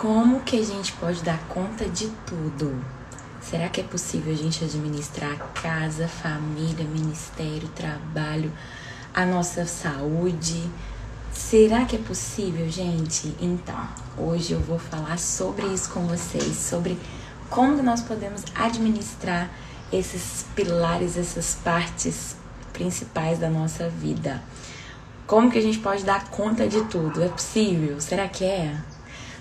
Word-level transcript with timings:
Como 0.00 0.40
que 0.40 0.60
a 0.60 0.62
gente 0.62 0.92
pode 0.92 1.22
dar 1.22 1.38
conta 1.48 1.88
de 1.88 2.08
tudo? 2.26 2.84
Será 3.40 3.70
que 3.70 3.80
é 3.80 3.84
possível 3.84 4.30
a 4.30 4.36
gente 4.36 4.62
administrar 4.62 5.38
casa, 5.54 6.06
família, 6.06 6.84
ministério, 6.84 7.66
trabalho, 7.68 8.52
a 9.14 9.24
nossa 9.24 9.64
saúde? 9.64 10.68
Será 11.32 11.86
que 11.86 11.96
é 11.96 11.98
possível, 11.98 12.68
gente? 12.68 13.34
Então, 13.40 13.88
hoje 14.18 14.52
eu 14.52 14.60
vou 14.60 14.78
falar 14.78 15.18
sobre 15.18 15.66
isso 15.68 15.88
com 15.88 16.06
vocês, 16.06 16.54
sobre 16.58 16.98
como 17.48 17.82
nós 17.82 18.02
podemos 18.02 18.42
administrar 18.54 19.48
esses 19.90 20.44
pilares, 20.54 21.16
essas 21.16 21.54
partes 21.64 22.36
principais 22.70 23.38
da 23.38 23.48
nossa 23.48 23.88
vida. 23.88 24.42
Como 25.26 25.50
que 25.50 25.56
a 25.56 25.62
gente 25.62 25.78
pode 25.78 26.04
dar 26.04 26.28
conta 26.28 26.68
de 26.68 26.84
tudo? 26.84 27.22
É 27.22 27.28
possível? 27.28 27.98
Será 27.98 28.28
que 28.28 28.44
é? 28.44 28.76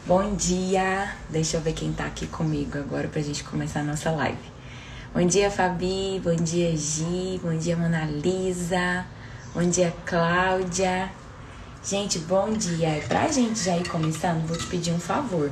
Bom 0.07 0.35
dia! 0.35 1.15
Deixa 1.31 1.57
eu 1.57 1.61
ver 1.61 1.73
quem 1.73 1.91
tá 1.91 2.05
aqui 2.05 2.27
comigo 2.27 2.77
agora 2.77 3.07
pra 3.07 3.23
gente 3.23 3.43
começar 3.43 3.79
a 3.79 3.83
nossa 3.83 4.11
live. 4.11 4.37
Bom 5.11 5.25
dia, 5.25 5.49
Fabi. 5.49 6.21
Bom 6.23 6.35
dia, 6.35 6.77
Gi. 6.77 7.41
Bom 7.41 7.57
dia, 7.57 7.75
Mona 7.75 8.05
Lisa. 8.05 9.03
Bom 9.51 9.67
dia, 9.67 9.91
Cláudia. 10.05 11.09
Gente, 11.83 12.19
bom 12.19 12.53
dia. 12.53 13.03
Pra 13.07 13.27
gente 13.29 13.63
já 13.63 13.75
ir 13.75 13.89
começando, 13.89 14.45
vou 14.45 14.55
te 14.55 14.67
pedir 14.67 14.91
um 14.91 14.99
favor. 14.99 15.49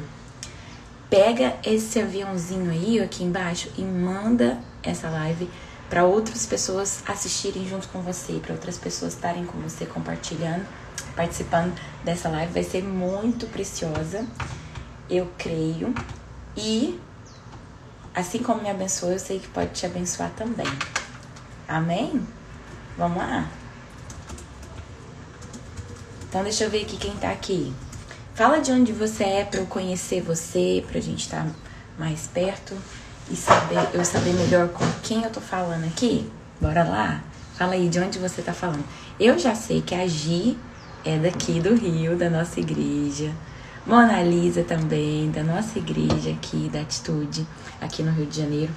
Pega 1.09 1.55
esse 1.65 1.99
aviãozinho 1.99 2.69
aí 2.69 2.99
aqui 2.99 3.23
embaixo 3.23 3.71
e 3.75 3.81
manda 3.81 4.59
essa 4.83 5.09
live 5.09 5.49
para 5.89 6.05
outras 6.05 6.45
pessoas 6.45 7.01
assistirem 7.07 7.67
junto 7.67 7.87
com 7.87 8.03
você, 8.03 8.33
para 8.33 8.53
outras 8.53 8.77
pessoas 8.77 9.13
estarem 9.13 9.45
com 9.45 9.57
você 9.61 9.83
compartilhando 9.87 10.63
participando 11.15 11.73
dessa 12.03 12.29
live. 12.29 12.53
Vai 12.53 12.63
ser 12.63 12.83
muito 12.83 13.47
preciosa, 13.47 14.25
eu 15.09 15.31
creio. 15.37 15.93
E 16.55 16.99
assim 18.13 18.39
como 18.39 18.61
me 18.61 18.69
abençoou, 18.69 19.11
eu 19.11 19.19
sei 19.19 19.39
que 19.39 19.47
pode 19.47 19.71
te 19.71 19.85
abençoar 19.85 20.31
também. 20.31 20.67
Amém? 21.67 22.25
Vamos 22.97 23.17
lá? 23.17 23.49
Então 26.29 26.43
deixa 26.43 26.63
eu 26.63 26.69
ver 26.69 26.83
aqui 26.83 26.97
quem 26.97 27.15
tá 27.17 27.31
aqui. 27.31 27.73
Fala 28.33 28.59
de 28.59 28.71
onde 28.71 28.91
você 28.91 29.23
é 29.23 29.45
para 29.45 29.59
eu 29.59 29.67
conhecer 29.67 30.21
você, 30.21 30.83
pra 30.87 30.99
gente 30.99 31.21
estar 31.21 31.45
tá 31.45 31.51
mais 31.97 32.27
perto 32.27 32.75
e 33.29 33.35
saber 33.35 33.77
eu 33.93 34.03
saber 34.03 34.33
melhor 34.33 34.69
com 34.69 34.85
quem 35.03 35.23
eu 35.23 35.29
tô 35.29 35.39
falando 35.39 35.85
aqui. 35.85 36.29
Bora 36.59 36.83
lá? 36.83 37.23
Fala 37.55 37.73
aí 37.73 37.87
de 37.87 37.99
onde 37.99 38.17
você 38.17 38.41
tá 38.41 38.51
falando. 38.51 38.83
Eu 39.19 39.37
já 39.37 39.53
sei 39.53 39.81
que 39.81 39.93
a 39.93 40.07
Gi 40.07 40.57
é 41.05 41.17
daqui 41.17 41.59
do 41.59 41.75
Rio, 41.75 42.15
da 42.15 42.29
nossa 42.29 42.59
igreja. 42.59 43.31
Mona 43.85 44.23
Lisa 44.23 44.63
também, 44.63 45.29
da 45.29 45.43
nossa 45.43 45.77
igreja 45.77 46.31
aqui, 46.31 46.69
da 46.71 46.79
Atitude, 46.79 47.45
aqui 47.81 48.01
no 48.01 48.11
Rio 48.11 48.25
de 48.25 48.37
Janeiro. 48.37 48.71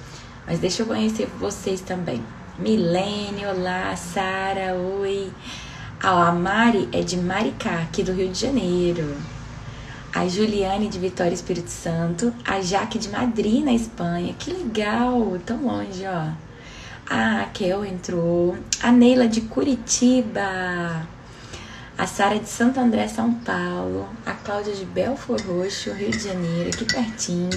Mas 0.45 0.59
deixa 0.59 0.81
eu 0.81 0.85
conhecer 0.85 1.27
vocês 1.39 1.79
também. 1.79 2.21
Milene, 2.59 3.45
olá, 3.45 3.95
Sara, 3.95 4.75
oi. 4.75 5.31
Ah, 6.03 6.27
a 6.27 6.31
Mari 6.33 6.89
é 6.91 7.01
de 7.01 7.15
Maricá, 7.17 7.79
aqui 7.79 8.03
do 8.03 8.11
Rio 8.11 8.29
de 8.29 8.39
Janeiro. 8.39 9.15
A 10.13 10.27
Juliane 10.27 10.89
de 10.89 10.99
Vitória 10.99 11.33
Espírito 11.33 11.69
Santo. 11.69 12.33
A 12.45 12.59
Jaque 12.59 12.99
de 12.99 13.09
Madrid, 13.09 13.63
na 13.63 13.73
Espanha. 13.73 14.35
Que 14.37 14.51
legal, 14.51 15.37
tão 15.45 15.63
longe, 15.63 16.03
ó. 16.05 16.31
A 17.09 17.39
Raquel 17.39 17.85
entrou. 17.85 18.57
A 18.81 18.91
Neila 18.91 19.27
de 19.27 19.41
Curitiba 19.41 21.07
a 21.97 22.05
Sara 22.05 22.39
de 22.39 22.47
Santo 22.47 22.79
André, 22.79 23.07
São 23.07 23.33
Paulo, 23.33 24.07
a 24.25 24.33
Cláudia 24.33 24.73
de 24.75 24.85
Belfor 24.85 25.41
Roxo, 25.41 25.91
Rio 25.91 26.11
de 26.11 26.19
Janeiro, 26.19 26.69
aqui 26.69 26.85
pertinho, 26.85 27.49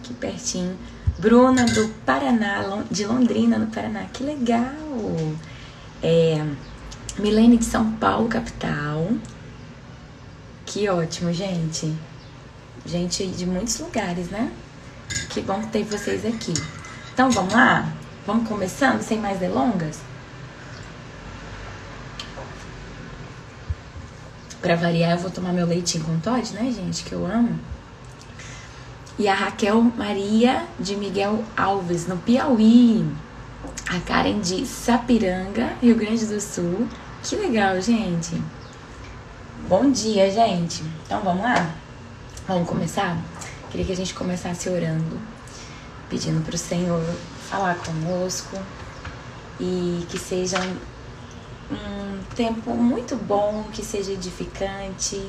aqui 0.00 0.12
pertinho. 0.14 0.76
Bruna 1.18 1.64
do 1.66 1.88
Paraná, 2.04 2.82
de 2.90 3.04
Londrina, 3.04 3.58
no 3.58 3.68
Paraná, 3.68 4.06
que 4.12 4.24
legal! 4.24 4.72
É, 6.02 6.44
Milene 7.18 7.58
de 7.58 7.64
São 7.66 7.92
Paulo, 7.92 8.28
capital. 8.28 9.06
Que 10.64 10.88
ótimo, 10.88 11.32
gente. 11.32 11.94
Gente 12.86 13.26
de 13.26 13.44
muitos 13.44 13.78
lugares, 13.78 14.30
né? 14.30 14.50
Que 15.28 15.40
bom 15.42 15.60
ter 15.62 15.84
vocês 15.84 16.24
aqui. 16.24 16.54
Então 17.12 17.30
vamos 17.30 17.52
lá? 17.52 17.92
Vamos 18.26 18.48
começando 18.48 19.02
sem 19.02 19.18
mais 19.18 19.38
delongas? 19.38 19.98
Pra 24.60 24.76
variar, 24.76 25.12
eu 25.12 25.18
vou 25.18 25.30
tomar 25.30 25.52
meu 25.52 25.66
leitinho 25.66 26.04
com 26.04 26.20
Todd, 26.20 26.52
né, 26.52 26.70
gente? 26.70 27.02
Que 27.04 27.12
eu 27.12 27.24
amo. 27.24 27.58
E 29.18 29.26
a 29.26 29.34
Raquel 29.34 29.80
Maria 29.82 30.64
de 30.78 30.96
Miguel 30.96 31.42
Alves, 31.56 32.06
no 32.06 32.16
Piauí. 32.18 33.06
A 33.88 33.98
Karen 34.00 34.40
de 34.40 34.66
Sapiranga, 34.66 35.72
Rio 35.80 35.96
Grande 35.96 36.26
do 36.26 36.40
Sul. 36.40 36.86
Que 37.22 37.36
legal, 37.36 37.80
gente. 37.80 38.40
Bom 39.68 39.90
dia, 39.90 40.30
gente. 40.30 40.82
Então 41.04 41.20
vamos 41.22 41.42
lá? 41.42 41.74
Vamos 42.46 42.68
começar? 42.68 43.16
Queria 43.70 43.86
que 43.86 43.92
a 43.92 43.96
gente 43.96 44.14
começasse 44.14 44.68
orando, 44.68 45.20
pedindo 46.08 46.44
para 46.44 46.54
o 46.54 46.58
Senhor 46.58 47.02
falar 47.48 47.76
conosco 47.76 48.56
e 49.60 50.04
que 50.08 50.18
sejam 50.18 50.60
um 51.70 52.22
tempo 52.34 52.70
muito 52.74 53.16
bom, 53.16 53.64
que 53.72 53.84
seja 53.84 54.12
edificante, 54.12 55.20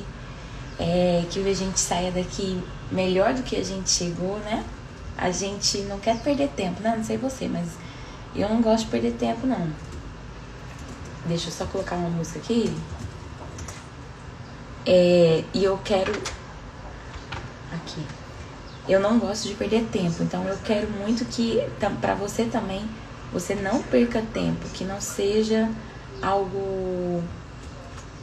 é, 0.78 1.24
que 1.30 1.38
a 1.48 1.54
gente 1.54 1.78
saia 1.78 2.10
daqui 2.10 2.60
melhor 2.90 3.34
do 3.34 3.42
que 3.42 3.56
a 3.56 3.64
gente 3.64 3.90
chegou, 3.90 4.38
né? 4.40 4.64
A 5.16 5.30
gente 5.30 5.78
não 5.82 5.98
quer 5.98 6.20
perder 6.20 6.48
tempo, 6.48 6.82
né? 6.82 6.94
Não 6.96 7.04
sei 7.04 7.16
você, 7.16 7.48
mas 7.48 7.68
eu 8.34 8.48
não 8.48 8.60
gosto 8.60 8.84
de 8.84 8.90
perder 8.90 9.12
tempo, 9.12 9.46
não. 9.46 9.70
Deixa 11.26 11.48
eu 11.48 11.52
só 11.52 11.66
colocar 11.66 11.96
uma 11.96 12.08
música 12.08 12.38
aqui. 12.38 12.74
É, 14.84 15.44
e 15.54 15.62
eu 15.62 15.78
quero. 15.84 16.12
Aqui. 17.72 18.04
Eu 18.88 19.00
não 19.00 19.18
gosto 19.18 19.46
de 19.46 19.54
perder 19.54 19.84
tempo, 19.92 20.22
então 20.22 20.44
eu 20.44 20.58
quero 20.64 20.90
muito 20.90 21.24
que, 21.26 21.62
para 22.00 22.14
você 22.14 22.44
também, 22.46 22.84
você 23.32 23.54
não 23.54 23.80
perca 23.80 24.20
tempo, 24.34 24.68
que 24.74 24.84
não 24.84 25.00
seja 25.00 25.70
algo 26.22 27.22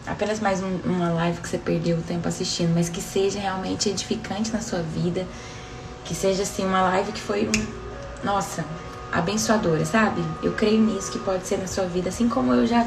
apenas 0.08 0.40
mais 0.40 0.64
um, 0.64 0.78
uma 0.86 1.12
live 1.12 1.42
que 1.42 1.50
você 1.50 1.58
perdeu 1.58 1.98
o 1.98 2.02
tempo 2.02 2.28
assistindo, 2.28 2.74
mas 2.74 2.90
que 2.90 3.02
seja 3.02 3.40
realmente 3.40 3.90
edificante 3.90 4.52
na 4.52 4.62
sua 4.62 4.82
vida, 4.82 5.28
que 6.06 6.16
seja 6.16 6.44
assim 6.44 6.66
uma 6.66 6.82
live 6.82 7.12
que 7.12 7.22
foi 7.22 7.48
um, 7.48 8.26
nossa, 8.26 8.66
abençoadora, 9.12 9.86
sabe? 9.86 10.24
Eu 10.42 10.54
creio 10.54 10.82
nisso 10.82 11.12
que 11.12 11.20
pode 11.20 11.46
ser 11.46 11.58
na 11.58 11.68
sua 11.68 11.86
vida, 11.86 12.10
assim 12.10 12.30
como 12.30 12.54
eu 12.54 12.66
já 12.66 12.86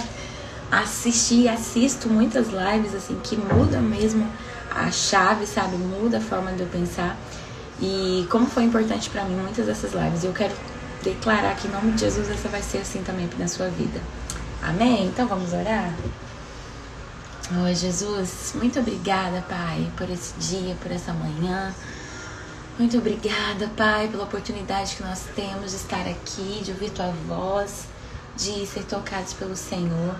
assisti, 0.71 1.49
assisto 1.49 2.09
muitas 2.09 2.49
lives 2.49 2.95
assim 2.95 3.19
que 3.23 3.37
muda 3.37 3.79
mesmo 3.79 4.27
a 4.75 4.91
chave, 4.91 5.47
sabe? 5.47 5.77
Muda 5.77 6.19
a 6.19 6.21
forma 6.21 6.53
de 6.53 6.63
eu 6.63 6.67
pensar. 6.67 7.17
E 7.81 8.27
como 8.31 8.47
foi 8.47 8.65
importante 8.65 9.11
para 9.11 9.25
mim 9.25 9.35
muitas 9.37 9.67
dessas 9.67 9.93
lives, 9.93 10.25
eu 10.25 10.33
quero 10.33 10.55
declarar 11.03 11.55
que 11.57 11.69
em 11.69 11.71
nome 11.71 11.93
de 11.93 12.01
Jesus 12.01 12.31
essa 12.31 12.49
vai 12.49 12.63
ser 12.63 12.79
assim 12.79 13.03
também 13.03 13.29
na 13.39 13.49
sua 13.49 13.69
vida. 13.69 14.01
Amém? 14.63 15.07
Então 15.07 15.27
vamos 15.27 15.53
orar? 15.53 15.93
Oh, 17.51 17.75
Jesus, 17.75 18.53
muito 18.55 18.79
obrigada, 18.79 19.45
Pai, 19.49 19.91
por 19.97 20.09
esse 20.09 20.33
dia, 20.39 20.77
por 20.81 20.93
essa 20.93 21.13
manhã. 21.13 21.75
Muito 22.79 22.97
obrigada, 22.97 23.69
Pai, 23.77 24.07
pela 24.09 24.23
oportunidade 24.23 24.95
que 24.95 25.03
nós 25.03 25.25
temos 25.35 25.73
de 25.73 25.77
estar 25.77 26.07
aqui, 26.07 26.63
de 26.65 26.71
ouvir 26.71 26.91
Tua 26.91 27.13
voz, 27.27 27.87
de 28.37 28.65
ser 28.65 28.85
tocados 28.85 29.33
pelo 29.33 29.57
Senhor. 29.57 30.15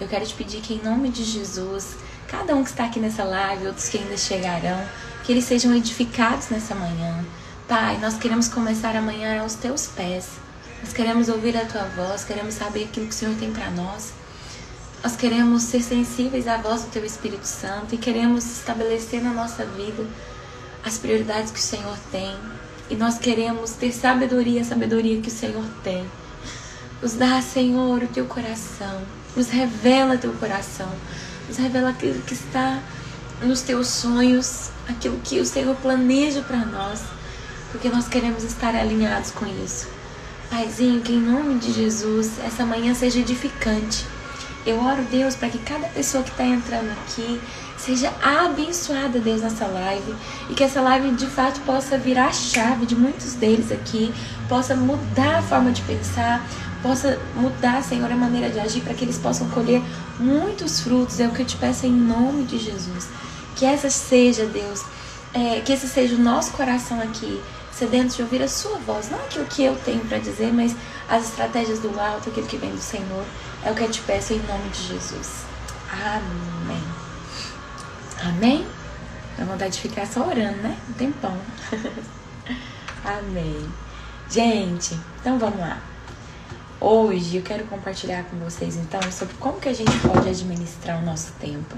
Eu 0.00 0.08
quero 0.08 0.26
te 0.26 0.34
pedir 0.34 0.60
que, 0.60 0.74
em 0.74 0.82
nome 0.82 1.08
de 1.08 1.22
Jesus, 1.22 1.96
cada 2.26 2.54
um 2.56 2.64
que 2.64 2.70
está 2.70 2.86
aqui 2.86 2.98
nessa 2.98 3.22
live, 3.22 3.68
outros 3.68 3.88
que 3.88 3.96
ainda 3.96 4.16
chegarão, 4.16 4.84
que 5.22 5.32
eles 5.32 5.44
sejam 5.44 5.72
edificados 5.72 6.50
nessa 6.50 6.74
manhã. 6.74 7.24
Pai, 7.68 7.96
nós 7.98 8.18
queremos 8.18 8.48
começar 8.48 8.96
amanhã 8.96 9.40
aos 9.40 9.54
Teus 9.54 9.86
pés 9.86 10.43
nós 10.84 10.92
queremos 10.92 11.30
ouvir 11.30 11.56
a 11.56 11.64
tua 11.64 11.84
voz, 11.96 12.24
queremos 12.24 12.52
saber 12.52 12.84
aquilo 12.84 13.06
que 13.06 13.14
o 13.14 13.16
Senhor 13.16 13.34
tem 13.36 13.50
para 13.50 13.70
nós. 13.70 14.12
Nós 15.02 15.16
queremos 15.16 15.62
ser 15.62 15.80
sensíveis 15.82 16.46
à 16.46 16.58
voz 16.58 16.82
do 16.82 16.90
teu 16.90 17.02
Espírito 17.02 17.46
Santo 17.46 17.94
e 17.94 17.96
queremos 17.96 18.44
estabelecer 18.58 19.22
na 19.22 19.30
nossa 19.30 19.64
vida 19.64 20.06
as 20.84 20.98
prioridades 20.98 21.50
que 21.50 21.58
o 21.58 21.62
Senhor 21.62 21.96
tem. 22.12 22.36
E 22.90 22.96
nós 22.96 23.16
queremos 23.16 23.70
ter 23.70 23.92
sabedoria, 23.92 24.60
a 24.60 24.64
sabedoria 24.64 25.22
que 25.22 25.28
o 25.28 25.32
Senhor 25.32 25.64
tem. 25.82 26.04
Nos 27.00 27.14
dá, 27.14 27.40
Senhor, 27.40 28.02
o 28.02 28.08
teu 28.08 28.26
coração. 28.26 29.00
Nos 29.34 29.48
revela 29.48 30.18
teu 30.18 30.34
coração. 30.34 30.92
Nos 31.48 31.56
revela 31.56 31.88
aquilo 31.88 32.20
que 32.20 32.34
está 32.34 32.78
nos 33.40 33.62
teus 33.62 33.88
sonhos, 33.88 34.68
aquilo 34.86 35.18
que 35.24 35.40
o 35.40 35.46
Senhor 35.46 35.74
planeja 35.76 36.42
para 36.42 36.58
nós, 36.58 37.00
porque 37.72 37.88
nós 37.88 38.06
queremos 38.06 38.44
estar 38.44 38.76
alinhados 38.76 39.30
com 39.30 39.46
isso. 39.64 39.93
Paizinho, 40.54 41.00
que 41.00 41.12
em 41.12 41.20
nome 41.20 41.58
de 41.58 41.72
Jesus 41.72 42.38
essa 42.46 42.64
manhã 42.64 42.94
seja 42.94 43.18
edificante. 43.18 44.06
Eu 44.64 44.78
oro, 44.80 45.02
Deus, 45.10 45.34
para 45.34 45.48
que 45.48 45.58
cada 45.58 45.88
pessoa 45.88 46.22
que 46.22 46.30
está 46.30 46.44
entrando 46.44 46.92
aqui 46.92 47.40
Seja 47.76 48.10
abençoada, 48.22 49.18
Deus, 49.18 49.42
nessa 49.42 49.66
live. 49.66 50.14
E 50.48 50.54
que 50.54 50.62
essa 50.62 50.80
live 50.80 51.10
de 51.16 51.26
fato 51.26 51.60
possa 51.62 51.98
virar 51.98 52.28
a 52.28 52.32
chave 52.32 52.86
de 52.86 52.94
muitos 52.94 53.34
deles 53.34 53.70
aqui. 53.70 54.14
Possa 54.48 54.74
mudar 54.74 55.40
a 55.40 55.42
forma 55.42 55.70
de 55.70 55.82
pensar. 55.82 56.46
Possa 56.82 57.18
mudar, 57.34 57.82
Senhor, 57.82 58.10
a 58.10 58.16
maneira 58.16 58.48
de 58.48 58.58
agir. 58.58 58.80
Para 58.80 58.94
que 58.94 59.04
eles 59.04 59.18
possam 59.18 59.48
colher 59.50 59.82
muitos 60.18 60.80
frutos. 60.80 61.20
É 61.20 61.26
o 61.26 61.30
que 61.32 61.42
eu 61.42 61.46
te 61.46 61.56
peço 61.56 61.84
em 61.84 61.92
nome 61.92 62.44
de 62.44 62.58
Jesus. 62.58 63.08
Que 63.56 63.66
essa 63.66 63.90
seja, 63.90 64.46
Deus. 64.46 64.82
É, 65.34 65.60
que 65.60 65.72
esse 65.72 65.88
seja 65.88 66.14
o 66.14 66.18
nosso 66.18 66.52
coração 66.52 67.00
aqui. 67.00 67.38
Sedento 67.76 68.14
de 68.14 68.22
ouvir 68.22 68.42
a 68.42 68.48
sua 68.48 68.78
voz. 68.78 69.10
Não 69.10 69.18
aquilo 69.18 69.46
que 69.46 69.64
eu 69.64 69.76
tenho 69.76 70.04
para 70.04 70.18
dizer, 70.18 70.52
mas 70.52 70.76
as 71.08 71.24
estratégias 71.24 71.80
do 71.80 71.98
alto, 71.98 72.30
aquilo 72.30 72.46
que 72.46 72.56
vem 72.56 72.70
do 72.70 72.80
Senhor. 72.80 73.24
É 73.64 73.70
o 73.70 73.74
que 73.74 73.82
eu 73.82 73.90
te 73.90 74.00
peço 74.02 74.32
em 74.32 74.38
nome 74.40 74.68
de 74.70 74.88
Jesus. 74.88 75.44
Amém. 75.90 76.84
Amém? 78.22 78.66
Dá 79.36 79.44
vontade 79.44 79.74
de 79.74 79.80
ficar 79.80 80.06
só 80.06 80.26
orando, 80.26 80.58
né? 80.58 80.76
Um 80.88 80.92
tempão. 80.92 81.36
Amém. 83.04 83.68
Gente, 84.30 84.98
então 85.20 85.38
vamos 85.38 85.58
lá. 85.58 85.82
Hoje 86.80 87.36
eu 87.36 87.42
quero 87.42 87.64
compartilhar 87.64 88.24
com 88.24 88.36
vocês 88.38 88.76
então 88.76 89.00
sobre 89.10 89.34
como 89.34 89.60
que 89.60 89.68
a 89.68 89.72
gente 89.72 89.96
pode 89.98 90.28
administrar 90.28 91.02
o 91.02 91.04
nosso 91.04 91.32
tempo. 91.40 91.76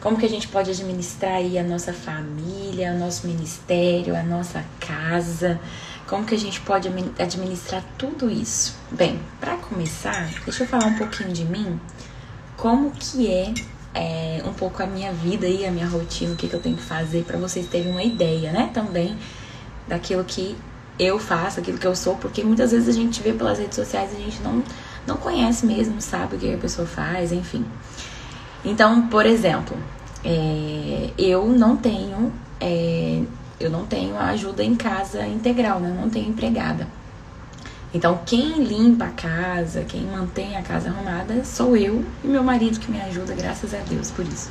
Como 0.00 0.16
que 0.16 0.24
a 0.24 0.28
gente 0.28 0.48
pode 0.48 0.70
administrar 0.70 1.34
aí 1.34 1.58
a 1.58 1.62
nossa 1.62 1.92
família, 1.92 2.92
o 2.92 2.98
nosso 2.98 3.26
ministério, 3.26 4.16
a 4.16 4.22
nossa 4.22 4.64
casa. 4.78 5.60
Como 6.06 6.24
que 6.24 6.34
a 6.34 6.38
gente 6.38 6.60
pode 6.60 6.88
administrar 7.18 7.84
tudo 7.98 8.30
isso? 8.30 8.76
Bem, 8.90 9.20
para 9.38 9.56
começar, 9.58 10.28
deixa 10.44 10.64
eu 10.64 10.66
falar 10.66 10.86
um 10.86 10.96
pouquinho 10.96 11.32
de 11.32 11.44
mim. 11.44 11.78
Como 12.56 12.90
que 12.90 13.30
é 13.30 13.52
é, 13.94 14.42
um 14.44 14.52
pouco 14.52 14.82
a 14.82 14.86
minha 14.86 15.12
vida 15.12 15.46
e 15.46 15.66
a 15.66 15.70
minha 15.70 15.86
rotina, 15.86 16.32
o 16.32 16.36
que, 16.36 16.48
que 16.48 16.54
eu 16.54 16.60
tenho 16.60 16.76
que 16.76 16.82
fazer, 16.82 17.24
para 17.24 17.38
vocês 17.38 17.66
terem 17.66 17.90
uma 17.90 18.02
ideia, 18.02 18.52
né? 18.52 18.70
Também 18.72 19.16
daquilo 19.86 20.24
que 20.24 20.56
eu 20.98 21.18
faço, 21.18 21.60
aquilo 21.60 21.78
que 21.78 21.86
eu 21.86 21.96
sou, 21.96 22.16
porque 22.16 22.44
muitas 22.44 22.72
vezes 22.72 22.88
a 22.88 22.92
gente 22.92 23.22
vê 23.22 23.32
pelas 23.32 23.58
redes 23.58 23.74
sociais 23.74 24.12
e 24.12 24.16
a 24.16 24.20
gente 24.20 24.40
não, 24.42 24.62
não 25.06 25.16
conhece 25.16 25.66
mesmo, 25.66 26.00
sabe 26.00 26.36
o 26.36 26.38
que 26.38 26.54
a 26.54 26.58
pessoa 26.58 26.86
faz, 26.86 27.32
enfim. 27.32 27.64
Então, 28.64 29.08
por 29.08 29.24
exemplo, 29.26 29.76
é, 30.24 31.10
eu 31.18 31.46
não 31.46 31.76
tenho. 31.76 32.32
É, 32.60 33.22
eu 33.58 33.70
não 33.70 33.84
tenho 33.84 34.18
ajuda 34.18 34.64
em 34.64 34.74
casa 34.74 35.26
integral, 35.26 35.80
né? 35.80 35.90
Eu 35.90 36.00
não 36.00 36.08
tenho 36.08 36.28
empregada. 36.28 36.86
Então, 37.92 38.20
quem 38.24 38.62
limpa 38.62 39.06
a 39.06 39.10
casa, 39.10 39.82
quem 39.82 40.02
mantém 40.02 40.56
a 40.56 40.62
casa 40.62 40.88
arrumada, 40.88 41.44
sou 41.44 41.76
eu 41.76 42.04
e 42.22 42.26
meu 42.26 42.42
marido 42.42 42.78
que 42.78 42.90
me 42.90 43.00
ajuda, 43.00 43.34
graças 43.34 43.74
a 43.74 43.78
Deus 43.78 44.10
por 44.10 44.24
isso. 44.26 44.48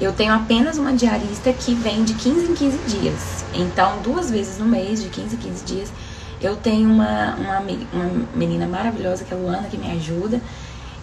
Eu 0.00 0.12
tenho 0.12 0.32
apenas 0.32 0.78
uma 0.78 0.92
diarista 0.92 1.52
que 1.52 1.74
vem 1.74 2.04
de 2.04 2.14
15 2.14 2.52
em 2.52 2.54
15 2.54 2.78
dias. 2.86 3.44
Então, 3.52 4.00
duas 4.02 4.30
vezes 4.30 4.58
no 4.58 4.64
mês, 4.64 5.02
de 5.02 5.08
15 5.10 5.34
em 5.34 5.38
15 5.38 5.64
dias, 5.64 5.92
eu 6.40 6.56
tenho 6.56 6.88
uma, 6.88 7.34
uma, 7.34 7.58
uma 7.92 8.26
menina 8.34 8.66
maravilhosa, 8.66 9.24
que 9.24 9.34
é 9.34 9.36
a 9.36 9.40
Luana, 9.40 9.68
que 9.68 9.76
me 9.76 9.90
ajuda. 9.90 10.40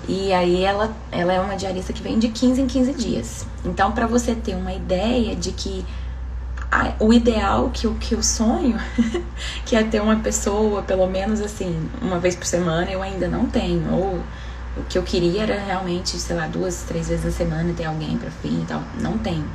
E 0.08 0.32
aí 0.34 0.64
ela, 0.64 0.96
ela 1.12 1.34
é 1.34 1.40
uma 1.40 1.56
diarista 1.56 1.92
que 1.92 2.02
vem 2.02 2.20
de 2.20 2.30
15 2.30 2.62
em 2.62 2.68
15 2.68 2.94
dias. 2.94 3.46
Então, 3.64 3.92
para 3.92 4.06
você 4.06 4.36
ter 4.36 4.56
uma 4.56 4.74
ideia 4.74 5.36
de 5.36 5.52
que 5.52 5.86
o 7.00 7.14
ideal 7.14 7.70
que 7.70 7.90
que 7.96 8.14
eu 8.16 8.22
sonho, 8.22 8.78
que 9.66 9.76
é 9.76 9.84
ter 9.84 10.02
uma 10.02 10.18
pessoa, 10.18 10.82
pelo 10.82 11.08
menos 11.08 11.42
assim, 11.42 11.90
uma 12.02 12.20
vez 12.20 12.36
por 12.36 12.46
semana, 12.46 12.92
eu 12.92 13.02
ainda 13.02 13.28
não 13.28 13.46
tenho. 13.46 13.92
Ou 13.94 14.22
o 14.78 14.84
que 14.90 14.98
eu 14.98 15.04
queria 15.04 15.44
era 15.44 15.60
realmente, 15.60 16.18
sei 16.20 16.36
lá, 16.36 16.48
duas, 16.48 16.84
três 16.84 17.08
vezes 17.08 17.26
na 17.26 17.32
semana 17.32 17.74
ter 17.74 17.86
alguém 17.86 18.18
para 18.18 18.30
fim 18.30 18.62
e 18.62 18.66
tal. 18.66 18.84
Não 19.00 19.18
tenho. 19.18 19.48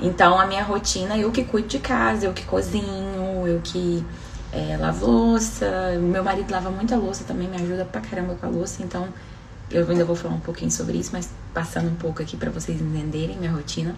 Então 0.00 0.38
a 0.38 0.46
minha 0.46 0.62
rotina, 0.62 1.16
eu 1.16 1.32
que 1.32 1.44
cuido 1.44 1.68
de 1.68 1.78
casa, 1.78 2.26
eu 2.26 2.32
que 2.32 2.44
cozinho, 2.44 3.46
eu 3.46 3.60
que 3.62 4.04
é, 4.52 4.76
lavo 4.78 5.06
louça. 5.06 5.98
Meu 6.00 6.22
marido 6.22 6.50
lava 6.50 6.70
muita 6.70 6.96
louça 6.96 7.24
também, 7.24 7.48
me 7.48 7.56
ajuda 7.56 7.84
pra 7.84 8.00
caramba 8.00 8.34
com 8.34 8.46
a 8.46 8.48
louça. 8.48 8.82
Então 8.82 9.08
eu 9.70 9.88
ainda 9.88 10.04
vou 10.04 10.16
falar 10.16 10.34
um 10.34 10.40
pouquinho 10.40 10.70
sobre 10.70 10.98
isso, 10.98 11.10
mas 11.12 11.30
passando 11.52 11.88
um 11.88 11.94
pouco 11.94 12.22
aqui 12.22 12.36
para 12.36 12.50
vocês 12.50 12.80
entenderem 12.80 13.36
minha 13.36 13.52
rotina. 13.52 13.94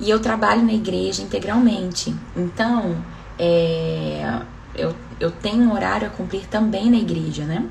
E 0.00 0.08
eu 0.08 0.18
trabalho 0.18 0.62
na 0.62 0.72
igreja 0.72 1.22
integralmente. 1.22 2.14
Então, 2.36 2.96
é, 3.38 4.40
eu, 4.74 4.94
eu 5.18 5.30
tenho 5.30 5.62
um 5.62 5.72
horário 5.72 6.06
a 6.06 6.10
cumprir 6.10 6.46
também 6.46 6.90
na 6.90 6.96
igreja, 6.96 7.44
né? 7.44 7.68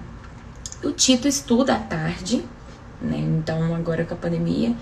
O 0.83 0.91
Tito 0.91 1.27
estuda 1.27 1.73
à 1.73 1.79
tarde, 1.79 2.45
né? 3.01 3.17
Então, 3.17 3.75
agora 3.75 4.05
com 4.05 4.13
a 4.13 4.17
pandemia, 4.17 4.73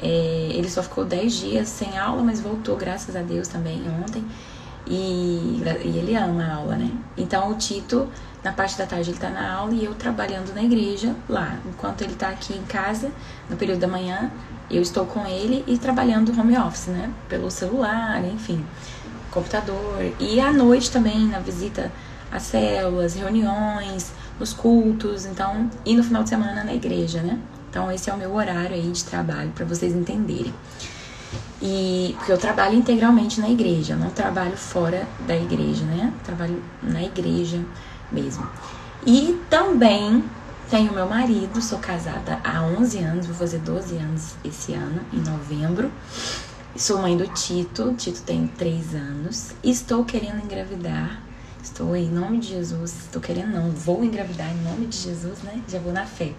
é, 0.00 0.50
ele 0.52 0.70
só 0.70 0.82
ficou 0.82 1.04
10 1.04 1.32
dias 1.32 1.68
sem 1.68 1.98
aula, 1.98 2.22
mas 2.22 2.40
voltou, 2.40 2.76
graças 2.76 3.14
a 3.16 3.22
Deus, 3.22 3.48
também 3.48 3.82
ontem. 4.02 4.24
E, 4.86 5.62
e 5.84 5.98
ele 5.98 6.16
ama 6.16 6.44
a 6.44 6.54
aula, 6.54 6.76
né? 6.76 6.90
Então, 7.16 7.50
o 7.50 7.54
Tito, 7.54 8.08
na 8.42 8.52
parte 8.52 8.76
da 8.76 8.86
tarde, 8.86 9.10
ele 9.10 9.18
tá 9.18 9.30
na 9.30 9.52
aula 9.52 9.72
e 9.72 9.84
eu 9.84 9.94
trabalhando 9.94 10.52
na 10.54 10.62
igreja 10.62 11.14
lá. 11.28 11.58
Enquanto 11.66 12.02
ele 12.02 12.14
tá 12.14 12.28
aqui 12.28 12.54
em 12.54 12.64
casa, 12.64 13.10
no 13.48 13.56
período 13.56 13.80
da 13.80 13.88
manhã, 13.88 14.30
eu 14.70 14.82
estou 14.82 15.06
com 15.06 15.26
ele 15.26 15.62
e 15.66 15.78
trabalhando 15.78 16.38
home 16.38 16.56
office, 16.58 16.86
né? 16.86 17.10
Pelo 17.28 17.50
celular, 17.50 18.24
enfim, 18.24 18.64
computador. 19.30 20.12
E 20.18 20.40
à 20.40 20.52
noite 20.52 20.90
também, 20.90 21.26
na 21.26 21.38
visita 21.38 21.92
às 22.30 22.42
células, 22.42 23.14
reuniões, 23.14 24.12
nos 24.40 24.52
cultos, 24.52 25.26
então, 25.26 25.70
e 25.84 25.94
no 25.94 26.02
final 26.02 26.22
de 26.22 26.30
semana 26.30 26.64
na 26.64 26.74
igreja, 26.74 27.20
né? 27.22 27.38
Então, 27.70 27.90
esse 27.92 28.10
é 28.10 28.12
o 28.12 28.16
meu 28.16 28.34
horário 28.34 28.74
aí 28.74 28.90
de 28.90 29.04
trabalho, 29.04 29.50
para 29.54 29.64
vocês 29.64 29.94
entenderem. 29.94 30.52
E 31.62 32.14
porque 32.18 32.32
eu 32.32 32.38
trabalho 32.38 32.74
integralmente 32.74 33.40
na 33.40 33.48
igreja, 33.48 33.94
não 33.94 34.10
trabalho 34.10 34.56
fora 34.56 35.06
da 35.28 35.36
igreja, 35.36 35.84
né? 35.84 36.12
Trabalho 36.24 36.60
na 36.82 37.02
igreja 37.02 37.64
mesmo. 38.10 38.44
E 39.06 39.40
também 39.48 40.24
tenho 40.68 40.92
meu 40.92 41.08
marido, 41.08 41.62
sou 41.62 41.78
casada 41.78 42.40
há 42.42 42.62
11 42.62 42.98
anos, 42.98 43.26
vou 43.26 43.36
fazer 43.36 43.58
12 43.58 43.96
anos 43.96 44.34
esse 44.44 44.74
ano, 44.74 45.00
em 45.12 45.20
novembro. 45.20 45.90
Sou 46.74 47.00
mãe 47.00 47.16
do 47.16 47.28
Tito, 47.28 47.94
Tito 47.94 48.22
tem 48.22 48.46
3 48.46 48.94
anos. 48.94 49.52
Estou 49.62 50.04
querendo 50.04 50.42
engravidar. 50.42 51.20
Estou 51.62 51.94
em 51.94 52.08
nome 52.08 52.38
de 52.38 52.48
Jesus. 52.48 52.92
Estou 53.02 53.22
querendo, 53.22 53.52
não, 53.52 53.70
vou 53.70 54.02
engravidar 54.02 54.50
em 54.50 54.62
nome 54.62 54.86
de 54.86 54.96
Jesus, 54.96 55.42
né? 55.42 55.60
Já 55.68 55.78
vou 55.78 55.92
na 55.92 56.06
fé. 56.06 56.32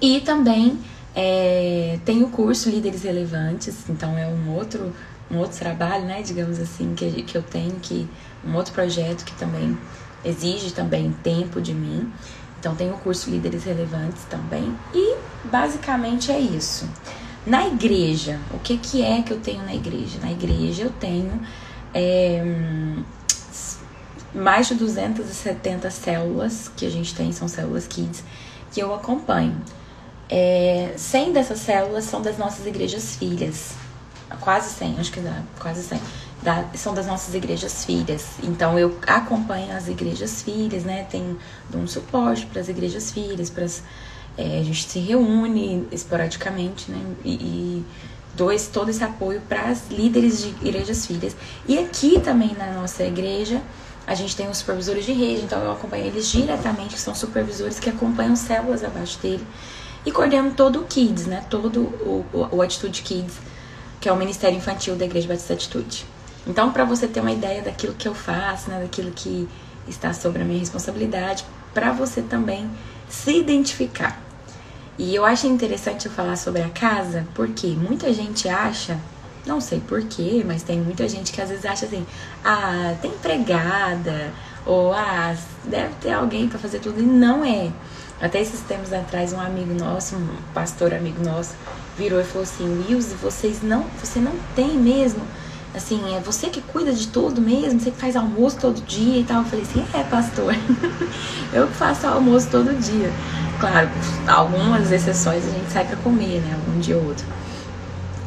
E 0.00 0.20
também 0.20 0.78
é, 1.14 1.98
tenho 2.04 2.26
o 2.26 2.30
curso 2.30 2.70
Líderes 2.70 3.02
Relevantes, 3.02 3.88
então 3.88 4.16
é 4.16 4.26
um 4.26 4.54
outro, 4.54 4.92
um 5.30 5.38
outro 5.38 5.58
trabalho, 5.58 6.04
né? 6.04 6.22
Digamos 6.22 6.58
assim, 6.60 6.94
que, 6.94 7.22
que 7.22 7.36
eu 7.36 7.42
tenho, 7.42 7.76
que 7.80 8.08
um 8.44 8.54
outro 8.54 8.72
projeto 8.72 9.24
que 9.24 9.34
também 9.34 9.76
exige 10.24 10.72
também 10.72 11.14
tempo 11.22 11.60
de 11.60 11.74
mim. 11.74 12.10
Então 12.60 12.74
tem 12.74 12.90
o 12.90 12.94
curso 12.94 13.30
Líderes 13.30 13.64
Relevantes 13.64 14.24
também. 14.24 14.74
E 14.94 15.16
basicamente 15.44 16.30
é 16.30 16.38
isso. 16.38 16.88
Na 17.46 17.66
igreja, 17.66 18.38
o 18.52 18.58
que, 18.58 18.76
que 18.76 19.02
é 19.02 19.22
que 19.22 19.32
eu 19.32 19.40
tenho 19.40 19.62
na 19.64 19.74
igreja? 19.74 20.18
Na 20.20 20.30
igreja 20.30 20.82
eu 20.82 20.90
tenho 20.90 21.40
é, 21.94 22.42
mais 24.34 24.68
de 24.68 24.74
270 24.74 25.90
células 25.90 26.70
que 26.76 26.84
a 26.84 26.90
gente 26.90 27.14
tem, 27.14 27.32
são 27.32 27.48
células 27.48 27.86
kids, 27.86 28.22
que 28.72 28.80
eu 28.80 28.94
acompanho. 28.94 29.56
É, 30.30 30.92
100 30.96 31.32
dessas 31.32 31.60
células 31.60 32.04
são 32.04 32.20
das 32.20 32.36
nossas 32.36 32.66
igrejas 32.66 33.16
filhas. 33.16 33.72
Quase 34.40 34.70
100, 34.70 35.00
acho 35.00 35.12
que 35.12 35.20
dá, 35.20 35.42
quase 35.58 35.82
100 35.82 36.00
da, 36.42 36.64
são 36.74 36.94
das 36.94 37.06
nossas 37.06 37.34
igrejas 37.34 37.84
filhas. 37.84 38.26
Então 38.42 38.78
eu 38.78 38.96
acompanho 39.06 39.74
as 39.76 39.88
igrejas 39.88 40.42
filhas, 40.42 40.84
né? 40.84 41.06
Tem 41.10 41.36
um 41.74 41.86
suporte 41.86 42.46
para 42.46 42.60
as 42.60 42.68
igrejas 42.68 43.10
filhas, 43.10 43.50
para 43.50 43.66
é, 44.36 44.60
a 44.60 44.62
gente 44.62 44.88
se 44.88 44.98
reúne 45.00 45.86
esporadicamente, 45.90 46.90
né? 46.90 47.00
E, 47.24 47.34
e 47.34 47.84
dou 48.36 48.52
esse, 48.52 48.70
todo 48.70 48.88
esse 48.88 49.02
apoio 49.02 49.40
para 49.48 49.62
as 49.62 49.88
líderes 49.90 50.42
de 50.42 50.48
igrejas 50.66 51.06
filhas. 51.06 51.34
E 51.66 51.78
aqui 51.78 52.20
também 52.20 52.54
na 52.54 52.72
nossa 52.72 53.02
igreja 53.02 53.60
a 54.06 54.14
gente 54.14 54.34
tem 54.34 54.48
os 54.48 54.58
supervisores 54.58 55.04
de 55.04 55.12
rede, 55.12 55.42
então 55.42 55.62
eu 55.62 55.70
acompanho 55.70 56.06
eles 56.06 56.28
diretamente, 56.28 56.94
que 56.94 57.00
são 57.00 57.14
supervisores 57.14 57.78
que 57.78 57.90
acompanham 57.90 58.34
células 58.36 58.82
abaixo 58.82 59.18
dele 59.20 59.46
e 60.08 60.10
coordeno 60.10 60.52
todo 60.52 60.80
o 60.80 60.84
Kids, 60.84 61.26
né? 61.26 61.44
Todo 61.50 61.80
o, 61.80 62.24
o, 62.32 62.48
o 62.56 62.62
Atitude 62.62 63.02
Kids, 63.02 63.34
que 64.00 64.08
é 64.08 64.12
o 64.12 64.16
Ministério 64.16 64.56
Infantil 64.56 64.96
da 64.96 65.04
Igreja 65.04 65.28
Batista 65.28 65.52
Atitude. 65.52 66.06
Então, 66.46 66.72
para 66.72 66.82
você 66.82 67.06
ter 67.06 67.20
uma 67.20 67.30
ideia 67.30 67.60
daquilo 67.60 67.92
que 67.92 68.08
eu 68.08 68.14
faço, 68.14 68.70
né, 68.70 68.80
daquilo 68.80 69.10
que 69.10 69.46
está 69.86 70.14
sobre 70.14 70.40
a 70.40 70.44
minha 70.46 70.58
responsabilidade, 70.58 71.44
para 71.74 71.92
você 71.92 72.22
também 72.22 72.70
se 73.06 73.36
identificar. 73.38 74.18
E 74.96 75.14
eu 75.14 75.26
acho 75.26 75.46
interessante 75.46 76.06
eu 76.06 76.12
falar 76.12 76.36
sobre 76.36 76.62
a 76.62 76.70
casa, 76.70 77.26
porque 77.34 77.66
muita 77.66 78.10
gente 78.10 78.48
acha, 78.48 78.98
não 79.44 79.60
sei 79.60 79.78
porquê, 79.78 80.42
mas 80.46 80.62
tem 80.62 80.80
muita 80.80 81.06
gente 81.06 81.32
que 81.32 81.42
às 81.42 81.50
vezes 81.50 81.66
acha 81.66 81.84
assim: 81.84 82.06
ah, 82.42 82.94
tem 83.02 83.10
empregada, 83.10 84.32
ou 84.64 84.94
ah, 84.94 85.36
deve 85.64 85.92
ter 86.00 86.12
alguém 86.12 86.48
para 86.48 86.58
fazer 86.58 86.78
tudo, 86.78 86.98
e 86.98 87.04
não 87.04 87.44
é. 87.44 87.70
Até 88.20 88.40
esses 88.40 88.60
tempos 88.60 88.92
atrás, 88.92 89.32
um 89.32 89.40
amigo 89.40 89.72
nosso, 89.74 90.16
um 90.16 90.28
pastor 90.52 90.92
amigo 90.92 91.22
nosso, 91.24 91.54
virou 91.96 92.20
e 92.20 92.24
falou 92.24 92.42
assim: 92.42 92.84
Wilson, 92.88 93.16
vocês 93.22 93.62
não, 93.62 93.84
você 94.02 94.18
não 94.18 94.32
tem 94.56 94.76
mesmo. 94.76 95.22
Assim, 95.74 96.16
é 96.16 96.20
você 96.20 96.48
que 96.48 96.60
cuida 96.60 96.92
de 96.92 97.06
tudo 97.08 97.40
mesmo, 97.40 97.78
você 97.78 97.90
que 97.90 97.98
faz 97.98 98.16
almoço 98.16 98.58
todo 98.58 98.80
dia 98.84 99.20
e 99.20 99.24
tal. 99.24 99.42
Eu 99.42 99.44
falei 99.44 99.64
assim: 99.64 99.84
é, 99.94 100.02
pastor, 100.02 100.54
eu 101.52 101.68
que 101.68 101.74
faço 101.74 102.06
almoço 102.06 102.48
todo 102.50 102.76
dia. 102.80 103.12
Claro, 103.60 103.88
algumas 104.26 104.90
exceções 104.90 105.44
a 105.46 105.50
gente 105.50 105.70
sai 105.70 105.84
pra 105.84 105.96
comer, 105.98 106.40
né? 106.40 106.58
Um 106.68 106.80
dia 106.80 106.96
ou 106.96 107.06
outro. 107.06 107.24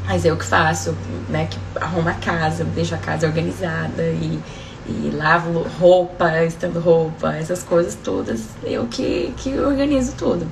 Mas 0.05 0.25
eu 0.25 0.37
que 0.37 0.45
faço, 0.45 0.95
né? 1.29 1.47
Que 1.47 1.57
arrumo 1.79 2.07
a 2.09 2.13
casa, 2.13 2.63
deixo 2.63 2.95
a 2.95 2.97
casa 2.97 3.27
organizada 3.27 4.03
e, 4.03 4.39
e 4.87 5.09
lavo 5.11 5.65
roupa, 5.79 6.43
estando 6.43 6.79
roupa, 6.79 7.35
essas 7.35 7.63
coisas 7.63 7.95
todas. 8.03 8.41
Eu 8.63 8.87
que, 8.87 9.33
que 9.37 9.57
organizo 9.59 10.13
tudo. 10.17 10.47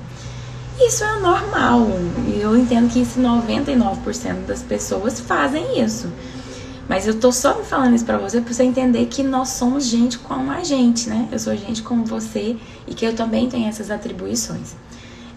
Isso 0.78 1.04
é 1.04 1.18
normal. 1.20 1.86
E 2.26 2.40
eu 2.40 2.56
entendo 2.56 2.90
que 2.90 3.00
isso 3.00 3.20
99% 3.20 4.46
das 4.46 4.62
pessoas 4.62 5.20
fazem 5.20 5.82
isso. 5.82 6.10
Mas 6.88 7.06
eu 7.06 7.20
tô 7.20 7.30
só 7.30 7.56
me 7.56 7.64
falando 7.64 7.94
isso 7.94 8.04
pra 8.04 8.18
você 8.18 8.40
pra 8.40 8.52
você 8.52 8.64
entender 8.64 9.06
que 9.06 9.22
nós 9.22 9.50
somos 9.50 9.86
gente 9.86 10.18
como 10.18 10.50
a 10.50 10.64
gente, 10.64 11.08
né? 11.08 11.28
Eu 11.30 11.38
sou 11.38 11.54
gente 11.56 11.82
como 11.82 12.04
você 12.04 12.56
e 12.86 12.94
que 12.94 13.04
eu 13.04 13.14
também 13.14 13.48
tenho 13.48 13.68
essas 13.68 13.90
atribuições. 13.90 14.74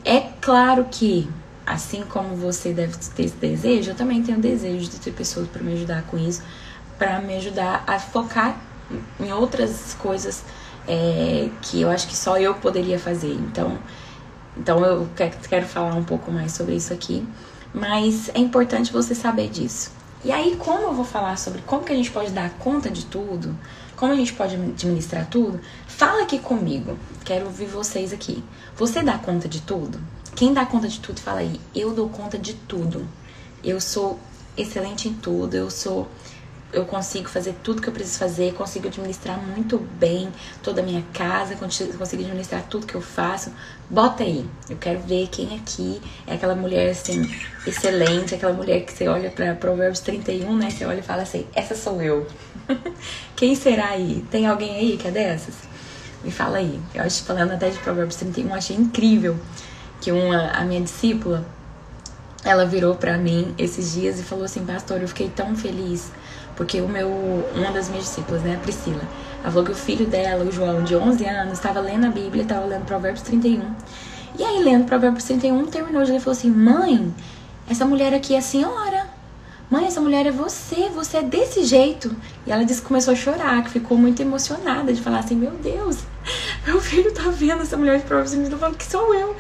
É 0.04 0.20
claro 0.42 0.88
que, 0.90 1.30
assim 1.66 2.04
como 2.10 2.36
você 2.36 2.74
deve 2.74 2.98
ter 3.16 3.26
esse 3.26 3.36
desejo, 3.36 3.92
eu 3.92 3.96
também 3.96 4.24
tenho 4.24 4.40
desejo 4.40 4.90
de 4.90 5.00
ter 5.00 5.12
pessoas 5.12 5.48
para 5.48 5.62
me 5.62 5.74
ajudar 5.74 6.04
com 6.04 6.18
isso, 6.18 6.42
para 6.98 7.22
me 7.22 7.36
ajudar 7.36 7.84
a 7.86 8.00
focar 8.00 8.58
em 9.20 9.32
outras 9.32 9.96
coisas 10.00 10.44
é, 10.88 11.50
que 11.62 11.82
eu 11.82 11.90
acho 11.90 12.08
que 12.08 12.16
só 12.16 12.38
eu 12.38 12.54
poderia 12.56 13.00
fazer. 13.00 13.34
Então, 13.34 13.78
então 14.58 14.84
eu 14.86 15.10
quero 15.50 15.66
falar 15.66 15.96
um 15.96 16.04
pouco 16.04 16.32
mais 16.32 16.52
sobre 16.52 16.76
isso 16.76 16.94
aqui, 16.94 17.28
mas 17.74 18.30
é 18.34 18.40
importante 18.40 18.92
você 18.92 19.16
saber 19.16 19.50
disso. 19.50 19.92
E 20.24 20.32
aí, 20.32 20.56
como 20.58 20.84
eu 20.84 20.94
vou 20.94 21.04
falar 21.04 21.38
sobre 21.38 21.62
como 21.64 21.84
que 21.84 21.92
a 21.92 21.96
gente 21.96 22.10
pode 22.10 22.32
dar 22.32 22.50
conta 22.52 22.90
de 22.90 23.06
tudo, 23.06 23.58
como 23.96 24.14
a 24.14 24.16
gente 24.16 24.34
pode 24.34 24.56
administrar 24.56 25.28
tudo, 25.28 25.60
fala 25.86 26.24
aqui 26.24 26.40
comigo. 26.40 26.98
Quero 27.26 27.46
ouvir 27.46 27.66
vocês 27.66 28.14
aqui. 28.14 28.44
Você 28.78 29.02
dá 29.04 29.18
conta 29.18 29.50
de 29.50 29.62
tudo? 29.62 30.00
Quem 30.36 30.54
dá 30.54 30.66
conta 30.66 30.88
de 30.88 31.00
tudo, 31.00 31.20
fala 31.20 31.40
aí. 31.40 31.60
Eu 31.76 31.94
dou 31.94 32.10
conta 32.10 32.38
de 32.38 32.54
tudo. 32.54 33.06
Eu 33.64 33.82
sou 33.82 34.18
excelente 34.56 35.10
em 35.10 35.14
tudo. 35.14 35.56
Eu 35.56 35.70
sou 35.70 36.08
eu 36.74 36.86
consigo 36.86 37.30
fazer 37.30 37.56
tudo 37.64 37.82
que 37.82 37.88
eu 37.88 37.94
preciso 37.94 38.18
fazer, 38.18 38.54
consigo 38.54 38.88
administrar 38.88 39.40
muito 39.40 39.78
bem 39.78 40.30
toda 40.62 40.82
a 40.82 40.84
minha 40.84 41.04
casa, 41.14 41.56
consigo 41.56 41.94
administrar 42.04 42.64
tudo 42.64 42.88
que 42.88 42.96
eu 42.96 43.02
faço. 43.02 43.52
Bota 43.90 44.24
aí. 44.24 44.46
Eu 44.70 44.78
quero 44.78 45.00
ver 45.02 45.28
quem 45.28 45.56
aqui 45.56 46.02
é 46.26 46.34
aquela 46.34 46.56
mulher 46.56 46.90
assim, 46.90 47.32
excelente, 47.66 48.34
aquela 48.34 48.54
mulher 48.54 48.82
que 48.82 48.92
você 48.92 49.08
olha 49.08 49.30
para 49.30 49.54
Provérbios 49.54 50.00
31, 50.00 50.58
né? 50.58 50.70
Você 50.72 50.86
olha 50.86 51.00
e 51.00 51.04
fala 51.04 51.22
assim: 51.22 51.46
essa 51.54 51.76
sou 51.76 52.02
eu. 52.02 52.28
quem 53.36 53.56
será 53.56 53.90
aí? 53.90 54.26
Tem 54.32 54.48
alguém 54.48 54.76
aí 54.76 54.98
que 54.98 55.08
é 55.08 55.12
dessas? 55.12 55.56
Me 56.24 56.32
fala 56.32 56.58
aí. 56.58 56.80
Eu 56.96 57.04
acho 57.04 57.24
falando 57.24 57.52
até 57.52 57.70
de 57.70 57.78
Provérbios 57.80 58.16
31, 58.16 58.50
eu 58.50 58.56
achei 58.56 58.76
incrível 58.76 59.38
que 60.02 60.12
uma 60.12 60.50
a 60.52 60.64
minha 60.64 60.82
discípula 60.82 61.46
ela 62.44 62.66
virou 62.66 62.96
para 62.96 63.18
mim 63.18 63.54
esses 63.58 63.94
dias 63.94 64.20
e 64.20 64.24
falou 64.24 64.46
assim: 64.46 64.66
"Pastor, 64.66 65.02
eu 65.02 65.08
fiquei 65.08 65.30
tão 65.30 65.56
feliz 65.56 66.12
porque 66.56 66.82
o 66.82 66.88
meu, 66.88 67.10
uma 67.56 67.72
das 67.72 67.90
minhas 67.90 68.06
discípulas, 68.06 68.42
né, 68.42 68.56
a 68.56 68.60
Priscila, 68.60 69.02
ela 69.42 69.52
falou 69.52 69.66
que 69.66 69.72
o 69.72 69.76
filho 69.76 70.06
dela, 70.06 70.44
o 70.44 70.52
João, 70.52 70.84
de 70.84 70.96
11 70.96 71.26
anos, 71.26 71.54
estava 71.54 71.80
lendo 71.80 72.06
a 72.06 72.10
Bíblia, 72.10 72.44
estava 72.44 72.66
lendo 72.66 72.86
Provérbios 72.86 73.24
31. 73.24 73.62
E 74.38 74.44
aí, 74.44 74.64
lendo 74.64 74.86
Provérbios 74.86 75.24
31, 75.26 75.66
terminou, 75.68 76.02
ele 76.02 76.20
falou 76.20 76.38
assim: 76.38 76.50
Mãe, 76.50 77.14
essa 77.70 77.86
mulher 77.86 78.14
aqui 78.14 78.36
é 78.36 78.40
a 78.40 78.42
senhora. 78.42 79.13
Mãe, 79.74 79.88
essa 79.88 80.00
mulher 80.00 80.28
é 80.28 80.32
você, 80.32 80.88
você 80.90 81.18
é 81.18 81.24
desse 81.24 81.64
jeito. 81.64 82.16
E 82.46 82.52
ela 82.52 82.64
disse 82.64 82.80
que 82.80 82.88
começou 82.88 83.12
a 83.12 83.16
chorar, 83.16 83.64
que 83.64 83.72
ficou 83.72 83.98
muito 83.98 84.22
emocionada 84.22 84.94
de 84.94 85.02
falar 85.02 85.18
assim: 85.18 85.34
Meu 85.34 85.50
Deus, 85.50 85.98
meu 86.64 86.80
filho 86.80 87.12
tá 87.12 87.24
vendo 87.30 87.64
essa 87.64 87.76
mulher 87.76 87.98
de 87.98 88.06
provas 88.06 88.36
e 88.36 88.50
tá 88.50 88.56
falando 88.56 88.78
que 88.78 88.86
sou 88.86 89.16
eu. 89.16 89.36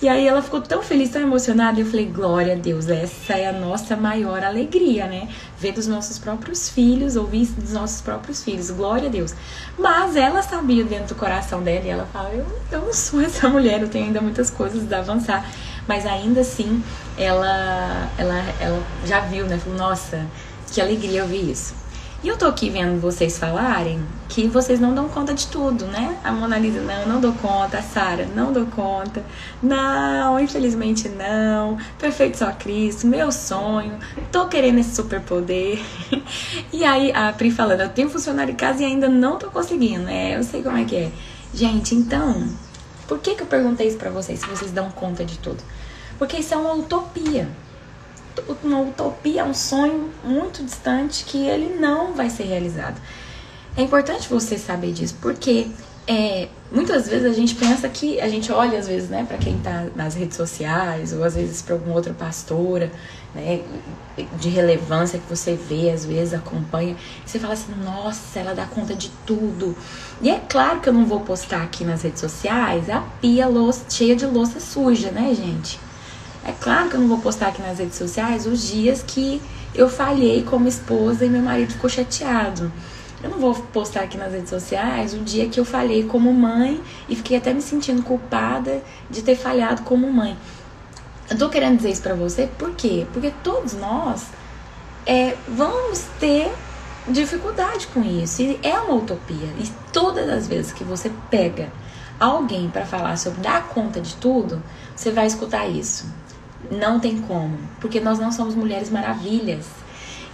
E 0.00 0.08
aí 0.08 0.26
ela 0.26 0.40
ficou 0.40 0.62
tão 0.62 0.82
feliz, 0.82 1.10
tão 1.10 1.20
emocionada. 1.20 1.78
E 1.78 1.82
eu 1.82 1.86
falei, 1.86 2.06
glória 2.06 2.54
a 2.54 2.56
Deus, 2.56 2.88
essa 2.88 3.34
é 3.34 3.46
a 3.46 3.52
nossa 3.52 3.94
maior 3.94 4.42
alegria, 4.42 5.06
né? 5.06 5.28
Ver 5.58 5.72
dos 5.72 5.86
nossos 5.86 6.18
próprios 6.18 6.66
filhos, 6.70 7.14
ouvir 7.14 7.44
dos 7.48 7.74
nossos 7.74 8.00
próprios 8.00 8.42
filhos, 8.42 8.70
glória 8.70 9.08
a 9.08 9.10
Deus. 9.10 9.34
Mas 9.78 10.16
ela 10.16 10.40
sabia 10.40 10.82
dentro 10.82 11.08
do 11.08 11.14
coração 11.14 11.62
dela 11.62 11.84
e 11.84 11.90
ela 11.90 12.08
fala, 12.10 12.30
eu, 12.30 12.46
eu 12.72 12.80
não 12.86 12.92
sou 12.94 13.20
essa 13.20 13.50
mulher, 13.50 13.82
eu 13.82 13.88
tenho 13.88 14.06
ainda 14.06 14.22
muitas 14.22 14.48
coisas 14.48 14.90
a 14.90 15.00
avançar. 15.00 15.46
Mas 15.86 16.06
ainda 16.06 16.40
assim, 16.40 16.82
ela, 17.16 18.10
ela, 18.16 18.42
ela 18.60 18.82
já 19.04 19.20
viu, 19.20 19.46
né? 19.46 19.58
Falou, 19.58 19.78
nossa, 19.78 20.26
que 20.72 20.80
alegria 20.80 21.22
ouvir 21.22 21.50
isso. 21.50 21.74
E 22.24 22.28
eu 22.28 22.38
tô 22.38 22.46
aqui 22.46 22.70
vendo 22.70 22.98
vocês 22.98 23.36
falarem 23.36 24.02
que 24.30 24.48
vocês 24.48 24.80
não 24.80 24.94
dão 24.94 25.10
conta 25.10 25.34
de 25.34 25.46
tudo, 25.46 25.84
né? 25.84 26.16
A 26.24 26.32
Mona 26.32 26.56
Lisa, 26.58 26.80
não, 26.80 27.06
não 27.06 27.20
dou 27.20 27.34
conta. 27.34 27.76
A 27.76 27.82
Sara, 27.82 28.26
não 28.34 28.50
dou 28.50 28.64
conta. 28.64 29.22
Não, 29.62 30.40
infelizmente 30.40 31.06
não. 31.06 31.76
Perfeito 31.98 32.38
só 32.38 32.50
Cristo, 32.50 33.06
meu 33.06 33.30
sonho. 33.30 33.98
Tô 34.32 34.46
querendo 34.48 34.78
esse 34.78 34.94
superpoder. 34.94 35.78
E 36.72 36.82
aí 36.82 37.12
a 37.12 37.30
Pri 37.32 37.50
falando, 37.50 37.82
eu 37.82 37.90
tenho 37.90 38.08
funcionário 38.08 38.52
em 38.52 38.56
casa 38.56 38.82
e 38.82 38.86
ainda 38.86 39.06
não 39.06 39.38
tô 39.38 39.50
conseguindo. 39.50 40.08
É, 40.08 40.36
eu 40.36 40.42
sei 40.42 40.62
como 40.62 40.78
é 40.78 40.84
que 40.84 40.96
é. 40.96 41.12
Gente, 41.52 41.94
então, 41.94 42.48
por 43.06 43.18
que 43.18 43.34
que 43.34 43.42
eu 43.42 43.46
perguntei 43.46 43.86
isso 43.86 43.98
pra 43.98 44.10
vocês, 44.10 44.40
se 44.40 44.46
vocês 44.46 44.72
dão 44.72 44.90
conta 44.90 45.24
de 45.26 45.38
tudo? 45.38 45.62
Porque 46.18 46.38
isso 46.38 46.54
é 46.54 46.56
uma 46.56 46.74
utopia 46.74 47.48
uma 48.62 48.80
utopia, 48.80 49.44
um 49.44 49.54
sonho 49.54 50.10
muito 50.24 50.62
distante 50.62 51.24
que 51.24 51.46
ele 51.46 51.78
não 51.78 52.12
vai 52.12 52.28
ser 52.28 52.44
realizado. 52.44 53.00
É 53.76 53.82
importante 53.82 54.28
você 54.28 54.58
saber 54.58 54.92
disso, 54.92 55.16
porque 55.20 55.68
é, 56.06 56.48
muitas 56.70 57.08
vezes 57.08 57.26
a 57.26 57.34
gente 57.34 57.54
pensa 57.54 57.88
que 57.88 58.20
a 58.20 58.28
gente 58.28 58.52
olha 58.52 58.78
às 58.78 58.86
vezes, 58.86 59.08
né, 59.08 59.24
para 59.26 59.38
quem 59.38 59.58
tá 59.58 59.86
nas 59.96 60.14
redes 60.14 60.36
sociais 60.36 61.12
ou 61.12 61.24
às 61.24 61.34
vezes 61.34 61.62
para 61.62 61.74
alguma 61.74 61.94
outra 61.94 62.12
pastora, 62.12 62.90
né, 63.34 63.62
de 64.38 64.48
relevância 64.48 65.18
que 65.18 65.28
você 65.28 65.54
vê, 65.54 65.90
às 65.90 66.04
vezes 66.04 66.34
acompanha, 66.34 66.96
você 67.26 67.38
fala 67.38 67.54
assim: 67.54 67.72
"Nossa, 67.82 68.38
ela 68.38 68.54
dá 68.54 68.64
conta 68.64 68.94
de 68.94 69.10
tudo". 69.26 69.76
E 70.22 70.30
é 70.30 70.40
claro 70.48 70.80
que 70.80 70.88
eu 70.88 70.92
não 70.92 71.04
vou 71.04 71.20
postar 71.20 71.62
aqui 71.62 71.84
nas 71.84 72.02
redes 72.02 72.20
sociais 72.20 72.88
a 72.88 73.00
pia 73.20 73.48
louça, 73.48 73.86
cheia 73.88 74.14
de 74.14 74.26
louça 74.26 74.60
suja, 74.60 75.10
né, 75.10 75.34
gente? 75.34 75.80
É 76.44 76.52
claro 76.52 76.90
que 76.90 76.96
eu 76.96 77.00
não 77.00 77.08
vou 77.08 77.18
postar 77.18 77.48
aqui 77.48 77.62
nas 77.62 77.78
redes 77.78 77.96
sociais 77.96 78.46
os 78.46 78.68
dias 78.68 79.02
que 79.02 79.40
eu 79.74 79.88
falhei 79.88 80.42
como 80.42 80.68
esposa 80.68 81.24
e 81.24 81.28
meu 81.30 81.42
marido 81.42 81.72
ficou 81.72 81.88
chateado. 81.88 82.70
Eu 83.22 83.30
não 83.30 83.38
vou 83.38 83.54
postar 83.54 84.02
aqui 84.02 84.18
nas 84.18 84.32
redes 84.32 84.50
sociais 84.50 85.14
o 85.14 85.18
dia 85.18 85.48
que 85.48 85.58
eu 85.58 85.64
falhei 85.64 86.04
como 86.04 86.30
mãe 86.32 86.78
e 87.08 87.16
fiquei 87.16 87.38
até 87.38 87.54
me 87.54 87.62
sentindo 87.62 88.02
culpada 88.02 88.82
de 89.08 89.22
ter 89.22 89.34
falhado 89.34 89.82
como 89.82 90.12
mãe. 90.12 90.36
Eu 91.30 91.38
tô 91.38 91.48
querendo 91.48 91.78
dizer 91.78 91.90
isso 91.90 92.02
pra 92.02 92.14
você 92.14 92.46
por 92.58 92.72
quê? 92.74 93.06
Porque 93.14 93.32
todos 93.42 93.72
nós 93.72 94.26
é, 95.06 95.36
vamos 95.48 96.04
ter 96.20 96.52
dificuldade 97.08 97.86
com 97.88 98.02
isso. 98.02 98.42
E 98.42 98.60
é 98.62 98.78
uma 98.78 98.96
utopia. 98.96 99.48
E 99.58 99.70
todas 99.92 100.28
as 100.28 100.46
vezes 100.46 100.72
que 100.72 100.84
você 100.84 101.10
pega 101.30 101.72
alguém 102.20 102.68
para 102.68 102.84
falar 102.84 103.16
sobre 103.16 103.40
dar 103.40 103.68
conta 103.68 104.00
de 104.00 104.14
tudo, 104.16 104.62
você 104.94 105.10
vai 105.10 105.26
escutar 105.26 105.66
isso. 105.66 106.06
Não 106.70 106.98
tem 106.98 107.20
como, 107.22 107.58
porque 107.80 108.00
nós 108.00 108.18
não 108.18 108.32
somos 108.32 108.54
mulheres 108.54 108.90
maravilhas. 108.90 109.66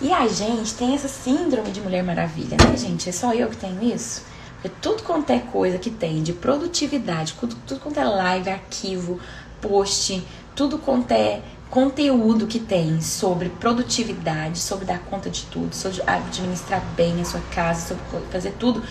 E 0.00 0.12
a 0.12 0.26
gente 0.26 0.74
tem 0.74 0.94
essa 0.94 1.08
síndrome 1.08 1.70
de 1.70 1.80
mulher 1.80 2.02
maravilha, 2.02 2.56
né, 2.56 2.76
gente? 2.76 3.08
É 3.08 3.12
só 3.12 3.34
eu 3.34 3.48
que 3.48 3.56
tenho 3.56 3.82
isso? 3.82 4.22
Porque 4.54 4.76
tudo 4.80 5.02
quanto 5.02 5.30
é 5.30 5.38
coisa 5.38 5.78
que 5.78 5.90
tem 5.90 6.22
de 6.22 6.32
produtividade, 6.32 7.34
tudo, 7.38 7.56
tudo 7.66 7.80
quanto 7.80 7.98
é 7.98 8.04
live, 8.04 8.50
arquivo, 8.50 9.18
post, 9.60 10.22
tudo 10.54 10.78
quanto 10.78 11.12
é 11.12 11.42
conteúdo 11.70 12.46
que 12.46 12.58
tem 12.58 13.00
sobre 13.00 13.48
produtividade, 13.48 14.58
sobre 14.58 14.84
dar 14.84 14.98
conta 15.00 15.30
de 15.30 15.44
tudo, 15.46 15.74
sobre 15.74 16.02
administrar 16.06 16.82
bem 16.96 17.20
a 17.20 17.24
sua 17.24 17.40
casa, 17.54 17.88
sobre 17.88 18.26
fazer 18.30 18.52
tudo. 18.58 18.82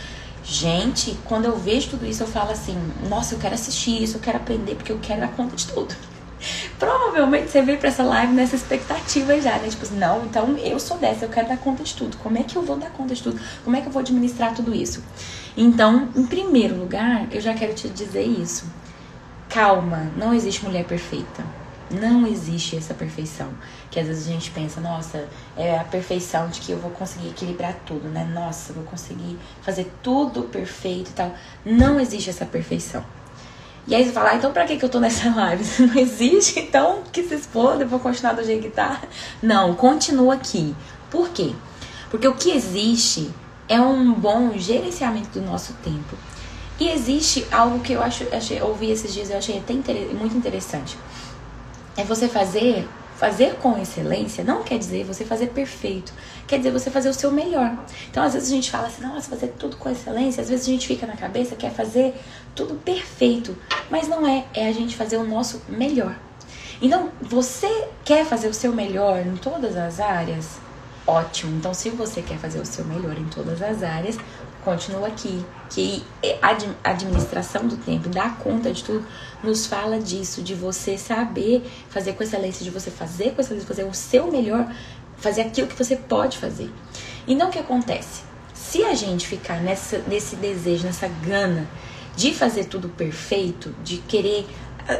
Gente, 0.43 1.17
quando 1.25 1.45
eu 1.45 1.57
vejo 1.57 1.89
tudo 1.89 2.05
isso, 2.05 2.23
eu 2.23 2.27
falo 2.27 2.51
assim: 2.51 2.77
nossa, 3.07 3.35
eu 3.35 3.39
quero 3.39 3.53
assistir 3.53 4.01
isso, 4.01 4.17
eu 4.17 4.21
quero 4.21 4.37
aprender, 4.37 4.75
porque 4.75 4.91
eu 4.91 4.99
quero 4.99 5.21
dar 5.21 5.31
conta 5.33 5.55
de 5.55 5.67
tudo. 5.67 5.93
Provavelmente 6.77 7.49
você 7.49 7.61
veio 7.61 7.77
pra 7.77 7.89
essa 7.89 8.03
live 8.03 8.33
nessa 8.33 8.55
expectativa 8.55 9.39
já, 9.41 9.57
né? 9.57 9.67
Tipo 9.69 9.83
assim, 9.83 9.97
não, 9.97 10.25
então 10.25 10.57
eu 10.57 10.79
sou 10.79 10.97
dessa, 10.97 11.25
eu 11.25 11.29
quero 11.29 11.49
dar 11.49 11.57
conta 11.57 11.83
de 11.83 11.93
tudo. 11.93 12.17
Como 12.17 12.37
é 12.37 12.43
que 12.43 12.55
eu 12.55 12.61
vou 12.61 12.77
dar 12.77 12.89
conta 12.91 13.13
de 13.13 13.21
tudo? 13.21 13.39
Como 13.63 13.75
é 13.75 13.81
que 13.81 13.87
eu 13.87 13.91
vou 13.91 13.99
administrar 13.99 14.53
tudo 14.53 14.73
isso? 14.73 15.03
Então, 15.57 16.09
em 16.15 16.25
primeiro 16.25 16.75
lugar, 16.75 17.27
eu 17.31 17.41
já 17.41 17.53
quero 17.53 17.73
te 17.73 17.89
dizer 17.89 18.23
isso. 18.23 18.65
Calma, 19.49 20.11
não 20.15 20.33
existe 20.33 20.63
mulher 20.63 20.85
perfeita. 20.85 21.43
Não 21.91 22.27
existe 22.27 22.77
essa 22.77 22.93
perfeição. 22.93 23.49
Que 23.89 23.99
às 23.99 24.07
vezes 24.07 24.27
a 24.27 24.31
gente 24.31 24.51
pensa, 24.51 24.79
nossa, 24.79 25.27
é 25.57 25.77
a 25.77 25.83
perfeição 25.83 26.47
de 26.47 26.61
que 26.61 26.71
eu 26.71 26.77
vou 26.77 26.91
conseguir 26.91 27.29
equilibrar 27.29 27.75
tudo, 27.85 28.07
né? 28.07 28.29
Nossa, 28.31 28.71
vou 28.73 28.83
conseguir 28.83 29.37
fazer 29.61 29.91
tudo 30.03 30.43
perfeito 30.43 31.09
e 31.09 31.13
tal. 31.13 31.33
Não 31.65 31.99
existe 31.99 32.29
essa 32.29 32.45
perfeição. 32.45 33.03
E 33.89 33.95
aí 33.95 34.05
você 34.05 34.11
fala, 34.11 34.29
ah, 34.29 34.35
então 34.35 34.53
pra 34.53 34.65
que, 34.65 34.77
que 34.77 34.85
eu 34.85 34.89
tô 34.89 34.99
nessa 34.99 35.29
live? 35.35 35.65
Não 35.83 35.97
existe, 35.99 36.59
então 36.59 37.01
que 37.11 37.23
se 37.23 37.33
exploda, 37.33 37.83
eu 37.83 37.87
vou 37.87 37.99
continuar 37.99 38.33
do 38.33 38.43
jeito 38.43 38.61
que 38.61 38.69
tá. 38.69 39.01
Não, 39.41 39.73
continua 39.73 40.35
aqui. 40.35 40.75
Por 41.09 41.29
quê? 41.29 41.53
Porque 42.11 42.27
o 42.27 42.35
que 42.35 42.51
existe 42.51 43.31
é 43.67 43.81
um 43.81 44.13
bom 44.13 44.53
gerenciamento 44.55 45.39
do 45.39 45.41
nosso 45.41 45.73
tempo. 45.83 46.15
E 46.79 46.87
existe 46.87 47.47
algo 47.51 47.79
que 47.79 47.93
eu 47.93 48.03
acho, 48.03 48.27
achei, 48.31 48.61
ouvi 48.61 48.91
esses 48.91 49.11
dias, 49.11 49.31
eu 49.31 49.39
achei 49.39 49.57
até 49.57 49.73
muito 49.73 50.37
interessante. 50.37 50.95
É 51.97 52.03
você 52.03 52.29
fazer 52.29 52.87
Fazer 53.19 53.55
com 53.55 53.77
excelência 53.77 54.45
não 54.45 54.63
quer 54.63 54.79
dizer 54.79 55.03
você 55.03 55.25
fazer 55.25 55.47
perfeito, 55.47 56.13
quer 56.47 56.55
dizer 56.55 56.71
você 56.71 56.89
fazer 56.89 57.09
o 57.09 57.13
seu 57.13 57.29
melhor. 57.29 57.77
Então, 58.09 58.23
às 58.23 58.33
vezes 58.33 58.47
a 58.47 58.55
gente 58.55 58.71
fala 58.71 58.87
assim, 58.87 59.01
nossa, 59.01 59.29
fazer 59.29 59.53
tudo 59.59 59.75
com 59.75 59.89
excelência, 59.89 60.41
às 60.41 60.47
vezes 60.47 60.65
a 60.65 60.71
gente 60.71 60.87
fica 60.87 61.05
na 61.05 61.17
cabeça, 61.17 61.53
quer 61.53 61.71
fazer 61.71 62.15
tudo 62.55 62.75
perfeito, 62.75 63.57
mas 63.91 64.07
não 64.07 64.25
é, 64.25 64.45
é 64.53 64.69
a 64.69 64.71
gente 64.71 64.95
fazer 64.95 65.17
o 65.17 65.25
nosso 65.25 65.61
melhor. 65.67 66.17
Então, 66.81 67.09
você 67.21 67.89
quer 68.05 68.23
fazer 68.23 68.47
o 68.47 68.53
seu 68.53 68.71
melhor 68.71 69.19
em 69.19 69.35
todas 69.35 69.75
as 69.75 69.99
áreas? 69.99 70.57
Ótimo. 71.05 71.57
Então, 71.57 71.73
se 71.73 71.89
você 71.89 72.21
quer 72.21 72.37
fazer 72.37 72.59
o 72.59 72.65
seu 72.65 72.85
melhor 72.85 73.17
em 73.17 73.25
todas 73.25 73.61
as 73.61 73.83
áreas, 73.83 74.17
continua 74.69 75.07
aqui. 75.07 75.43
Que 75.69 76.03
a 76.41 76.89
administração 76.89 77.67
do 77.67 77.77
tempo, 77.77 78.09
dar 78.09 78.37
conta 78.37 78.71
de 78.71 78.83
tudo, 78.83 79.05
nos 79.43 79.65
fala 79.65 79.99
disso, 79.99 80.41
de 80.41 80.55
você 80.55 80.97
saber 80.97 81.63
fazer 81.89 82.13
com 82.13 82.23
excelência, 82.23 82.63
de 82.63 82.71
você 82.71 82.89
fazer 82.89 83.31
com 83.31 83.41
excelência, 83.41 83.67
fazer 83.67 83.83
o 83.83 83.93
seu 83.93 84.31
melhor, 84.31 84.71
fazer 85.17 85.41
aquilo 85.41 85.67
que 85.67 85.75
você 85.75 85.95
pode 85.95 86.37
fazer. 86.37 86.71
Então, 87.27 87.49
o 87.49 87.51
que 87.51 87.59
acontece? 87.59 88.23
Se 88.53 88.83
a 88.83 88.93
gente 88.93 89.27
ficar 89.27 89.61
nessa, 89.61 89.99
nesse 90.07 90.35
desejo, 90.35 90.85
nessa 90.85 91.07
gana 91.07 91.67
de 92.15 92.33
fazer 92.33 92.65
tudo 92.65 92.89
perfeito, 92.89 93.73
de 93.83 93.97
querer 93.99 94.47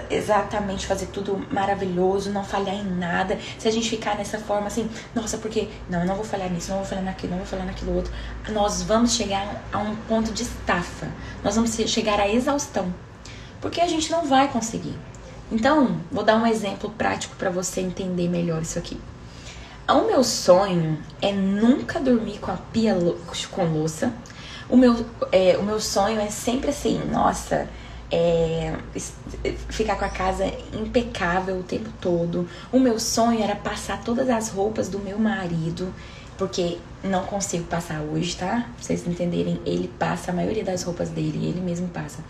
exatamente 0.10 0.86
fazer 0.86 1.08
tudo 1.08 1.46
maravilhoso, 1.52 2.32
não 2.32 2.44
falhar 2.44 2.76
em 2.76 2.84
nada. 2.84 3.38
Se 3.58 3.68
a 3.68 3.72
gente 3.72 3.90
ficar 3.90 4.16
nessa 4.16 4.38
forma 4.38 4.68
assim, 4.68 4.90
nossa, 5.16 5.38
porque 5.38 5.68
não, 5.90 6.06
não 6.06 6.16
vou 6.16 6.26
falhar 6.26 6.50
nisso, 6.50 6.70
não 6.70 6.78
vou 6.78 6.86
falhar 6.86 7.04
naquilo, 7.04 7.32
não 7.32 7.40
vou 7.40 7.48
falhar 7.48 7.66
naquilo 7.66 7.96
outro, 7.96 8.12
nós 8.50 8.82
vamos 8.84 9.14
chegar 9.14 9.64
a 9.72 9.78
um 9.78 9.96
ponto 9.96 10.32
de 10.32 10.44
estafa. 10.44 11.08
Nós 11.44 11.56
vamos 11.56 11.76
chegar 11.76 12.20
à 12.20 12.28
exaustão. 12.28 12.94
Porque 13.62 13.82
a 13.82 13.88
gente 13.88 14.12
não 14.12 14.26
vai 14.26 14.48
conseguir. 14.48 14.96
Então, 15.52 16.00
vou 16.12 16.24
dar 16.24 16.38
um 16.38 16.46
exemplo 16.46 16.90
prático 16.92 17.36
para 17.36 17.50
você 17.50 17.82
entender 17.82 18.30
melhor 18.30 18.62
isso 18.62 18.78
aqui. 18.78 19.00
O 19.88 20.06
meu 20.06 20.24
sonho 20.24 21.00
é 21.20 21.32
nunca 21.32 22.00
dormir 22.00 22.38
com 22.38 22.52
a 22.52 22.58
pia 22.58 22.96
com 23.52 23.66
louça. 23.66 24.14
O 24.70 24.78
meu, 24.78 25.04
é, 25.32 25.58
o 25.58 25.64
meu 25.64 25.80
sonho 25.82 26.20
é 26.20 26.30
sempre 26.30 26.70
assim, 26.70 27.02
nossa, 27.12 27.68
é, 28.12 28.76
ficar 29.70 29.96
com 29.98 30.06
a 30.06 30.10
casa 30.10 30.46
impecável 30.74 31.60
o 31.60 31.64
tempo 31.64 31.90
todo. 32.02 32.48
O 32.72 32.80
meu 32.80 33.00
sonho 33.00 33.42
era 33.42 33.56
passar 33.56 34.04
todas 34.04 34.30
as 34.30 34.50
roupas 34.50 34.90
do 34.90 35.00
meu 35.00 35.20
marido, 35.20 35.94
porque 36.38 36.78
não 37.04 37.24
consigo 37.24 37.66
passar 37.66 38.02
hoje, 38.02 38.36
tá? 38.36 38.48
Pra 38.48 38.66
vocês 38.80 39.06
entenderem, 39.06 39.60
ele 39.66 39.88
passa 40.00 40.32
a 40.32 40.34
maioria 40.34 40.64
das 40.64 40.84
roupas 40.84 41.10
dele, 41.10 41.48
ele 41.48 41.62
mesmo 41.62 41.88
passa. 41.90 42.24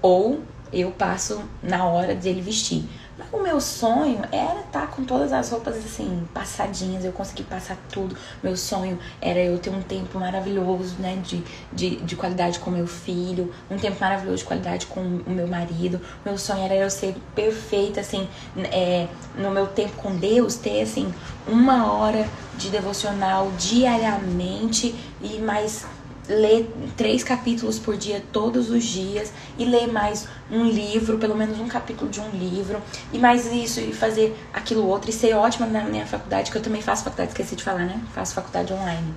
Ou 0.00 0.40
eu 0.72 0.90
passo 0.92 1.42
na 1.62 1.84
hora 1.84 2.14
dele 2.14 2.40
vestir. 2.40 2.84
Mas 3.20 3.28
o 3.38 3.42
meu 3.42 3.60
sonho 3.60 4.22
era 4.32 4.60
estar 4.60 4.80
tá 4.80 4.86
com 4.86 5.04
todas 5.04 5.30
as 5.30 5.50
roupas 5.50 5.76
assim, 5.76 6.26
passadinhas, 6.32 7.04
eu 7.04 7.12
consegui 7.12 7.42
passar 7.42 7.76
tudo. 7.92 8.16
Meu 8.42 8.56
sonho 8.56 8.98
era 9.20 9.38
eu 9.38 9.58
ter 9.58 9.68
um 9.68 9.82
tempo 9.82 10.18
maravilhoso, 10.18 10.96
né, 10.98 11.20
de, 11.22 11.44
de, 11.70 11.96
de 11.96 12.16
qualidade 12.16 12.58
com 12.58 12.70
meu 12.70 12.86
filho, 12.86 13.52
um 13.70 13.76
tempo 13.76 14.00
maravilhoso 14.00 14.38
de 14.38 14.44
qualidade 14.44 14.86
com 14.86 15.00
o 15.00 15.30
meu 15.30 15.46
marido. 15.46 16.00
Meu 16.24 16.38
sonho 16.38 16.64
era 16.64 16.74
eu 16.74 16.88
ser 16.88 17.14
perfeita, 17.34 18.00
assim, 18.00 18.26
é, 18.72 19.06
no 19.36 19.50
meu 19.50 19.66
tempo 19.66 19.92
com 19.96 20.16
Deus, 20.16 20.54
ter, 20.54 20.80
assim, 20.80 21.12
uma 21.46 21.92
hora 21.92 22.26
de 22.56 22.70
devocional 22.70 23.50
diariamente 23.58 24.94
e 25.20 25.38
mais 25.38 25.84
ler 26.30 26.72
três 26.96 27.24
capítulos 27.24 27.78
por 27.78 27.96
dia 27.96 28.22
todos 28.32 28.70
os 28.70 28.84
dias 28.84 29.32
e 29.58 29.64
ler 29.64 29.88
mais 29.88 30.28
um 30.50 30.64
livro, 30.64 31.18
pelo 31.18 31.36
menos 31.36 31.58
um 31.58 31.66
capítulo 31.66 32.10
de 32.10 32.20
um 32.20 32.30
livro, 32.30 32.80
e 33.12 33.18
mais 33.18 33.52
isso, 33.52 33.80
e 33.80 33.92
fazer 33.92 34.36
aquilo 34.52 34.86
outro, 34.86 35.10
e 35.10 35.12
ser 35.12 35.34
ótima 35.34 35.66
na 35.66 35.82
minha 35.82 36.06
faculdade, 36.06 36.50
que 36.50 36.56
eu 36.56 36.62
também 36.62 36.80
faço 36.80 37.04
faculdade, 37.04 37.30
esqueci 37.30 37.56
de 37.56 37.64
falar, 37.64 37.84
né? 37.84 38.00
Faço 38.14 38.34
faculdade 38.34 38.72
online. 38.72 39.14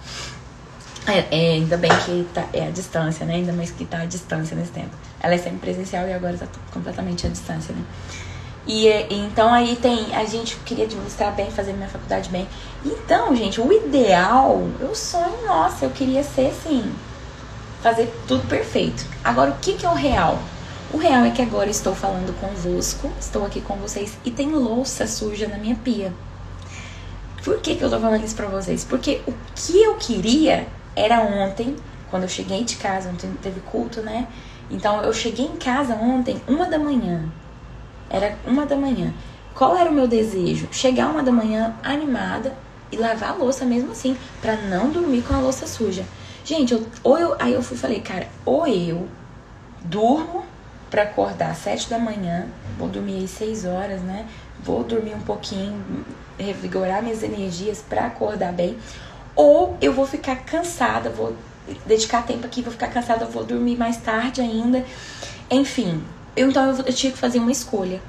É, 1.06 1.20
é, 1.32 1.54
ainda 1.54 1.78
bem 1.78 1.92
que 2.06 2.26
tá, 2.34 2.48
é 2.54 2.68
a 2.68 2.72
distância, 2.72 3.26
né? 3.26 3.36
Ainda 3.36 3.54
mais 3.54 3.72
que 3.72 3.86
tá 3.86 4.00
a 4.00 4.06
distância 4.06 4.56
nesse 4.56 4.72
tempo. 4.72 4.96
Ela 5.20 5.36
é 5.36 5.38
sempre 5.38 5.60
presencial 5.60 6.08
e 6.08 6.14
agora 6.14 6.38
tá 6.38 6.48
completamente 6.72 7.28
à 7.28 7.30
distância, 7.30 7.76
né? 7.76 7.84
E 8.66 8.88
então 9.14 9.54
aí 9.54 9.76
tem, 9.76 10.16
a 10.16 10.24
gente 10.24 10.56
queria 10.58 10.86
administrar 10.86 11.34
bem, 11.34 11.52
fazer 11.52 11.74
minha 11.74 11.90
faculdade 11.90 12.30
bem. 12.30 12.48
Então, 12.86 13.36
gente, 13.36 13.60
o 13.60 13.72
ideal, 13.72 14.56
o 14.82 14.96
sonho, 14.96 15.46
nossa, 15.46 15.84
eu 15.84 15.92
queria 15.92 16.24
ser 16.24 16.48
assim, 16.48 16.90
fazer 17.84 18.10
tudo 18.26 18.48
perfeito. 18.48 19.06
Agora, 19.22 19.52
o 19.52 19.58
que, 19.60 19.74
que 19.74 19.86
é 19.86 19.90
o 19.90 19.94
real? 19.94 20.40
O 20.94 20.98
real 20.98 21.26
é 21.26 21.32
que 21.32 21.42
agora 21.42 21.70
estou 21.70 21.94
falando 21.94 22.34
convosco, 22.40 23.12
estou 23.20 23.46
aqui 23.46 23.60
com 23.60 23.76
vocês 23.76 24.18
e 24.24 24.32
tem 24.32 24.52
louça 24.52 25.06
suja 25.06 25.48
na 25.50 25.58
minha 25.58 25.76
pia. 25.76 26.14
Por 27.44 27.60
que, 27.60 27.76
que 27.76 27.84
eu 27.84 27.90
tô 27.90 28.00
falando 28.00 28.24
isso 28.24 28.36
pra 28.36 28.48
vocês? 28.48 28.86
Porque 28.86 29.22
o 29.28 29.34
que 29.54 29.84
eu 29.84 29.96
queria 29.96 30.66
era 30.96 31.20
ontem, 31.20 31.76
quando 32.10 32.24
eu 32.24 32.30
cheguei 32.30 32.64
de 32.64 32.78
casa, 32.78 33.10
ontem 33.10 33.30
teve 33.42 33.60
culto, 33.60 34.02
né? 34.02 34.28
Então 34.72 35.02
eu 35.02 35.12
cheguei 35.12 35.46
em 35.46 35.58
casa 35.58 35.94
ontem, 35.96 36.42
uma 36.48 36.66
da 36.68 36.80
manhã. 36.80 37.26
Era 38.10 38.38
uma 38.48 38.66
da 38.66 38.78
manhã. 38.78 39.14
Qual 39.54 39.76
era 39.76 39.90
o 39.90 39.94
meu 39.94 40.08
desejo? 40.08 40.70
Chegar 40.72 41.10
uma 41.10 41.22
da 41.22 41.34
manhã 41.34 41.76
animada 41.84 42.56
e 42.90 42.96
lavar 42.96 43.32
a 43.32 43.36
louça 43.36 43.66
mesmo 43.66 43.92
assim, 43.92 44.16
para 44.42 44.56
não 44.56 44.90
dormir 44.90 45.24
com 45.24 45.34
a 45.34 45.40
louça 45.40 45.68
suja. 45.68 46.06
Gente, 46.46 46.74
eu, 46.74 46.86
ou 47.04 47.18
eu, 47.18 47.36
aí 47.40 47.54
eu 47.54 47.64
fui 47.64 47.78
falei, 47.78 48.02
cara, 48.02 48.28
ou 48.46 48.68
eu 48.68 49.08
durmo 49.82 50.44
para 50.90 51.04
acordar 51.04 51.52
às 51.52 51.58
sete 51.58 51.90
da 51.90 51.98
manhã, 51.98 52.48
vou 52.78 52.88
dormir 52.88 53.16
aí 53.16 53.28
seis 53.28 53.66
horas, 53.66 54.02
né? 54.02 54.28
Vou 54.62 54.84
dormir 54.84 55.16
um 55.16 55.22
pouquinho, 55.22 55.82
revigorar 56.38 57.02
minhas 57.02 57.24
energias 57.24 57.84
para 57.88 58.06
acordar 58.06 58.52
bem, 58.54 58.78
ou 59.36 59.78
eu 59.82 59.94
vou 59.94 60.06
ficar 60.06 60.36
cansada, 60.38 61.10
vou 61.10 61.36
dedicar 61.86 62.26
tempo 62.26 62.46
aqui, 62.46 62.62
vou 62.62 62.72
ficar 62.72 62.90
cansada, 62.90 63.26
vou 63.26 63.44
dormir 63.44 63.78
mais 63.78 63.98
tarde 63.98 64.42
ainda. 64.42 64.86
Enfim, 65.50 66.04
eu, 66.36 66.50
então 66.50 66.70
eu, 66.70 66.78
eu 66.86 66.94
tinha 66.94 67.12
que 67.12 67.18
fazer 67.18 67.40
uma 67.40 67.52
escolha. 67.52 68.02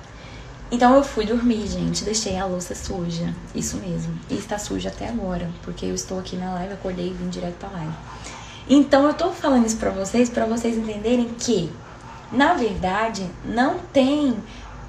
Então 0.75 0.97
eu 0.97 1.05
fui 1.05 1.25
dormir, 1.25 1.69
gente, 1.69 2.03
deixei 2.03 2.37
a 2.37 2.47
louça 2.47 2.75
suja, 2.75 3.33
isso 3.55 3.77
mesmo. 3.77 4.13
E 4.29 4.35
está 4.35 4.59
suja 4.59 4.89
até 4.89 5.09
agora, 5.09 5.49
porque 5.63 5.87
eu 5.87 5.95
estou 5.95 6.19
aqui 6.19 6.35
na 6.35 6.53
live, 6.55 6.73
acordei 6.73 7.11
e 7.11 7.13
vim 7.13 7.29
direto 7.29 7.55
pra 7.61 7.69
live. 7.69 7.93
Então 8.69 9.07
eu 9.07 9.15
tô 9.15 9.31
falando 9.31 9.65
isso 9.65 9.77
pra 9.77 9.91
vocês, 9.91 10.29
para 10.29 10.47
vocês 10.47 10.77
entenderem 10.77 11.29
que, 11.39 11.71
na 12.33 12.55
verdade, 12.55 13.25
não 13.45 13.79
tem 13.93 14.37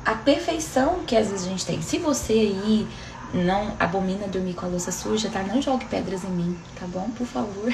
a 0.03 0.15
perfeição 0.15 1.01
que 1.05 1.15
às 1.15 1.27
vezes 1.27 1.45
a 1.45 1.49
gente 1.49 1.63
tem. 1.63 1.79
Se 1.83 1.99
você 1.99 2.33
aí 2.33 2.87
não 3.31 3.73
abomina 3.79 4.27
dormir 4.27 4.55
com 4.55 4.65
a 4.65 4.69
louça 4.69 4.91
suja, 4.91 5.29
tá? 5.29 5.43
Não 5.43 5.61
jogue 5.61 5.85
pedras 5.85 6.23
em 6.23 6.31
mim, 6.31 6.57
tá 6.79 6.87
bom? 6.87 7.11
Por 7.15 7.27
favor. 7.27 7.71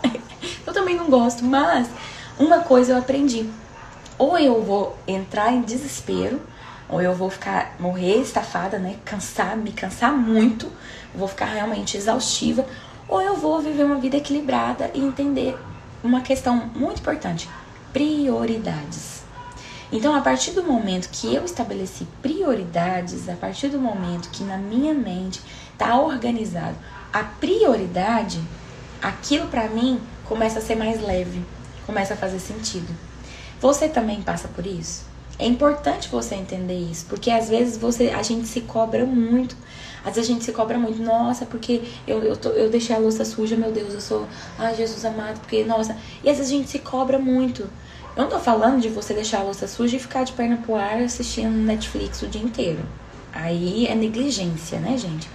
eu 0.66 0.72
também 0.72 0.96
não 0.96 1.10
gosto, 1.10 1.44
mas 1.44 1.86
uma 2.38 2.60
coisa 2.60 2.92
eu 2.92 2.98
aprendi 2.98 3.46
ou 4.16 4.38
eu 4.38 4.62
vou 4.62 4.96
entrar 5.06 5.52
em 5.52 5.60
desespero, 5.60 6.40
ou 6.92 7.00
eu 7.00 7.14
vou 7.14 7.30
ficar 7.30 7.74
morrer 7.80 8.18
estafada, 8.18 8.78
né? 8.78 8.96
Cansar, 9.02 9.56
me 9.56 9.72
cansar 9.72 10.12
muito, 10.12 10.70
vou 11.14 11.26
ficar 11.26 11.46
realmente 11.46 11.96
exaustiva, 11.96 12.66
ou 13.08 13.20
eu 13.22 13.34
vou 13.34 13.60
viver 13.60 13.84
uma 13.84 13.96
vida 13.96 14.18
equilibrada 14.18 14.90
e 14.92 15.00
entender 15.00 15.58
uma 16.04 16.20
questão 16.20 16.70
muito 16.76 17.00
importante: 17.00 17.48
prioridades. 17.94 19.22
Então, 19.90 20.14
a 20.14 20.20
partir 20.20 20.52
do 20.52 20.62
momento 20.62 21.08
que 21.10 21.34
eu 21.34 21.44
estabeleci 21.44 22.06
prioridades, 22.20 23.28
a 23.28 23.34
partir 23.34 23.68
do 23.68 23.78
momento 23.78 24.30
que 24.30 24.44
na 24.44 24.58
minha 24.58 24.94
mente 24.94 25.40
está 25.72 25.98
organizado 25.98 26.76
a 27.12 27.22
prioridade, 27.22 28.40
aquilo 29.00 29.48
para 29.48 29.68
mim 29.68 30.00
começa 30.26 30.58
a 30.58 30.62
ser 30.62 30.76
mais 30.76 31.00
leve, 31.02 31.42
começa 31.86 32.14
a 32.14 32.16
fazer 32.16 32.38
sentido. 32.38 32.94
Você 33.60 33.88
também 33.88 34.22
passa 34.22 34.48
por 34.48 34.66
isso? 34.66 35.11
É 35.38 35.46
importante 35.46 36.08
você 36.08 36.34
entender 36.34 36.78
isso, 36.78 37.06
porque 37.06 37.30
às 37.30 37.48
vezes 37.48 37.76
você, 37.76 38.10
a 38.10 38.22
gente 38.22 38.46
se 38.46 38.60
cobra 38.60 39.04
muito. 39.04 39.56
Às 40.04 40.16
vezes 40.16 40.30
a 40.30 40.32
gente 40.32 40.44
se 40.44 40.52
cobra 40.52 40.78
muito, 40.78 41.00
nossa, 41.02 41.46
porque 41.46 41.82
eu, 42.06 42.22
eu, 42.22 42.36
tô, 42.36 42.50
eu 42.50 42.68
deixei 42.68 42.94
a 42.94 42.98
louça 42.98 43.24
suja, 43.24 43.56
meu 43.56 43.70
Deus, 43.70 43.94
eu 43.94 44.00
sou, 44.00 44.26
ai 44.58 44.74
Jesus 44.74 45.04
amado, 45.04 45.38
porque, 45.40 45.64
nossa. 45.64 45.96
E 46.24 46.28
às 46.28 46.38
vezes 46.38 46.52
a 46.52 46.56
gente 46.56 46.68
se 46.68 46.80
cobra 46.80 47.18
muito. 47.18 47.62
Eu 48.14 48.24
não 48.24 48.28
tô 48.28 48.38
falando 48.38 48.80
de 48.80 48.88
você 48.88 49.14
deixar 49.14 49.40
a 49.40 49.44
louça 49.44 49.66
suja 49.66 49.96
e 49.96 50.00
ficar 50.00 50.24
de 50.24 50.32
perna 50.32 50.58
pro 50.58 50.74
ar 50.74 51.00
assistindo 51.02 51.50
Netflix 51.50 52.20
o 52.22 52.26
dia 52.26 52.42
inteiro. 52.42 52.84
Aí 53.32 53.86
é 53.86 53.94
negligência, 53.94 54.78
né, 54.78 54.98
gente? 54.98 55.28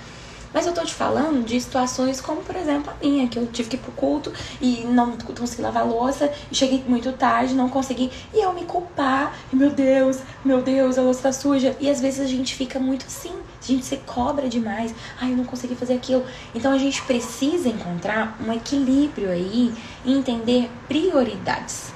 Mas 0.57 0.65
eu 0.65 0.73
tô 0.73 0.83
te 0.83 0.95
falando 0.95 1.45
de 1.45 1.61
situações 1.61 2.19
como, 2.19 2.41
por 2.41 2.55
exemplo, 2.55 2.91
a 2.91 3.05
minha, 3.05 3.27
que 3.27 3.37
eu 3.37 3.45
tive 3.45 3.69
que 3.69 3.75
ir 3.75 3.79
pro 3.79 3.91
culto 3.91 4.33
e 4.59 4.85
não 4.85 5.11
consegui 5.15 5.61
lavar 5.61 5.85
louça, 5.85 6.33
e 6.51 6.55
cheguei 6.55 6.83
muito 6.87 7.11
tarde, 7.11 7.53
não 7.53 7.69
consegui, 7.69 8.09
e 8.33 8.43
eu 8.43 8.51
me 8.53 8.63
culpar, 8.63 9.37
e 9.53 9.55
meu 9.55 9.69
Deus, 9.69 10.17
meu 10.43 10.59
Deus, 10.63 10.97
a 10.97 11.03
louça 11.03 11.21
tá 11.21 11.31
suja. 11.31 11.77
E 11.79 11.87
às 11.87 12.01
vezes 12.01 12.21
a 12.21 12.25
gente 12.25 12.55
fica 12.55 12.79
muito 12.79 13.05
assim, 13.05 13.31
a 13.61 13.65
gente 13.67 13.85
se 13.85 13.97
cobra 13.97 14.49
demais, 14.49 14.95
ai, 15.21 15.31
eu 15.33 15.37
não 15.37 15.45
consegui 15.45 15.75
fazer 15.75 15.93
aquilo. 15.93 16.25
Então 16.55 16.73
a 16.73 16.77
gente 16.79 17.03
precisa 17.03 17.69
encontrar 17.69 18.35
um 18.43 18.51
equilíbrio 18.51 19.29
aí 19.29 19.71
e 20.03 20.11
entender 20.11 20.71
prioridades. 20.87 21.91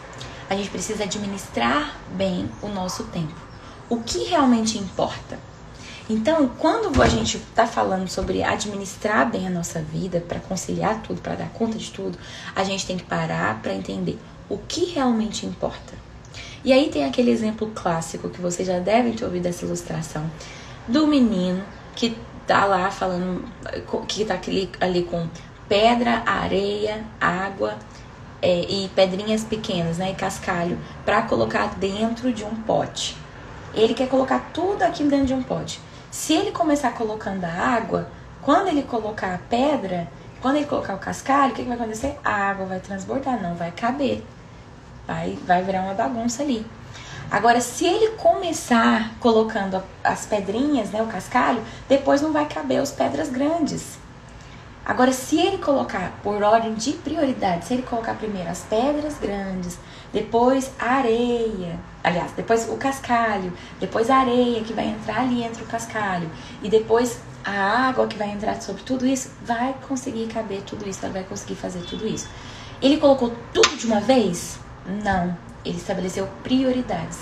A 0.48 0.56
gente 0.56 0.70
precisa 0.70 1.06
administrar 1.06 1.98
bem 2.12 2.48
o 2.62 2.68
nosso 2.68 3.06
tempo. 3.06 3.34
O 3.90 4.04
que 4.04 4.26
realmente 4.26 4.78
importa? 4.78 5.51
Então, 6.10 6.50
quando 6.58 7.02
a 7.02 7.08
gente 7.08 7.38
está 7.38 7.66
falando 7.66 8.08
sobre 8.08 8.44
administrar 8.44 9.30
bem 9.30 9.48
a 9.48 9.50
nossa 9.50 9.82
vida, 9.82 10.20
para 10.20 10.40
conciliar 10.40 11.02
tudo, 11.02 11.22
para 11.22 11.36
dar 11.36 11.50
conta 11.50 11.78
de 11.78 11.92
tudo, 11.92 12.18
a 12.56 12.64
gente 12.64 12.86
tem 12.86 12.98
que 12.98 13.04
parar 13.04 13.62
para 13.62 13.74
entender 13.74 14.18
o 14.50 14.58
que 14.58 14.86
realmente 14.86 15.46
importa. 15.46 15.94
E 16.64 16.74
aí 16.74 16.90
tem 16.90 17.06
aquele 17.06 17.32
exemplo 17.32 17.72
clássico 17.74 18.30
que 18.30 18.42
vocês 18.42 18.68
já 18.68 18.80
devem 18.80 19.14
ter 19.14 19.26
ouvido 19.26 19.46
essa 19.46 19.66
ilustração 19.66 20.30
do 20.88 21.08
menino 21.08 21.64
que 21.96 22.18
tá 22.46 22.66
lá 22.66 22.92
falando, 22.92 23.46
que 24.08 24.26
tá 24.26 24.36
ali, 24.36 24.70
ali 24.80 25.04
com 25.04 25.28
pedra, 25.68 26.22
areia, 26.26 27.04
água 27.20 27.78
é, 28.42 28.62
e 28.70 28.90
pedrinhas 28.90 29.44
pequenas, 29.44 29.98
né, 29.98 30.12
e 30.12 30.16
cascalho, 30.16 30.78
para 31.06 31.22
colocar 31.22 31.76
dentro 31.76 32.34
de 32.34 32.44
um 32.44 32.54
pote. 32.54 33.16
Ele 33.74 33.94
quer 33.94 34.10
colocar 34.10 34.52
tudo 34.54 34.84
aquilo 34.84 35.10
dentro 35.10 35.28
de 35.28 35.34
um 35.34 35.42
pote. 35.42 35.80
Se 36.12 36.34
ele 36.34 36.52
começar 36.52 36.92
colocando 36.94 37.46
a 37.46 37.48
água, 37.48 38.10
quando 38.42 38.68
ele 38.68 38.84
colocar 38.84 39.34
a 39.34 39.38
pedra, 39.38 40.10
quando 40.42 40.58
ele 40.58 40.66
colocar 40.66 40.94
o 40.94 41.00
cascalho, 41.00 41.54
o 41.54 41.56
que, 41.56 41.64
que 41.64 41.70
vai 41.70 41.78
acontecer? 41.78 42.20
A 42.22 42.50
água 42.50 42.66
vai 42.66 42.82
transbordar, 42.82 43.42
não 43.42 43.56
vai 43.56 43.72
caber. 43.72 44.22
Vai, 45.08 45.38
vai 45.48 45.64
virar 45.64 45.84
uma 45.84 45.94
bagunça 45.94 46.44
ali. 46.44 46.66
Agora, 47.32 47.62
se 47.62 47.86
ele 47.86 48.10
começar 48.18 49.14
colocando 49.22 49.82
as 50.04 50.26
pedrinhas, 50.26 50.90
né, 50.90 51.02
o 51.02 51.08
cascalho, 51.08 51.64
depois 51.88 52.22
não 52.22 52.34
vai 52.34 52.46
caber 52.46 52.82
as 52.82 52.92
pedras 52.92 53.30
grandes. 53.30 53.98
Agora, 54.86 55.14
se 55.14 55.40
ele 55.40 55.60
colocar 55.60 56.12
por 56.22 56.44
ordem 56.44 56.74
de 56.74 56.92
prioridade, 56.92 57.66
se 57.66 57.74
ele 57.74 57.84
colocar 57.84 58.16
primeiro 58.16 58.50
as 58.50 58.64
pedras 58.64 59.18
grandes, 59.18 59.78
depois 60.14 60.72
a 60.78 60.96
areia, 60.96 61.80
aliás, 62.04 62.32
depois 62.34 62.68
o 62.70 62.76
cascalho, 62.78 63.54
depois 63.80 64.10
a 64.10 64.18
areia 64.18 64.62
que 64.62 64.74
vai 64.74 64.88
entrar 64.88 65.22
ali 65.22 65.44
entre 65.44 65.64
o 65.64 65.66
cascalho 65.68 66.30
e 66.62 66.70
depois 66.70 67.20
a 67.44 67.88
água 67.88 68.08
que 68.08 68.18
vai 68.18 68.30
entrar 68.30 68.62
sobre 68.62 68.84
tudo 68.84 69.06
isso, 69.06 69.32
vai 69.44 69.76
conseguir 69.88 70.28
caber 70.28 70.62
tudo 70.62 70.88
isso, 70.88 71.00
ela 71.04 71.14
vai 71.14 71.24
conseguir 71.24 71.56
fazer 71.56 71.82
tudo 71.82 72.06
isso. 72.08 72.30
Ele 72.82 72.98
colocou 72.98 73.34
tudo 73.54 73.78
de 73.78 73.86
uma 73.86 74.00
vez? 74.00 74.60
Não, 75.04 75.38
ele 75.64 75.78
estabeleceu 75.78 76.28
prioridades. 76.44 77.20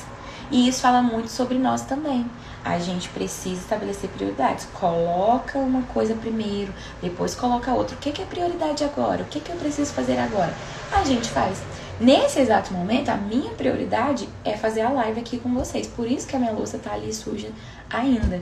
E 0.52 0.68
isso 0.68 0.82
fala 0.82 1.02
muito 1.02 1.30
sobre 1.30 1.60
nós 1.60 1.82
também. 1.82 2.26
A 2.66 2.80
gente 2.80 3.08
precisa 3.10 3.62
estabelecer 3.62 4.10
prioridades. 4.10 4.68
Coloca 4.74 5.60
uma 5.60 5.84
coisa 5.84 6.16
primeiro, 6.16 6.74
depois 7.02 7.36
coloca 7.36 7.72
outra. 7.72 7.96
O 7.96 8.00
que 8.00 8.22
é 8.22 8.26
prioridade 8.26 8.84
agora? 8.84 9.22
O 9.22 9.26
que 9.26 9.48
eu 9.48 9.56
preciso 9.58 9.94
fazer 9.94 10.18
agora? 10.18 10.54
A 10.92 11.04
gente 11.04 11.30
faz. 11.30 11.62
Nesse 12.00 12.40
exato 12.40 12.74
momento, 12.74 13.10
a 13.10 13.18
minha 13.18 13.52
prioridade 13.52 14.30
é 14.46 14.56
fazer 14.56 14.82
a 14.82 14.90
live 14.90 15.20
aqui 15.20 15.38
com 15.38 15.54
vocês. 15.54 15.86
Por 15.86 16.10
isso 16.10 16.26
que 16.26 16.36
a 16.36 16.40
minha 16.40 16.54
louça 16.54 16.78
tá 16.78 16.94
ali 16.94 17.14
suja 17.14 17.50
ainda. 17.90 18.42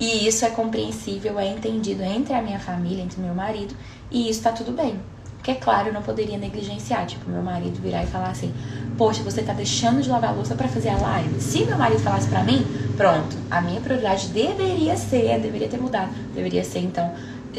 E 0.00 0.26
isso 0.26 0.44
é 0.44 0.50
compreensível, 0.50 1.38
é 1.38 1.46
entendido 1.46 2.02
entre 2.02 2.32
a 2.32 2.40
minha 2.40 2.58
família, 2.58 3.02
entre 3.02 3.20
meu 3.20 3.34
marido, 3.34 3.76
e 4.10 4.28
isso 4.28 4.42
tá 4.42 4.52
tudo 4.52 4.72
bem. 4.72 4.98
Porque, 5.36 5.50
é 5.50 5.54
claro, 5.54 5.88
eu 5.88 5.92
não 5.92 6.02
poderia 6.02 6.38
negligenciar. 6.38 7.04
Tipo, 7.06 7.28
meu 7.28 7.42
marido 7.42 7.78
virar 7.82 8.02
e 8.02 8.06
falar 8.06 8.30
assim: 8.30 8.52
Poxa, 8.96 9.22
você 9.22 9.42
tá 9.42 9.52
deixando 9.52 10.00
de 10.00 10.08
lavar 10.08 10.30
a 10.30 10.32
louça 10.32 10.54
para 10.54 10.66
fazer 10.66 10.88
a 10.88 10.96
live. 10.96 11.38
Se 11.38 11.66
meu 11.66 11.76
marido 11.76 12.00
falasse 12.00 12.26
para 12.28 12.42
mim, 12.42 12.66
pronto, 12.96 13.36
a 13.50 13.60
minha 13.60 13.78
prioridade 13.82 14.28
deveria 14.28 14.96
ser, 14.96 15.38
deveria 15.40 15.68
ter 15.68 15.78
mudado. 15.78 16.10
Deveria 16.34 16.64
ser, 16.64 16.78
então, 16.78 17.12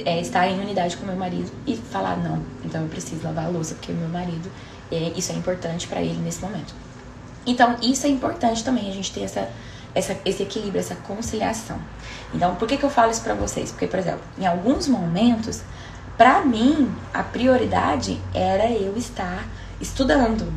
é, 0.04 0.20
estar 0.20 0.48
em 0.48 0.60
unidade 0.60 0.98
com 0.98 1.06
meu 1.06 1.16
marido 1.16 1.52
e 1.68 1.76
falar: 1.76 2.18
Não, 2.18 2.42
então 2.66 2.82
eu 2.82 2.88
preciso 2.88 3.24
lavar 3.24 3.46
a 3.46 3.50
louça 3.50 3.76
porque 3.76 3.94
meu 3.94 4.10
marido 4.10 4.50
isso 4.92 5.32
é 5.32 5.36
importante 5.36 5.88
para 5.88 6.02
ele 6.02 6.20
nesse 6.22 6.42
momento. 6.42 6.74
Então, 7.46 7.76
isso 7.82 8.08
é 8.08 8.10
importante 8.10 8.64
também, 8.64 8.90
a 8.90 8.94
gente 8.94 9.12
ter 9.12 9.22
essa, 9.22 9.48
essa, 9.94 10.18
esse 10.26 10.44
equilíbrio, 10.44 10.80
essa 10.80 10.96
conciliação. 10.96 11.78
Então, 12.34 12.56
por 12.56 12.68
que, 12.68 12.78
que 12.78 12.84
eu 12.84 12.90
falo 12.90 13.12
isso 13.12 13.22
para 13.22 13.34
vocês? 13.34 13.72
Porque, 13.72 13.88
por 13.88 14.00
exemplo, 14.00 14.22
em 14.38 14.46
alguns 14.46 14.88
momentos, 14.88 15.62
para 16.18 16.42
mim, 16.42 16.94
a 17.14 17.24
prioridade 17.24 18.20
era 18.34 18.70
eu 18.72 18.98
estar 18.98 19.48
estudando, 19.80 20.52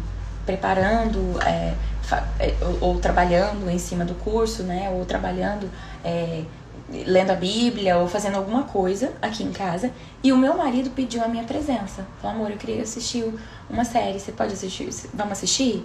preparando, 0.46 1.38
é, 1.44 1.74
é, 2.38 2.54
ou, 2.62 2.88
ou, 2.92 3.00
trabalhando 3.00 3.68
em 3.68 3.78
cima 3.78 4.04
do 4.04 4.14
curso, 4.14 4.62
né? 4.62 4.88
Ou 4.90 5.04
trabalhando, 5.04 5.70
é, 6.02 6.42
lendo 6.90 7.30
a 7.30 7.34
Bíblia, 7.34 7.98
ou 7.98 8.08
fazendo 8.08 8.36
alguma 8.36 8.62
coisa 8.64 9.12
aqui 9.20 9.42
em 9.42 9.52
casa. 9.52 9.90
E 10.22 10.32
o 10.32 10.36
meu 10.36 10.56
marido 10.56 10.90
pediu 10.90 11.22
a 11.22 11.28
minha 11.28 11.44
presença. 11.44 12.06
Falou, 12.20 12.36
amor, 12.36 12.50
eu 12.50 12.56
queria 12.56 12.82
assistir 12.82 13.24
uma 13.68 13.84
série, 13.84 14.18
você 14.18 14.32
pode 14.32 14.52
assistir? 14.52 14.88
Vamos 15.12 15.32
assistir? 15.32 15.84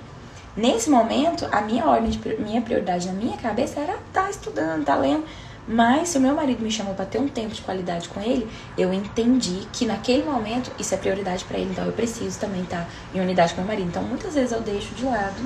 Nesse 0.56 0.90
momento, 0.90 1.48
a 1.52 1.62
minha 1.62 1.86
ordem, 1.86 2.12
de, 2.12 2.36
minha 2.42 2.62
prioridade 2.62 3.08
na 3.08 3.14
minha 3.14 3.38
cabeça 3.38 3.80
era 3.80 3.94
estar 3.94 4.24
tá 4.24 4.30
estudando, 4.30 4.82
estar 4.82 4.96
tá 4.96 5.00
lendo. 5.00 5.26
Mas 5.68 6.10
se 6.10 6.18
o 6.18 6.22
meu 6.22 6.36
marido 6.36 6.62
me 6.62 6.70
chamou 6.70 6.94
para 6.94 7.06
ter 7.06 7.20
um 7.20 7.28
tempo 7.28 7.56
de 7.56 7.62
qualidade 7.62 8.10
com 8.10 8.20
ele, 8.20 8.48
eu 8.78 8.94
entendi 8.94 9.66
que 9.72 9.86
naquele 9.86 10.24
momento 10.24 10.72
isso 10.78 10.94
é 10.94 10.98
prioridade 10.98 11.46
para 11.46 11.58
ele, 11.58 11.72
então 11.72 11.86
eu 11.86 11.94
preciso 11.94 12.38
também 12.38 12.64
estar 12.64 12.82
tá 12.82 12.88
em 13.16 13.22
unidade 13.22 13.54
com 13.54 13.62
meu 13.62 13.68
marido. 13.68 13.88
Então 13.88 14.04
muitas 14.04 14.34
vezes 14.34 14.52
eu 14.52 14.60
deixo 14.62 14.94
de 14.94 15.06
lado 15.06 15.42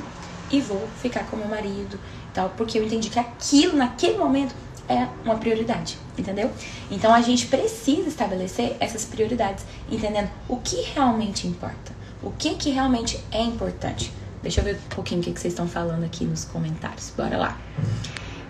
e 0.52 0.60
vou 0.60 0.88
ficar 1.02 1.24
com 1.26 1.38
meu 1.38 1.48
marido, 1.48 2.00
tal, 2.34 2.52
porque 2.58 2.80
eu 2.80 2.84
entendi 2.84 3.10
que 3.10 3.20
aquilo 3.20 3.78
naquele 3.78 4.18
momento 4.18 4.56
é 4.90 5.08
uma 5.24 5.36
prioridade, 5.36 5.98
entendeu? 6.18 6.50
Então 6.90 7.14
a 7.14 7.22
gente 7.22 7.48
precisa 7.48 8.08
estabelecer 8.08 8.76
essas 8.80 9.06
prioridades, 9.06 9.66
entendendo 9.92 10.30
o 10.48 10.58
que 10.58 10.82
realmente 10.94 11.48
importa. 11.48 11.96
O 12.24 12.32
que, 12.32 12.56
que 12.56 12.70
realmente 12.70 13.20
é 13.32 13.42
importante? 13.42 14.12
Deixa 14.42 14.62
eu 14.62 14.66
ver 14.66 14.76
um 14.76 14.96
pouquinho 14.96 15.22
o 15.22 15.24
que, 15.24 15.32
que 15.32 15.40
vocês 15.40 15.54
estão 15.54 15.68
falando 15.68 16.04
aqui 16.04 16.26
nos 16.26 16.46
comentários. 16.46 17.14
Bora 17.16 17.38
lá. 17.38 17.58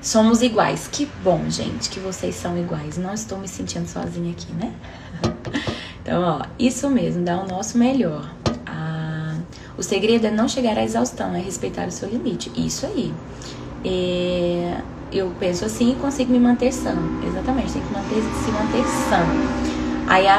Somos 0.02 0.41
iguais. 0.41 0.88
Que 0.91 1.06
bom, 1.23 1.50
gente, 1.50 1.89
que 1.89 2.00
vocês 2.00 2.36
são 2.36 2.58
iguais. 2.58 2.97
Não 2.97 3.13
estou 3.13 3.38
me 3.38 3.47
sentindo 3.47 3.88
sozinha 3.88 4.32
aqui, 4.32 4.52
né? 4.54 4.73
Então, 6.08 6.21
ó, 6.21 6.41
isso 6.58 6.89
mesmo, 6.89 7.26
dá 7.26 7.38
o 7.38 7.45
nosso 7.45 7.78
melhor. 7.78 8.34
Ah, 8.65 9.36
o 9.78 9.84
segredo 9.84 10.26
é 10.26 10.32
não 10.32 10.47
chegar 10.47 10.78
à 10.78 10.84
exaustão, 10.86 11.36
é 11.36 11.39
respeitar 11.41 11.86
o 11.86 11.91
seu 11.91 12.08
limite. 12.08 12.50
Isso 12.56 12.86
aí. 12.86 13.13
É, 13.84 14.82
eu 15.12 15.32
penso 15.39 15.65
assim 15.65 15.91
e 15.91 15.96
consigo 15.96 16.32
me 16.32 16.39
manter 16.39 16.72
sã. 16.72 16.96
Exatamente, 17.26 17.74
tem 17.74 17.82
que 17.82 17.93
manter, 17.93 18.22
se 18.43 18.52
manter 18.52 18.84
sã. 19.10 19.67
Aí 20.08 20.26
a, 20.26 20.38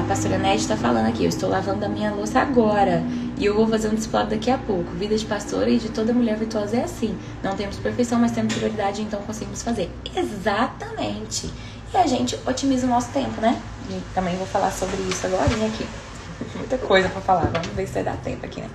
a 0.00 0.04
pastora 0.08 0.38
Ned 0.38 0.62
está 0.62 0.76
falando 0.76 1.06
aqui, 1.06 1.24
eu 1.24 1.28
estou 1.28 1.50
lavando 1.50 1.84
a 1.84 1.88
minha 1.88 2.10
louça 2.10 2.40
agora 2.40 3.02
e 3.36 3.44
eu 3.44 3.54
vou 3.54 3.66
fazer 3.68 3.88
um 3.88 3.94
discipulado 3.94 4.30
daqui 4.30 4.50
a 4.50 4.56
pouco. 4.56 4.90
Vida 4.92 5.16
de 5.16 5.26
pastora 5.26 5.68
e 5.68 5.78
de 5.78 5.90
toda 5.90 6.12
mulher 6.14 6.36
virtuosa 6.36 6.76
é 6.78 6.84
assim. 6.84 7.14
Não 7.42 7.54
temos 7.54 7.76
perfeição, 7.76 8.18
mas 8.18 8.32
temos 8.32 8.54
prioridade, 8.54 9.02
então 9.02 9.20
conseguimos 9.22 9.62
fazer. 9.62 9.90
Exatamente. 10.16 11.50
E 11.92 11.96
a 11.96 12.06
gente 12.06 12.38
otimiza 12.46 12.86
o 12.86 12.90
nosso 12.90 13.10
tempo, 13.10 13.40
né? 13.42 13.60
E 13.90 14.00
também 14.14 14.36
vou 14.36 14.46
falar 14.46 14.70
sobre 14.70 14.96
isso 15.02 15.26
agora 15.26 15.44
aqui. 15.44 15.86
Muita 16.56 16.78
coisa 16.78 17.08
para 17.10 17.20
falar, 17.20 17.50
vamos 17.52 17.68
ver 17.68 17.86
se 17.86 17.94
vai 17.94 18.04
dar 18.04 18.16
tempo 18.16 18.46
aqui, 18.46 18.62
né? 18.62 18.70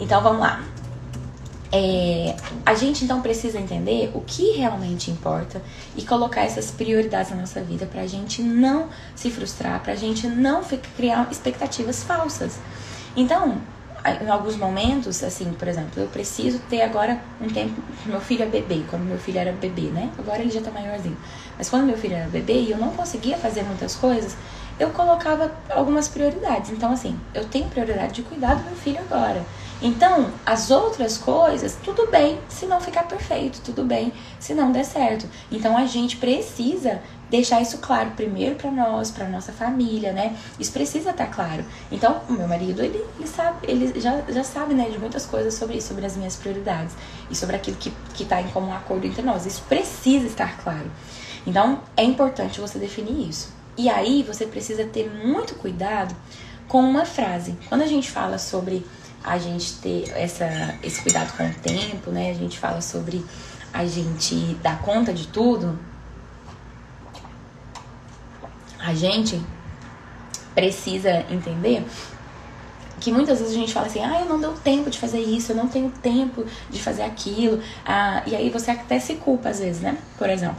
Então 0.00 0.22
vamos 0.22 0.40
lá. 0.40 0.62
É, 1.72 2.34
a 2.66 2.74
gente 2.74 3.04
então 3.04 3.20
precisa 3.20 3.58
entender 3.58 4.10
o 4.12 4.20
que 4.20 4.56
realmente 4.56 5.10
importa 5.10 5.62
e 5.96 6.02
colocar 6.02 6.42
essas 6.42 6.70
prioridades 6.72 7.30
na 7.30 7.36
nossa 7.36 7.60
vida 7.62 7.86
para 7.86 8.00
a 8.00 8.06
gente 8.08 8.42
não 8.42 8.88
se 9.14 9.30
frustrar, 9.30 9.80
para 9.80 9.92
a 9.92 9.96
gente 9.96 10.26
não 10.26 10.62
criar 10.96 11.28
expectativas 11.30 12.02
falsas. 12.02 12.58
Então, 13.16 13.60
em 14.20 14.28
alguns 14.28 14.56
momentos, 14.56 15.22
assim, 15.22 15.52
por 15.52 15.68
exemplo, 15.68 16.02
eu 16.02 16.08
preciso 16.08 16.58
ter 16.70 16.82
agora 16.82 17.20
um 17.40 17.48
tempo. 17.48 17.80
Meu 18.06 18.20
filho 18.20 18.42
é 18.42 18.46
bebê, 18.46 18.82
quando 18.88 19.02
meu 19.02 19.18
filho 19.18 19.38
era 19.38 19.52
bebê, 19.52 19.82
né? 19.82 20.10
Agora 20.18 20.40
ele 20.40 20.50
já 20.50 20.60
tá 20.60 20.70
maiorzinho. 20.70 21.16
Mas 21.56 21.68
quando 21.68 21.84
meu 21.84 21.96
filho 21.96 22.16
era 22.16 22.28
bebê 22.28 22.54
e 22.54 22.70
eu 22.70 22.78
não 22.78 22.90
conseguia 22.90 23.36
fazer 23.36 23.62
muitas 23.62 23.94
coisas, 23.94 24.36
eu 24.78 24.90
colocava 24.90 25.52
algumas 25.68 26.08
prioridades. 26.08 26.70
Então, 26.70 26.92
assim, 26.92 27.18
eu 27.34 27.44
tenho 27.44 27.68
prioridade 27.68 28.14
de 28.14 28.22
cuidar 28.22 28.54
do 28.54 28.64
meu 28.64 28.74
filho 28.74 28.98
agora. 29.00 29.44
Então, 29.82 30.30
as 30.44 30.70
outras 30.70 31.16
coisas, 31.16 31.76
tudo 31.82 32.06
bem 32.10 32.38
se 32.48 32.66
não 32.66 32.80
ficar 32.80 33.04
perfeito, 33.04 33.60
tudo 33.64 33.82
bem 33.82 34.12
se 34.38 34.54
não 34.54 34.70
der 34.72 34.84
certo. 34.84 35.26
Então, 35.50 35.76
a 35.76 35.86
gente 35.86 36.16
precisa 36.18 37.00
deixar 37.30 37.62
isso 37.62 37.78
claro 37.78 38.10
primeiro 38.10 38.56
para 38.56 38.70
nós, 38.70 39.10
para 39.10 39.26
nossa 39.26 39.52
família, 39.52 40.12
né? 40.12 40.36
Isso 40.58 40.72
precisa 40.72 41.10
estar 41.10 41.26
tá 41.26 41.32
claro. 41.32 41.64
Então, 41.90 42.20
o 42.28 42.32
meu 42.32 42.46
marido, 42.46 42.82
ele, 42.82 43.02
ele 43.18 43.26
sabe, 43.26 43.58
ele 43.70 43.98
já, 43.98 44.20
já 44.28 44.44
sabe, 44.44 44.74
né, 44.74 44.90
de 44.90 44.98
muitas 44.98 45.24
coisas 45.24 45.54
sobre 45.54 45.78
isso, 45.78 45.88
sobre 45.88 46.04
as 46.04 46.16
minhas 46.16 46.36
prioridades 46.36 46.94
e 47.30 47.36
sobre 47.36 47.56
aquilo 47.56 47.76
que, 47.78 47.90
que 48.14 48.24
tá 48.24 48.40
em 48.40 48.48
comum 48.48 48.74
acordo 48.74 49.06
entre 49.06 49.22
nós. 49.22 49.46
Isso 49.46 49.62
precisa 49.68 50.26
estar 50.26 50.58
claro. 50.58 50.90
Então, 51.46 51.80
é 51.96 52.02
importante 52.02 52.60
você 52.60 52.78
definir 52.78 53.30
isso. 53.30 53.50
E 53.78 53.88
aí, 53.88 54.22
você 54.22 54.44
precisa 54.44 54.84
ter 54.84 55.10
muito 55.24 55.54
cuidado 55.54 56.14
com 56.68 56.80
uma 56.80 57.06
frase. 57.06 57.56
Quando 57.68 57.82
a 57.82 57.86
gente 57.86 58.10
fala 58.10 58.38
sobre 58.38 58.84
a 59.22 59.38
gente 59.38 59.74
ter 59.74 60.10
essa, 60.16 60.74
esse 60.82 61.02
cuidado 61.02 61.36
com 61.36 61.48
o 61.48 61.54
tempo, 61.54 62.10
né? 62.10 62.30
A 62.30 62.34
gente 62.34 62.58
fala 62.58 62.80
sobre 62.80 63.24
a 63.72 63.84
gente 63.84 64.54
dar 64.62 64.80
conta 64.80 65.12
de 65.12 65.28
tudo. 65.28 65.78
A 68.78 68.94
gente 68.94 69.40
precisa 70.54 71.24
entender 71.30 71.84
que 72.98 73.10
muitas 73.10 73.38
vezes 73.38 73.54
a 73.54 73.58
gente 73.58 73.72
fala 73.72 73.86
assim, 73.86 74.02
ah, 74.02 74.20
eu 74.20 74.26
não 74.26 74.40
deu 74.40 74.52
tempo 74.52 74.90
de 74.90 74.98
fazer 74.98 75.20
isso, 75.20 75.52
eu 75.52 75.56
não 75.56 75.68
tenho 75.68 75.90
tempo 75.90 76.44
de 76.68 76.80
fazer 76.82 77.02
aquilo. 77.02 77.62
Ah, 77.84 78.22
e 78.26 78.36
aí 78.36 78.50
você 78.50 78.70
até 78.70 78.98
se 78.98 79.14
culpa 79.14 79.48
às 79.48 79.58
vezes, 79.58 79.80
né? 79.80 79.96
Por 80.18 80.28
exemplo, 80.28 80.58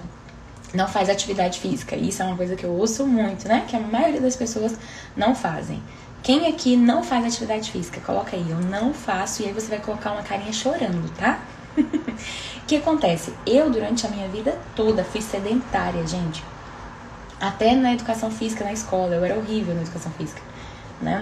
não 0.73 0.87
faz 0.87 1.09
atividade 1.09 1.59
física. 1.59 1.95
Isso 1.95 2.21
é 2.21 2.25
uma 2.25 2.37
coisa 2.37 2.55
que 2.55 2.63
eu 2.63 2.71
ouço 2.71 3.05
muito, 3.05 3.47
né? 3.47 3.65
Que 3.67 3.75
a 3.75 3.79
maioria 3.79 4.21
das 4.21 4.35
pessoas 4.35 4.75
não 5.15 5.35
fazem. 5.35 5.81
Quem 6.23 6.47
aqui 6.47 6.75
não 6.77 7.03
faz 7.03 7.25
atividade 7.25 7.71
física? 7.71 7.99
Coloca 8.01 8.35
aí, 8.35 8.47
eu 8.47 8.57
não 8.57 8.93
faço, 8.93 9.41
e 9.41 9.45
aí 9.45 9.53
você 9.53 9.67
vai 9.67 9.79
colocar 9.79 10.11
uma 10.11 10.21
carinha 10.21 10.53
chorando, 10.53 11.11
tá? 11.15 11.39
O 12.61 12.65
que 12.71 12.77
acontece? 12.77 13.33
Eu, 13.45 13.69
durante 13.69 14.05
a 14.05 14.09
minha 14.09 14.29
vida 14.29 14.57
toda, 14.75 15.03
fui 15.03 15.21
sedentária, 15.21 16.07
gente. 16.07 16.41
Até 17.37 17.75
na 17.75 17.91
educação 17.91 18.31
física 18.31 18.63
na 18.63 18.71
escola, 18.71 19.15
eu 19.15 19.25
era 19.25 19.35
horrível 19.35 19.75
na 19.75 19.81
educação 19.81 20.11
física. 20.13 20.41
Né? 21.01 21.19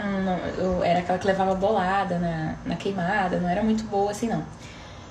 eu 0.57 0.83
era 0.83 0.99
aquela 0.99 1.17
que 1.17 1.25
levava 1.25 1.55
bolada 1.55 2.19
na, 2.19 2.55
na 2.65 2.75
queimada, 2.75 3.39
não 3.39 3.47
era 3.47 3.63
muito 3.63 3.85
boa 3.85 4.11
assim, 4.11 4.27
não. 4.27 4.43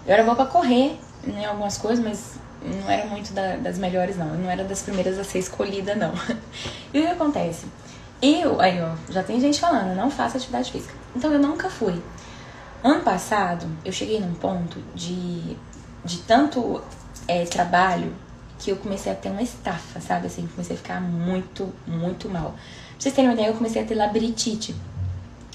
Eu 0.07 0.13
era 0.13 0.23
boa 0.23 0.37
pra 0.37 0.45
correr 0.45 1.01
em 1.27 1.33
né, 1.33 1.47
algumas 1.47 1.79
coisas, 1.79 2.05
mas 2.05 2.35
não 2.63 2.91
era 2.91 3.07
muito 3.07 3.33
da, 3.33 3.57
das 3.57 3.79
melhores, 3.79 4.17
não. 4.17 4.29
Eu 4.29 4.39
não 4.39 4.51
era 4.51 4.63
das 4.65 4.83
primeiras 4.83 5.19
a 5.19 5.25
ser 5.25 5.39
escolhida, 5.39 5.95
não. 5.95 6.13
E 6.93 7.01
o 7.01 7.03
que 7.03 7.09
acontece? 7.09 7.67
Eu, 8.21 8.61
aí 8.61 8.81
ó, 8.81 8.95
já 9.11 9.23
tem 9.23 9.41
gente 9.41 9.61
falando, 9.61 9.95
não 9.95 10.11
faço 10.11 10.37
atividade 10.37 10.73
física. 10.73 10.95
Então 11.15 11.33
eu 11.33 11.39
nunca 11.39 11.71
fui. 11.71 12.03
Ano 12.83 13.01
passado, 13.03 13.67
eu 13.85 13.93
cheguei 13.93 14.21
num 14.21 14.35
ponto 14.35 14.81
de, 14.95 15.57
de 16.05 16.19
tanto 16.19 16.83
é, 17.27 17.45
trabalho 17.45 18.13
que 18.59 18.71
eu 18.71 18.77
comecei 18.77 19.13
a 19.13 19.15
ter 19.15 19.31
uma 19.31 19.43
estafa, 19.43 20.01
sabe? 20.01 20.27
Assim, 20.27 20.47
comecei 20.49 20.75
a 20.75 20.79
ficar 20.79 21.01
muito, 21.01 21.73
muito 21.87 22.29
mal. 22.29 22.51
Pra 22.53 22.61
vocês 22.99 23.15
terem 23.15 23.31
uma 23.31 23.35
ideia, 23.35 23.49
eu 23.49 23.55
comecei 23.55 23.83
a 23.83 23.85
ter 23.85 23.95
labirintite. 23.95 24.75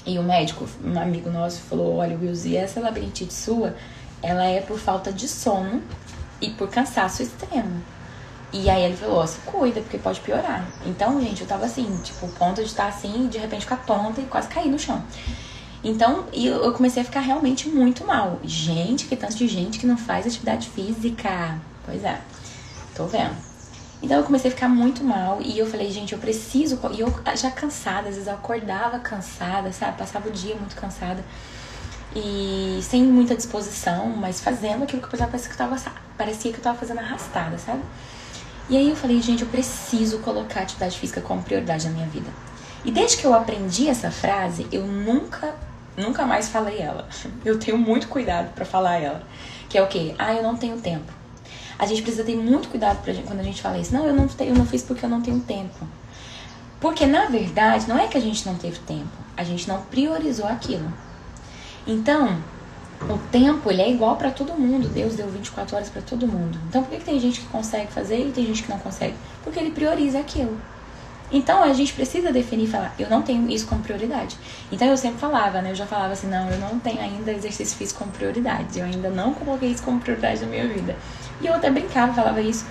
E 0.06 0.18
o 0.18 0.22
médico, 0.22 0.66
um 0.82 0.98
amigo 0.98 1.30
nosso, 1.30 1.60
falou: 1.62 1.96
Olha, 1.96 2.16
Wilson, 2.16 2.56
essa 2.56 2.80
labirintite 2.80 3.32
sua, 3.32 3.74
ela 4.22 4.44
é 4.44 4.60
por 4.60 4.78
falta 4.78 5.12
de 5.12 5.28
sono 5.28 5.82
e 6.40 6.50
por 6.50 6.68
cansaço 6.68 7.22
extremo. 7.22 7.82
E 8.54 8.70
aí 8.70 8.84
ele 8.84 8.96
falou: 8.96 9.26
se 9.26 9.38
cuida, 9.40 9.80
porque 9.80 9.98
pode 9.98 10.20
piorar. 10.20 10.64
Então, 10.86 11.20
gente, 11.20 11.40
eu 11.40 11.46
tava 11.46 11.66
assim, 11.66 11.84
tipo, 12.04 12.28
ponto 12.28 12.62
de 12.62 12.68
estar 12.68 12.86
assim, 12.86 13.26
de 13.26 13.36
repente 13.36 13.62
ficar 13.62 13.84
tonta 13.84 14.20
e 14.20 14.26
quase 14.26 14.46
cair 14.46 14.70
no 14.70 14.78
chão. 14.78 15.02
Então, 15.82 16.24
eu 16.32 16.72
comecei 16.72 17.02
a 17.02 17.04
ficar 17.04 17.20
realmente 17.20 17.68
muito 17.68 18.06
mal. 18.06 18.38
Gente, 18.44 19.06
que 19.06 19.16
tanto 19.16 19.34
de 19.34 19.48
gente 19.48 19.78
que 19.78 19.86
não 19.86 19.98
faz 19.98 20.24
atividade 20.24 20.70
física. 20.70 21.58
Pois 21.84 22.04
é. 22.04 22.20
Tô 22.94 23.06
vendo. 23.06 23.34
Então 24.00 24.18
eu 24.18 24.24
comecei 24.24 24.50
a 24.50 24.54
ficar 24.54 24.68
muito 24.68 25.02
mal 25.02 25.40
e 25.42 25.58
eu 25.58 25.66
falei, 25.66 25.90
gente, 25.90 26.12
eu 26.12 26.18
preciso. 26.18 26.78
E 26.92 27.00
eu 27.00 27.12
já 27.36 27.50
cansada, 27.50 28.08
às 28.08 28.14
vezes 28.14 28.28
eu 28.28 28.34
acordava 28.34 28.98
cansada, 29.00 29.72
sabe? 29.72 29.98
Passava 29.98 30.28
o 30.28 30.30
dia 30.30 30.54
muito 30.54 30.76
cansada 30.76 31.24
e 32.14 32.78
sem 32.82 33.02
muita 33.02 33.34
disposição, 33.34 34.08
mas 34.08 34.40
fazendo 34.40 34.84
aquilo 34.84 35.02
que 35.02 35.12
eu 35.12 35.18
parecia 35.18 35.50
que 35.50 35.60
eu 35.60 35.92
parecia 36.16 36.52
que 36.52 36.58
eu 36.58 36.62
tava 36.62 36.78
fazendo 36.78 37.00
arrastada, 37.00 37.58
sabe? 37.58 37.82
E 38.68 38.76
aí 38.76 38.88
eu 38.88 38.96
falei, 38.96 39.20
gente, 39.20 39.42
eu 39.42 39.48
preciso 39.48 40.18
colocar 40.20 40.60
a 40.60 40.62
atividade 40.62 40.98
física 40.98 41.20
como 41.20 41.42
prioridade 41.42 41.86
na 41.86 41.92
minha 41.92 42.06
vida. 42.06 42.30
E 42.84 42.90
desde 42.90 43.16
que 43.16 43.24
eu 43.24 43.34
aprendi 43.34 43.88
essa 43.88 44.10
frase, 44.10 44.66
eu 44.72 44.86
nunca, 44.86 45.54
nunca 45.96 46.24
mais 46.24 46.48
falei 46.48 46.78
ela. 46.78 47.08
Eu 47.44 47.58
tenho 47.58 47.78
muito 47.78 48.08
cuidado 48.08 48.52
para 48.54 48.64
falar 48.64 48.96
ela. 48.96 49.22
Que 49.68 49.78
é 49.78 49.82
o 49.82 49.86
quê? 49.86 50.14
Ah, 50.18 50.32
eu 50.32 50.42
não 50.42 50.56
tenho 50.56 50.78
tempo. 50.78 51.12
A 51.78 51.86
gente 51.86 52.02
precisa 52.02 52.22
ter 52.22 52.36
muito 52.36 52.68
cuidado 52.68 53.02
pra 53.02 53.12
gente, 53.12 53.26
quando 53.26 53.40
a 53.40 53.42
gente 53.42 53.60
fala 53.60 53.78
isso. 53.78 53.92
Não, 53.92 54.06
eu 54.06 54.14
não, 54.14 54.28
eu 54.38 54.54
não 54.54 54.66
fiz 54.66 54.82
porque 54.82 55.04
eu 55.04 55.08
não 55.08 55.20
tenho 55.20 55.40
tempo. 55.40 55.86
Porque, 56.80 57.06
na 57.06 57.26
verdade, 57.26 57.88
não 57.88 57.98
é 57.98 58.06
que 58.06 58.16
a 58.16 58.20
gente 58.20 58.46
não 58.46 58.54
teve 58.54 58.78
tempo. 58.80 59.10
A 59.36 59.42
gente 59.42 59.66
não 59.66 59.80
priorizou 59.82 60.46
aquilo. 60.46 60.92
Então, 61.86 62.38
o 63.08 63.18
tempo 63.30 63.70
ele 63.70 63.82
é 63.82 63.90
igual 63.90 64.16
para 64.16 64.30
todo 64.30 64.52
mundo. 64.54 64.88
Deus 64.88 65.14
deu 65.14 65.28
24 65.28 65.76
horas 65.76 65.88
para 65.88 66.02
todo 66.02 66.26
mundo. 66.26 66.58
Então, 66.68 66.82
por 66.82 66.90
que, 66.90 66.98
que 66.98 67.04
tem 67.04 67.20
gente 67.20 67.40
que 67.40 67.46
consegue 67.46 67.92
fazer 67.92 68.18
e 68.18 68.32
tem 68.32 68.46
gente 68.46 68.62
que 68.62 68.70
não 68.70 68.78
consegue? 68.78 69.14
Porque 69.42 69.58
ele 69.58 69.70
prioriza 69.70 70.18
aquilo. 70.18 70.56
Então 71.32 71.62
a 71.62 71.72
gente 71.72 71.92
precisa 71.92 72.32
definir 72.32 72.64
e 72.64 72.68
falar, 72.68 72.94
eu 72.98 73.08
não 73.08 73.22
tenho 73.22 73.50
isso 73.50 73.66
como 73.66 73.82
prioridade. 73.82 74.36
Então 74.70 74.86
eu 74.86 74.96
sempre 74.96 75.18
falava, 75.18 75.60
né? 75.60 75.70
Eu 75.70 75.74
já 75.74 75.86
falava 75.86 76.12
assim, 76.12 76.28
não, 76.28 76.48
eu 76.48 76.58
não 76.58 76.78
tenho 76.78 77.00
ainda 77.00 77.32
exercício 77.32 77.76
físico 77.76 78.00
como 78.00 78.12
prioridade. 78.12 78.78
Eu 78.78 78.84
ainda 78.84 79.10
não 79.10 79.34
coloquei 79.34 79.70
isso 79.70 79.82
como 79.82 79.98
prioridade 79.98 80.42
na 80.42 80.46
minha 80.46 80.68
vida. 80.68 80.96
E 81.40 81.46
eu 81.46 81.54
até 81.54 81.70
brincava, 81.70 82.12
falava 82.12 82.40
isso. 82.40 82.64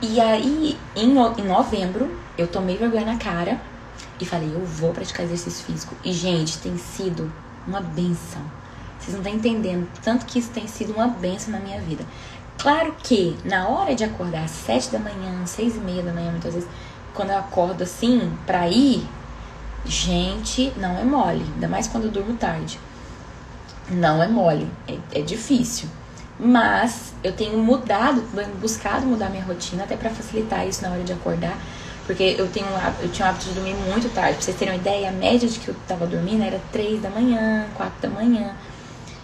E 0.00 0.20
aí, 0.20 0.76
em, 0.96 1.06
em 1.36 1.46
novembro, 1.46 2.10
eu 2.36 2.48
tomei 2.48 2.76
vergonha 2.76 3.06
na 3.06 3.16
cara 3.18 3.60
e 4.18 4.24
falei, 4.24 4.50
eu 4.52 4.64
vou 4.64 4.92
praticar 4.92 5.24
exercício 5.24 5.64
físico. 5.64 5.94
E, 6.04 6.12
gente, 6.12 6.58
tem 6.58 6.76
sido 6.76 7.32
uma 7.68 7.80
benção. 7.80 8.42
Vocês 9.02 9.16
não 9.16 9.22
estão 9.22 9.32
entendendo 9.32 9.88
tanto 10.02 10.24
que 10.24 10.38
isso 10.38 10.50
tem 10.50 10.68
sido 10.68 10.92
uma 10.92 11.08
benção 11.08 11.50
na 11.52 11.58
minha 11.58 11.80
vida. 11.80 12.04
Claro 12.56 12.94
que 13.02 13.36
na 13.44 13.68
hora 13.68 13.92
de 13.92 14.04
acordar 14.04 14.44
às 14.44 14.52
sete 14.52 14.90
da 14.90 14.98
manhã, 15.00 15.44
seis 15.44 15.74
e 15.74 15.80
meia 15.80 16.02
da 16.02 16.12
manhã, 16.12 16.30
muitas 16.30 16.54
vezes, 16.54 16.68
quando 17.12 17.30
eu 17.30 17.38
acordo 17.38 17.82
assim 17.82 18.32
pra 18.46 18.68
ir, 18.68 19.04
gente, 19.84 20.72
não 20.76 20.96
é 20.96 21.02
mole. 21.02 21.44
Ainda 21.54 21.66
mais 21.66 21.88
quando 21.88 22.04
eu 22.04 22.10
durmo 22.10 22.34
tarde. 22.34 22.78
Não 23.90 24.22
é 24.22 24.28
mole. 24.28 24.70
É, 24.86 25.18
é 25.18 25.22
difícil. 25.22 25.88
Mas 26.38 27.12
eu 27.24 27.32
tenho 27.32 27.58
mudado, 27.58 28.22
buscado 28.60 29.06
mudar 29.06 29.28
minha 29.28 29.44
rotina 29.44 29.82
até 29.82 29.96
para 29.96 30.10
facilitar 30.10 30.66
isso 30.66 30.82
na 30.82 30.90
hora 30.92 31.02
de 31.02 31.12
acordar. 31.12 31.58
Porque 32.06 32.36
eu, 32.38 32.48
tenho, 32.48 32.66
eu 33.00 33.10
tinha 33.10 33.26
o 33.26 33.30
hábito 33.30 33.46
de 33.46 33.54
dormir 33.54 33.74
muito 33.74 34.08
tarde. 34.14 34.34
Pra 34.34 34.42
vocês 34.42 34.56
terem 34.56 34.74
uma 34.74 34.80
ideia, 34.80 35.08
a 35.08 35.12
média 35.12 35.48
de 35.48 35.58
que 35.58 35.68
eu 35.68 35.76
tava 35.88 36.06
dormindo 36.06 36.42
era 36.42 36.60
3 36.70 37.02
da 37.02 37.10
manhã, 37.10 37.66
4 37.76 37.94
da 38.02 38.08
manhã. 38.08 38.54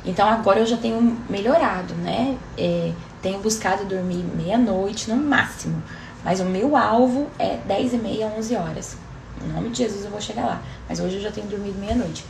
Então 0.04 0.28
agora 0.28 0.60
eu 0.60 0.66
já 0.66 0.76
tenho 0.76 1.18
melhorado, 1.28 1.94
né? 1.94 2.36
É, 2.56 2.92
tenho 3.20 3.40
buscado 3.40 3.84
dormir 3.84 4.24
meia-noite 4.34 5.10
no 5.10 5.16
máximo. 5.16 5.82
Mas 6.24 6.40
o 6.40 6.44
meu 6.44 6.76
alvo 6.76 7.28
é 7.38 7.58
10 7.66 7.94
e 7.94 7.96
meia, 7.98 8.32
11 8.36 8.56
horas. 8.56 8.96
Em 9.44 9.48
nome 9.52 9.70
de 9.70 9.78
Jesus 9.78 10.04
eu 10.04 10.10
vou 10.10 10.20
chegar 10.20 10.44
lá. 10.44 10.62
Mas 10.88 11.00
hoje 11.00 11.16
eu 11.16 11.22
já 11.22 11.30
tenho 11.30 11.46
dormido 11.46 11.78
meia-noite. 11.78 12.24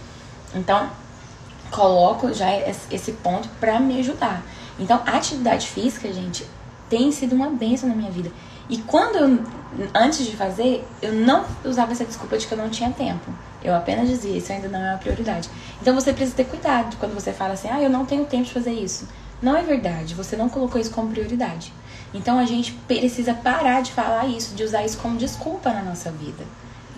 Então, 0.54 0.90
coloco 1.70 2.32
já 2.32 2.46
esse 2.90 3.12
ponto 3.12 3.48
para 3.60 3.78
me 3.78 3.98
ajudar. 4.00 4.42
Então, 4.78 5.00
a 5.06 5.16
atividade 5.16 5.66
física, 5.66 6.12
gente, 6.12 6.46
tem 6.88 7.10
sido 7.12 7.34
uma 7.34 7.50
benção 7.50 7.88
na 7.88 7.94
minha 7.94 8.10
vida. 8.10 8.30
E 8.68 8.78
quando 8.78 9.16
eu, 9.16 9.42
antes 9.94 10.24
de 10.24 10.36
fazer, 10.36 10.86
eu 11.00 11.12
não 11.12 11.44
usava 11.64 11.92
essa 11.92 12.04
desculpa 12.04 12.36
de 12.36 12.46
que 12.46 12.52
eu 12.52 12.58
não 12.58 12.68
tinha 12.68 12.90
tempo. 12.90 13.30
Eu 13.62 13.74
apenas 13.74 14.08
dizia, 14.08 14.36
isso 14.36 14.52
ainda 14.52 14.68
não 14.68 14.78
é 14.78 14.90
uma 14.90 14.98
prioridade. 14.98 15.48
Então 15.80 15.94
você 15.94 16.12
precisa 16.12 16.36
ter 16.36 16.44
cuidado 16.44 16.96
quando 16.98 17.14
você 17.14 17.32
fala 17.32 17.54
assim, 17.54 17.68
ah, 17.68 17.80
eu 17.80 17.90
não 17.90 18.06
tenho 18.06 18.24
tempo 18.24 18.44
de 18.44 18.52
fazer 18.52 18.72
isso. 18.72 19.08
Não 19.42 19.56
é 19.56 19.62
verdade, 19.62 20.14
você 20.14 20.36
não 20.36 20.48
colocou 20.48 20.80
isso 20.80 20.90
como 20.90 21.10
prioridade. 21.10 21.72
Então 22.12 22.38
a 22.38 22.44
gente 22.44 22.72
precisa 22.86 23.34
parar 23.34 23.82
de 23.82 23.92
falar 23.92 24.26
isso, 24.26 24.54
de 24.54 24.62
usar 24.62 24.84
isso 24.84 24.98
como 24.98 25.16
desculpa 25.16 25.70
na 25.70 25.82
nossa 25.82 26.10
vida. 26.10 26.44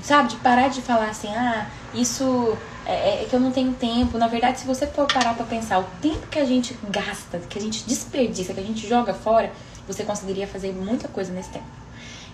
Sabe? 0.02 0.30
De 0.30 0.36
parar 0.36 0.68
de 0.68 0.80
falar 0.80 1.10
assim, 1.10 1.28
ah, 1.28 1.66
isso 1.92 2.56
é, 2.86 3.22
é 3.22 3.26
que 3.28 3.34
eu 3.34 3.40
não 3.40 3.50
tenho 3.50 3.72
tempo. 3.72 4.16
Na 4.16 4.28
verdade, 4.28 4.60
se 4.60 4.66
você 4.66 4.86
for 4.86 5.06
parar 5.06 5.34
pra 5.34 5.44
pensar, 5.44 5.78
o 5.78 5.84
tempo 6.00 6.26
que 6.28 6.38
a 6.38 6.44
gente 6.44 6.78
gasta, 6.88 7.38
que 7.38 7.58
a 7.58 7.62
gente 7.62 7.84
desperdiça, 7.84 8.54
que 8.54 8.60
a 8.60 8.64
gente 8.64 8.88
joga 8.88 9.12
fora, 9.12 9.52
você 9.86 10.04
conseguiria 10.04 10.46
fazer 10.46 10.72
muita 10.72 11.08
coisa 11.08 11.32
nesse 11.32 11.50
tempo. 11.50 11.66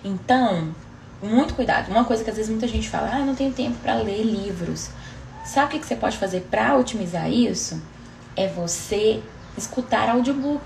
Então, 0.03 0.73
muito 1.21 1.53
cuidado. 1.53 1.89
Uma 1.89 2.05
coisa 2.05 2.23
que 2.23 2.29
às 2.29 2.35
vezes 2.35 2.49
muita 2.49 2.67
gente 2.67 2.89
fala, 2.89 3.09
ah, 3.11 3.19
não 3.19 3.35
tenho 3.35 3.51
tempo 3.51 3.77
para 3.81 3.95
ler 3.95 4.23
livros. 4.23 4.89
Sabe 5.45 5.77
o 5.77 5.79
que 5.79 5.85
você 5.85 5.95
pode 5.95 6.17
fazer 6.17 6.41
para 6.51 6.75
otimizar 6.75 7.31
isso? 7.31 7.81
É 8.35 8.47
você 8.47 9.21
escutar 9.57 10.09
audiobook. 10.09 10.61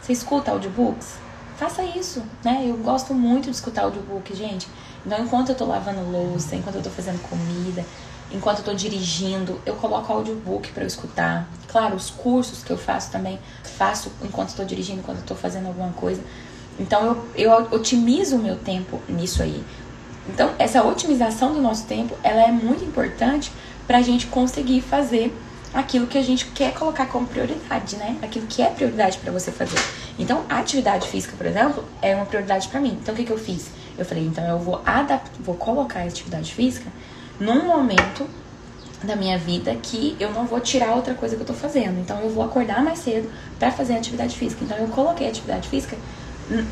Você 0.00 0.12
escuta 0.12 0.50
audiobooks? 0.52 1.14
Faça 1.56 1.82
isso, 1.82 2.22
né? 2.44 2.64
Eu 2.66 2.76
gosto 2.76 3.14
muito 3.14 3.44
de 3.46 3.56
escutar 3.56 3.82
audiobook, 3.82 4.34
gente. 4.34 4.68
Então, 5.04 5.18
enquanto 5.22 5.50
eu 5.50 5.54
tô 5.54 5.64
lavando 5.64 6.00
louça, 6.10 6.56
enquanto 6.56 6.76
eu 6.76 6.82
tô 6.82 6.90
fazendo 6.90 7.20
comida, 7.28 7.84
enquanto 8.30 8.58
eu 8.58 8.64
tô 8.64 8.74
dirigindo, 8.74 9.60
eu 9.64 9.74
coloco 9.76 10.12
audiobook 10.12 10.70
para 10.72 10.82
eu 10.82 10.86
escutar. 10.86 11.48
Claro, 11.68 11.96
os 11.96 12.10
cursos 12.10 12.62
que 12.62 12.70
eu 12.70 12.78
faço 12.78 13.10
também, 13.10 13.38
faço 13.62 14.10
enquanto 14.22 14.50
estou 14.50 14.64
dirigindo, 14.64 15.00
enquanto 15.00 15.20
estou 15.20 15.36
fazendo 15.36 15.66
alguma 15.66 15.92
coisa. 15.92 16.22
Então 16.78 17.24
eu, 17.34 17.50
eu 17.50 17.68
otimizo 17.70 18.36
o 18.36 18.38
meu 18.38 18.56
tempo 18.56 19.00
nisso 19.08 19.42
aí. 19.42 19.62
Então, 20.28 20.52
essa 20.58 20.84
otimização 20.84 21.54
do 21.54 21.60
nosso 21.60 21.86
tempo, 21.86 22.16
ela 22.22 22.42
é 22.42 22.50
muito 22.50 22.84
importante 22.84 23.52
para 23.86 23.98
a 23.98 24.02
gente 24.02 24.26
conseguir 24.26 24.80
fazer 24.80 25.32
aquilo 25.72 26.06
que 26.06 26.18
a 26.18 26.22
gente 26.22 26.46
quer 26.46 26.74
colocar 26.74 27.06
como 27.06 27.26
prioridade, 27.26 27.96
né? 27.96 28.16
Aquilo 28.22 28.46
que 28.46 28.62
é 28.62 28.66
prioridade 28.66 29.18
para 29.18 29.30
você 29.30 29.52
fazer. 29.52 29.78
Então, 30.18 30.42
a 30.48 30.58
atividade 30.58 31.06
física, 31.08 31.34
por 31.36 31.46
exemplo, 31.46 31.84
é 32.02 32.14
uma 32.16 32.26
prioridade 32.26 32.68
para 32.68 32.80
mim. 32.80 32.98
Então, 33.00 33.14
o 33.14 33.16
que, 33.16 33.24
que 33.24 33.30
eu 33.30 33.38
fiz? 33.38 33.70
Eu 33.96 34.04
falei, 34.04 34.24
então 34.24 34.44
eu 34.44 34.58
vou 34.58 34.82
adaptar, 34.84 35.30
vou 35.40 35.54
colocar 35.54 36.00
a 36.00 36.04
atividade 36.04 36.52
física 36.52 36.90
num 37.38 37.66
momento 37.66 38.26
da 39.02 39.14
minha 39.14 39.38
vida 39.38 39.74
que 39.76 40.16
eu 40.18 40.32
não 40.32 40.46
vou 40.46 40.58
tirar 40.58 40.94
outra 40.94 41.14
coisa 41.14 41.36
que 41.36 41.42
eu 41.42 41.46
tô 41.46 41.54
fazendo. 41.54 42.00
Então 42.00 42.20
eu 42.20 42.30
vou 42.30 42.44
acordar 42.44 42.82
mais 42.82 42.98
cedo 42.98 43.30
para 43.58 43.70
fazer 43.70 43.94
atividade 43.94 44.36
física. 44.36 44.64
Então 44.64 44.76
eu 44.76 44.88
coloquei 44.88 45.28
atividade 45.28 45.68
física 45.68 45.96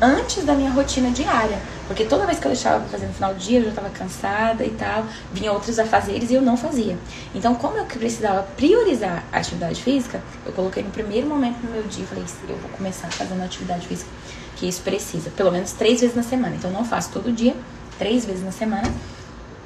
antes 0.01 0.43
da 0.43 0.53
minha 0.53 0.71
rotina 0.71 1.09
diária. 1.11 1.59
Porque 1.87 2.05
toda 2.05 2.25
vez 2.25 2.39
que 2.39 2.45
eu 2.45 2.51
deixava 2.51 2.79
pra 2.79 2.89
fazer 2.89 3.07
no 3.07 3.13
final 3.13 3.33
do 3.33 3.39
dia, 3.39 3.59
eu 3.59 3.65
já 3.65 3.71
tava 3.71 3.89
cansada 3.89 4.65
e 4.65 4.71
tal, 4.71 5.05
vinha 5.31 5.51
outros 5.51 5.77
afazeres 5.77 6.31
e 6.31 6.33
eu 6.33 6.41
não 6.41 6.57
fazia. 6.57 6.97
Então, 7.33 7.53
como 7.55 7.77
eu 7.77 7.85
precisava 7.85 8.43
priorizar 8.55 9.23
a 9.31 9.37
atividade 9.37 9.81
física, 9.81 10.21
eu 10.45 10.53
coloquei 10.53 10.81
no 10.81 10.89
primeiro 10.89 11.27
momento 11.27 11.57
no 11.63 11.71
meu 11.71 11.83
dia 11.83 12.03
e 12.03 12.07
falei, 12.07 12.23
eu 12.49 12.57
vou 12.57 12.69
começar 12.71 13.07
fazendo 13.11 13.43
atividade 13.43 13.87
física, 13.87 14.09
que 14.55 14.67
isso 14.67 14.81
precisa, 14.81 15.29
pelo 15.29 15.51
menos 15.51 15.73
três 15.73 16.01
vezes 16.01 16.15
na 16.15 16.23
semana. 16.23 16.55
Então, 16.55 16.71
não 16.71 16.83
faço 16.83 17.11
todo 17.11 17.31
dia, 17.31 17.55
três 17.99 18.25
vezes 18.25 18.43
na 18.43 18.51
semana, 18.51 18.91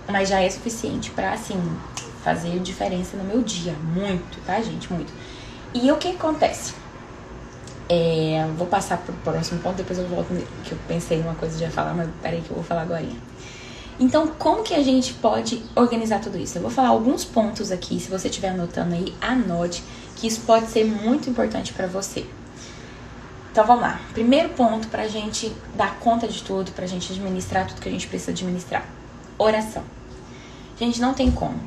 mas 0.08 0.28
já 0.28 0.42
é 0.42 0.50
suficiente 0.50 1.12
pra, 1.12 1.34
assim, 1.34 1.58
fazer 2.24 2.60
diferença 2.60 3.16
no 3.16 3.24
meu 3.24 3.42
dia. 3.42 3.74
Muito, 3.74 4.40
tá, 4.46 4.60
gente? 4.62 4.92
Muito. 4.92 5.14
E 5.74 5.92
o 5.92 5.98
que 5.98 6.10
acontece? 6.10 6.74
É, 7.92 8.48
vou 8.56 8.68
passar 8.68 9.00
pro 9.00 9.14
próximo 9.16 9.60
ponto, 9.62 9.78
depois 9.78 9.98
eu 9.98 10.08
volto, 10.08 10.28
que 10.64 10.72
eu 10.72 10.78
pensei 10.88 11.18
numa 11.18 11.34
coisa 11.34 11.58
de 11.58 11.72
falar, 11.74 11.96
mas 11.96 12.08
peraí 12.22 12.40
que 12.42 12.52
eu 12.52 12.56
vou 12.56 12.64
falar 12.64 12.84
agora. 12.84 13.04
Então, 14.00 14.28
como 14.28 14.64
que 14.64 14.76
a 14.76 14.84
gente 14.84 15.14
pode 15.16 15.62
organizar 15.76 16.22
tudo 16.22 16.38
isso? 16.38 16.58
Eu 16.58 16.62
vou 16.62 16.72
falar 16.72 16.90
alguns 16.90 17.26
pontos 17.26 17.72
aqui, 17.72 18.00
se 18.00 18.10
você 18.10 18.28
estiver 18.28 18.50
anotando 18.50 18.94
aí, 18.94 19.14
anote, 19.20 19.84
que 20.16 20.28
isso 20.28 20.42
pode 20.42 20.68
ser 20.68 20.86
muito 20.86 21.30
importante 21.30 21.74
para 21.74 21.88
você. 21.88 22.26
Então, 23.52 23.66
vamos 23.66 23.82
lá. 23.82 24.00
Primeiro 24.14 24.50
ponto 24.50 24.88
pra 24.88 25.08
gente 25.08 25.52
dar 25.76 26.00
conta 26.00 26.28
de 26.28 26.44
tudo, 26.44 26.72
pra 26.72 26.86
gente 26.86 27.12
administrar 27.12 27.68
tudo 27.68 27.82
que 27.82 27.90
a 27.90 27.92
gente 27.92 28.08
precisa 28.08 28.32
administrar. 28.32 28.86
Oração. 29.38 29.84
Gente, 30.80 31.02
não 31.02 31.14
tem 31.14 31.32
como. 31.32 31.60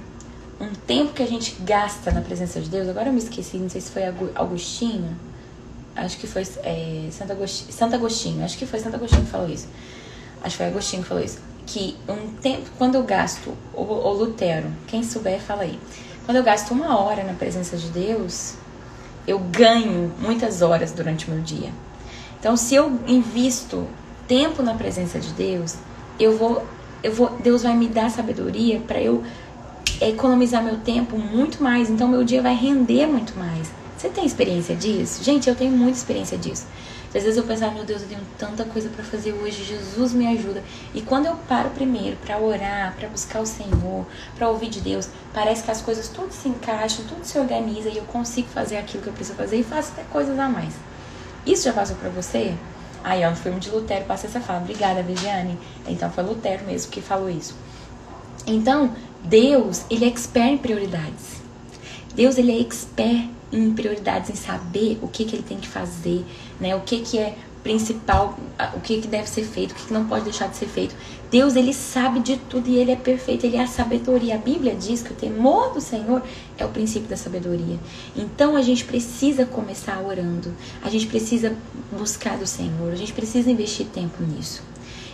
Um 0.60 0.72
tempo 0.86 1.12
que 1.12 1.22
a 1.22 1.26
gente 1.26 1.56
gasta 1.60 2.12
na 2.12 2.20
presença 2.20 2.60
de 2.60 2.70
Deus, 2.70 2.88
agora 2.88 3.08
eu 3.08 3.12
me 3.12 3.18
esqueci, 3.18 3.56
não 3.56 3.68
sei 3.68 3.80
se 3.80 3.90
foi 3.90 4.04
Agostinho, 4.04 5.14
acho 5.94 6.18
que 6.18 6.26
foi 6.26 6.42
é, 6.62 7.08
Santo, 7.10 7.32
Agostinho, 7.32 7.72
Santo 7.72 7.94
Agostinho, 7.94 8.44
acho 8.44 8.58
que 8.58 8.66
foi 8.66 8.78
Santo 8.78 8.96
Agostinho 8.96 9.24
que 9.24 9.30
falou 9.30 9.48
isso. 9.48 9.68
Acho 10.42 10.56
que 10.56 10.62
foi 10.62 10.66
Agostinho 10.66 11.02
que 11.02 11.08
falou 11.08 11.24
isso. 11.24 11.38
Que 11.66 11.96
um 12.08 12.32
tempo, 12.34 12.68
quando 12.76 12.96
eu 12.96 13.02
gasto, 13.04 13.56
o, 13.74 13.82
o 13.82 14.12
Lutero, 14.12 14.70
quem 14.86 15.02
souber, 15.02 15.40
fala 15.40 15.62
aí. 15.62 15.78
Quando 16.24 16.36
eu 16.36 16.42
gasto 16.42 16.72
uma 16.72 16.98
hora 16.98 17.22
na 17.24 17.34
presença 17.34 17.76
de 17.76 17.88
Deus, 17.88 18.54
eu 19.26 19.38
ganho 19.38 20.12
muitas 20.18 20.62
horas 20.62 20.92
durante 20.92 21.28
o 21.28 21.34
meu 21.34 21.42
dia. 21.42 21.70
Então, 22.38 22.56
se 22.56 22.74
eu 22.74 22.98
invisto 23.06 23.86
tempo 24.26 24.62
na 24.62 24.74
presença 24.74 25.20
de 25.20 25.32
Deus, 25.32 25.76
eu 26.18 26.36
vou, 26.36 26.64
eu 27.02 27.12
vou, 27.12 27.30
Deus 27.38 27.62
vai 27.62 27.76
me 27.76 27.88
dar 27.88 28.10
sabedoria 28.10 28.80
para 28.80 29.00
eu 29.00 29.22
economizar 30.00 30.62
meu 30.62 30.78
tempo 30.78 31.16
muito 31.16 31.62
mais. 31.62 31.88
Então, 31.88 32.08
meu 32.08 32.24
dia 32.24 32.42
vai 32.42 32.54
render 32.54 33.06
muito 33.06 33.38
mais. 33.38 33.70
Você 34.02 34.08
tem 34.08 34.26
experiência 34.26 34.74
disso? 34.74 35.22
Gente, 35.22 35.48
eu 35.48 35.54
tenho 35.54 35.70
muita 35.70 35.96
experiência 35.96 36.36
disso. 36.36 36.66
Às 37.14 37.22
vezes 37.22 37.36
eu 37.36 37.44
penso, 37.44 37.70
meu 37.70 37.84
Deus, 37.84 38.02
eu 38.02 38.08
tenho 38.08 38.20
tanta 38.36 38.64
coisa 38.64 38.88
para 38.88 39.04
fazer 39.04 39.32
hoje, 39.32 39.62
Jesus 39.62 40.12
me 40.12 40.26
ajuda. 40.26 40.60
E 40.92 41.00
quando 41.00 41.26
eu 41.26 41.36
paro 41.48 41.70
primeiro 41.70 42.16
para 42.16 42.36
orar, 42.36 42.96
para 42.98 43.08
buscar 43.08 43.38
o 43.38 43.46
Senhor, 43.46 44.04
para 44.36 44.48
ouvir 44.48 44.70
de 44.70 44.80
Deus, 44.80 45.08
parece 45.32 45.62
que 45.62 45.70
as 45.70 45.80
coisas 45.80 46.08
tudo 46.08 46.32
se 46.32 46.48
encaixam, 46.48 47.04
tudo 47.04 47.24
se 47.24 47.38
organiza 47.38 47.90
e 47.90 47.96
eu 47.96 48.02
consigo 48.02 48.48
fazer 48.48 48.76
aquilo 48.76 49.04
que 49.04 49.08
eu 49.08 49.12
preciso 49.12 49.36
fazer 49.36 49.60
e 49.60 49.62
faço 49.62 49.92
até 49.92 50.02
coisas 50.02 50.36
a 50.36 50.48
mais. 50.48 50.74
Isso 51.46 51.62
já 51.62 51.72
passou 51.72 51.94
para 51.94 52.10
você? 52.10 52.56
Aí, 53.04 53.24
ó, 53.24 53.30
no 53.30 53.36
filme 53.36 53.60
de 53.60 53.70
Lutero 53.70 54.04
passa 54.06 54.26
essa 54.26 54.40
fala. 54.40 54.62
Obrigada, 54.62 55.00
Viviane. 55.04 55.56
Então 55.86 56.10
foi 56.10 56.24
Lutero 56.24 56.66
mesmo 56.66 56.90
que 56.90 57.00
falou 57.00 57.30
isso. 57.30 57.54
Então, 58.48 58.96
Deus, 59.22 59.84
ele 59.88 60.04
é 60.04 60.08
expert 60.08 60.54
em 60.54 60.58
prioridades. 60.58 61.40
Deus, 62.16 62.36
ele 62.36 62.50
é 62.50 62.60
expert 62.60 63.30
em 63.52 63.72
prioridades, 63.72 64.30
em 64.30 64.34
saber 64.34 64.98
o 65.02 65.08
que, 65.08 65.24
que 65.24 65.36
ele 65.36 65.42
tem 65.42 65.58
que 65.58 65.68
fazer, 65.68 66.24
né? 66.60 66.74
O 66.74 66.80
que, 66.80 67.00
que 67.00 67.18
é 67.18 67.36
principal, 67.62 68.36
o 68.74 68.80
que, 68.80 69.00
que 69.00 69.06
deve 69.06 69.28
ser 69.28 69.44
feito, 69.44 69.72
o 69.72 69.74
que, 69.74 69.86
que 69.86 69.92
não 69.92 70.06
pode 70.06 70.24
deixar 70.24 70.48
de 70.48 70.56
ser 70.56 70.66
feito. 70.66 70.94
Deus, 71.30 71.54
ele 71.54 71.72
sabe 71.72 72.20
de 72.20 72.36
tudo 72.36 72.68
e 72.68 72.76
ele 72.76 72.90
é 72.90 72.96
perfeito, 72.96 73.46
ele 73.46 73.56
é 73.56 73.62
a 73.62 73.66
sabedoria. 73.66 74.34
A 74.34 74.38
Bíblia 74.38 74.74
diz 74.74 75.02
que 75.02 75.12
o 75.12 75.14
temor 75.14 75.72
do 75.72 75.80
Senhor 75.80 76.22
é 76.58 76.64
o 76.64 76.68
princípio 76.68 77.08
da 77.08 77.16
sabedoria. 77.16 77.78
Então 78.16 78.56
a 78.56 78.62
gente 78.62 78.84
precisa 78.84 79.46
começar 79.46 80.02
orando, 80.02 80.52
a 80.82 80.90
gente 80.90 81.06
precisa 81.06 81.56
buscar 81.96 82.36
do 82.36 82.46
Senhor, 82.46 82.92
a 82.92 82.96
gente 82.96 83.12
precisa 83.12 83.50
investir 83.50 83.86
tempo 83.86 84.22
nisso. 84.22 84.62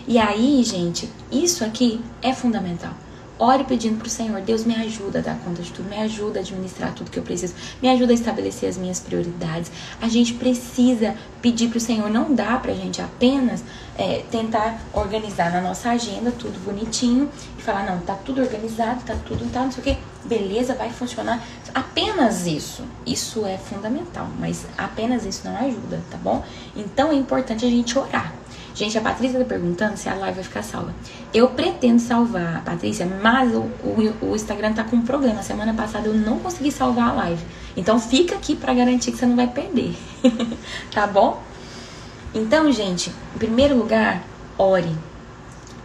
E 0.07 0.17
aí, 0.17 0.63
gente, 0.63 1.07
isso 1.31 1.63
aqui 1.63 2.01
é 2.21 2.33
fundamental. 2.33 2.93
Ore 3.41 3.63
pedindo 3.63 3.97
para 3.97 4.07
o 4.07 4.09
Senhor, 4.09 4.41
Deus 4.41 4.65
me 4.65 4.75
ajuda 4.75 5.19
a 5.19 5.21
dar 5.21 5.39
conta 5.39 5.61
de 5.61 5.71
tudo, 5.71 5.89
me 5.89 5.95
ajuda 5.95 6.39
a 6.39 6.41
administrar 6.41 6.93
tudo 6.93 7.09
que 7.09 7.17
eu 7.17 7.23
preciso, 7.23 7.55
me 7.81 7.87
ajuda 7.87 8.11
a 8.11 8.13
estabelecer 8.13 8.67
as 8.67 8.75
minhas 8.75 8.99
prioridades. 8.99 9.71
A 10.01 10.09
gente 10.09 10.33
precisa 10.33 11.15
pedir 11.41 11.69
para 11.69 11.77
o 11.77 11.79
Senhor, 11.79 12.09
não 12.09 12.35
dá 12.35 12.57
para 12.57 12.73
a 12.73 12.75
gente 12.75 13.01
apenas 13.01 13.63
é, 13.97 14.25
tentar 14.29 14.81
organizar 14.91 15.53
na 15.53 15.61
nossa 15.61 15.89
agenda 15.89 16.31
tudo 16.31 16.59
bonitinho 16.65 17.29
e 17.57 17.61
falar, 17.61 17.85
não, 17.89 17.99
tá 18.01 18.15
tudo 18.25 18.41
organizado, 18.41 19.05
tá 19.05 19.15
tudo, 19.25 19.49
tá 19.53 19.63
não 19.63 19.71
sei 19.71 19.81
o 19.81 19.85
que, 19.85 19.97
beleza, 20.25 20.73
vai 20.73 20.89
funcionar. 20.89 21.41
Apenas 21.73 22.45
isso, 22.45 22.83
isso 23.05 23.45
é 23.45 23.57
fundamental, 23.57 24.27
mas 24.37 24.65
apenas 24.77 25.25
isso 25.25 25.47
não 25.47 25.55
ajuda, 25.55 26.01
tá 26.11 26.17
bom? 26.17 26.43
Então 26.75 27.09
é 27.09 27.15
importante 27.15 27.65
a 27.65 27.69
gente 27.69 27.97
orar. 27.97 28.33
Gente, 28.79 28.97
a 28.97 29.01
Patrícia 29.01 29.37
tá 29.37 29.43
perguntando 29.43 29.97
se 29.97 30.07
a 30.07 30.15
live 30.15 30.35
vai 30.35 30.43
ficar 30.45 30.63
salva. 30.63 30.95
Eu 31.33 31.49
pretendo 31.49 31.99
salvar, 31.99 32.63
Patrícia, 32.63 33.05
mas 33.05 33.53
o, 33.53 33.63
o, 33.83 34.29
o 34.31 34.35
Instagram 34.37 34.71
tá 34.71 34.85
com 34.85 34.95
um 34.95 35.01
problema. 35.01 35.43
Semana 35.43 35.73
passada 35.73 36.07
eu 36.07 36.13
não 36.13 36.39
consegui 36.39 36.71
salvar 36.71 37.09
a 37.09 37.11
live. 37.11 37.43
Então 37.75 37.99
fica 37.99 38.35
aqui 38.35 38.55
para 38.55 38.73
garantir 38.73 39.11
que 39.11 39.17
você 39.17 39.25
não 39.25 39.35
vai 39.35 39.47
perder. 39.47 39.93
tá 40.95 41.05
bom? 41.05 41.43
Então, 42.33 42.71
gente, 42.71 43.11
em 43.35 43.37
primeiro 43.37 43.75
lugar, 43.75 44.23
ore. 44.57 44.95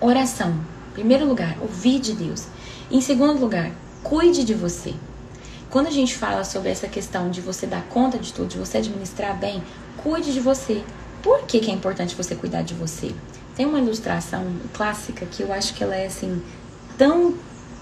Oração. 0.00 0.50
Em 0.90 0.94
primeiro 0.94 1.26
lugar, 1.26 1.56
ouvir 1.60 1.98
de 1.98 2.12
Deus. 2.12 2.46
Em 2.92 3.00
segundo 3.00 3.40
lugar, 3.40 3.72
cuide 4.04 4.44
de 4.44 4.54
você. 4.54 4.94
Quando 5.68 5.88
a 5.88 5.90
gente 5.90 6.14
fala 6.14 6.44
sobre 6.44 6.70
essa 6.70 6.86
questão 6.86 7.28
de 7.28 7.40
você 7.40 7.66
dar 7.66 7.82
conta 7.88 8.20
de 8.20 8.32
tudo, 8.32 8.50
de 8.50 8.58
você 8.58 8.78
administrar 8.78 9.36
bem, 9.36 9.64
cuide 9.96 10.32
de 10.32 10.38
você. 10.38 10.84
Por 11.24 11.44
que, 11.46 11.58
que 11.58 11.70
é 11.70 11.74
importante 11.74 12.14
você 12.14 12.34
cuidar 12.34 12.60
de 12.60 12.74
você? 12.74 13.14
Tem 13.56 13.64
uma 13.64 13.78
ilustração 13.78 14.44
clássica 14.74 15.24
que 15.24 15.42
eu 15.42 15.50
acho 15.54 15.72
que 15.72 15.82
ela 15.82 15.96
é 15.96 16.04
assim 16.06 16.42
tão, 16.98 17.32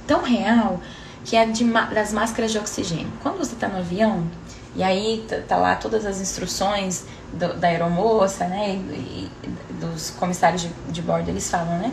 tão 0.06 0.22
real, 0.22 0.80
que 1.24 1.34
é 1.34 1.44
de, 1.44 1.64
das 1.64 2.12
máscaras 2.12 2.52
de 2.52 2.58
oxigênio. 2.58 3.12
Quando 3.20 3.38
você 3.38 3.54
está 3.54 3.66
no 3.66 3.78
avião, 3.78 4.24
e 4.76 4.82
aí 4.84 5.26
tá, 5.28 5.38
tá, 5.48 5.56
lá 5.56 5.74
todas 5.74 6.06
as 6.06 6.20
instruções 6.20 7.04
do, 7.32 7.54
da 7.54 7.66
aeromoça, 7.66 8.46
né, 8.46 8.76
e, 8.76 9.28
e 9.42 9.48
dos 9.80 10.10
comissários 10.10 10.62
de, 10.62 10.68
de, 10.92 11.02
bordo, 11.02 11.28
eles 11.28 11.50
falam, 11.50 11.78
né, 11.78 11.92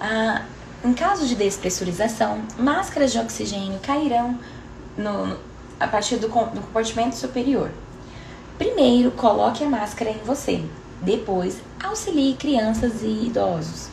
ah, 0.00 0.42
em 0.84 0.94
caso 0.94 1.28
de 1.28 1.36
despressurização, 1.36 2.40
máscaras 2.58 3.12
de 3.12 3.20
oxigênio 3.20 3.78
cairão 3.78 4.36
no, 4.96 5.38
a 5.78 5.86
partir 5.86 6.16
do, 6.16 6.26
do 6.26 6.60
compartimento 6.60 7.14
superior. 7.14 7.70
Primeiro, 8.58 9.12
coloque 9.12 9.62
a 9.62 9.68
máscara 9.68 10.10
em 10.10 10.18
você. 10.24 10.64
Depois, 11.00 11.58
auxilie 11.82 12.34
crianças 12.34 13.02
e 13.02 13.26
idosos. 13.26 13.88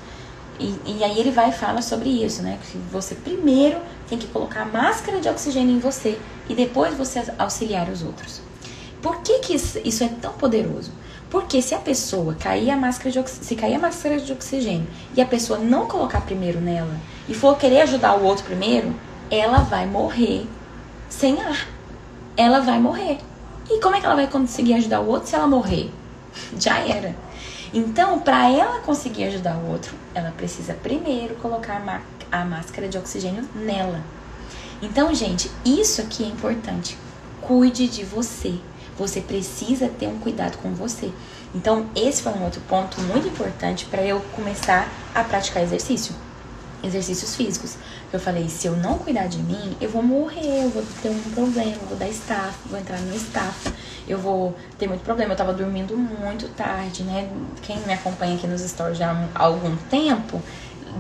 E, 0.60 0.74
e 0.86 1.04
aí 1.04 1.20
ele 1.20 1.32
vai 1.32 1.50
e 1.50 1.54
fala 1.54 1.82
sobre 1.82 2.10
isso, 2.10 2.42
né? 2.42 2.58
Que 2.72 2.78
você 2.92 3.14
primeiro 3.14 3.78
tem 4.08 4.18
que 4.18 4.28
colocar 4.28 4.66
máscara 4.66 5.20
de 5.20 5.28
oxigênio 5.28 5.76
em 5.76 5.80
você 5.80 6.18
e 6.50 6.56
depois 6.56 6.96
você 6.96 7.22
auxiliar 7.38 7.90
os 7.90 8.02
outros. 8.04 8.42
Por 9.02 9.22
que, 9.22 9.40
que 9.40 9.54
isso 9.54 10.04
é 10.04 10.08
tão 10.08 10.34
poderoso? 10.34 10.92
Porque 11.30 11.62
se 11.62 11.76
a 11.76 11.80
pessoa 11.80 12.36
cair 12.36 12.72
a 12.72 12.78
máscara 12.78 13.12
de 13.12 13.30
se 13.30 13.56
cair 13.56 13.76
a 13.76 13.80
máscara 13.80 14.20
de 14.20 14.32
oxigênio 14.32 14.88
e 15.16 15.22
a 15.22 15.26
pessoa 15.26 15.60
não 15.60 15.88
colocar 15.88 16.22
primeiro 16.22 16.62
nela 16.62 16.96
e 17.28 17.34
for 17.34 17.58
querer 17.58 17.82
ajudar 17.82 18.16
o 18.16 18.24
outro 18.24 18.46
primeiro, 18.46 18.94
ela 19.30 19.60
vai 19.60 19.86
morrer 19.86 20.48
sem 21.10 21.42
ar. 21.42 21.68
Ela 22.38 22.60
vai 22.60 22.80
morrer. 22.80 23.18
E 23.70 23.80
como 23.82 23.96
é 23.96 24.00
que 24.00 24.06
ela 24.06 24.16
vai 24.16 24.28
conseguir 24.28 24.76
ajudar 24.76 25.02
o 25.02 25.08
outro 25.08 25.28
se 25.28 25.36
ela 25.36 25.48
morrer? 25.48 25.92
Já 26.60 26.80
era. 26.80 27.16
Então, 27.74 28.20
para 28.20 28.50
ela 28.50 28.80
conseguir 28.80 29.26
ajudar 29.26 29.58
o 29.58 29.72
outro, 29.72 29.94
ela 30.14 30.32
precisa 30.32 30.74
primeiro 30.74 31.36
colocar 31.36 31.82
a, 32.32 32.46
máscara 32.46 32.88
de 32.88 32.98
oxigênio 32.98 33.48
nela. 33.54 34.02
Então, 34.82 35.14
gente, 35.14 35.52
isso 35.66 36.02
aqui 36.02 36.24
é 36.24 36.28
importante. 36.28 36.98
Cuide 37.42 37.88
de 37.88 38.04
você. 38.04 38.56
Você 38.98 39.20
precisa 39.20 39.90
ter 39.90 40.08
um 40.08 40.20
cuidado 40.20 40.58
com 40.60 40.74
você. 40.74 41.12
Então, 41.54 41.88
esse 41.96 42.24
foi 42.24 42.34
um 42.34 42.44
outro 42.44 42.62
ponto 42.62 43.00
muito 43.02 43.28
importante 43.28 43.86
para 43.86 44.04
eu 44.04 44.22
começar 44.36 44.90
a 45.14 45.24
praticar 45.24 45.64
exercício. 45.64 46.16
Exercícios 46.86 47.36
físicos. 47.36 47.76
Eu 48.14 48.20
falei, 48.20 48.48
se 48.50 48.68
eu 48.68 48.76
não 48.78 48.98
cuidar 48.98 49.28
de 49.28 49.40
mim, 49.40 49.76
eu 49.82 49.90
vou 49.90 50.04
morrer, 50.04 50.64
eu 50.64 50.70
vou 50.70 50.84
ter 51.02 51.10
um 51.10 51.20
problema, 51.32 51.76
vou 51.88 51.98
dar 51.98 52.08
estafa, 52.08 52.58
vou 52.70 52.80
entrar 52.80 53.00
no 53.00 53.16
estafa, 53.16 53.74
eu 54.08 54.18
vou 54.18 54.56
ter 54.78 54.88
muito 54.88 55.02
problema. 55.02 55.34
Eu 55.34 55.38
tava 55.38 55.54
dormindo 55.54 55.98
muito 55.98 56.48
tarde, 56.56 57.04
né? 57.04 57.30
Quem 57.62 57.80
me 57.80 57.94
acompanha 57.94 58.36
aqui 58.36 58.48
nos 58.48 58.62
stories 58.62 58.98
já 58.98 59.12
há 59.34 59.44
algum 59.44 59.76
tempo 59.90 60.42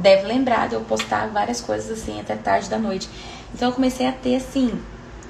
deve 0.01 0.27
lembrar 0.27 0.67
de 0.67 0.75
eu 0.75 0.81
postar 0.81 1.27
várias 1.27 1.61
coisas 1.61 1.89
assim 1.89 2.19
até 2.19 2.35
tarde 2.35 2.69
da 2.69 2.77
noite. 2.77 3.09
Então 3.53 3.69
eu 3.69 3.73
comecei 3.73 4.05
a 4.05 4.11
ter 4.11 4.35
assim 4.35 4.71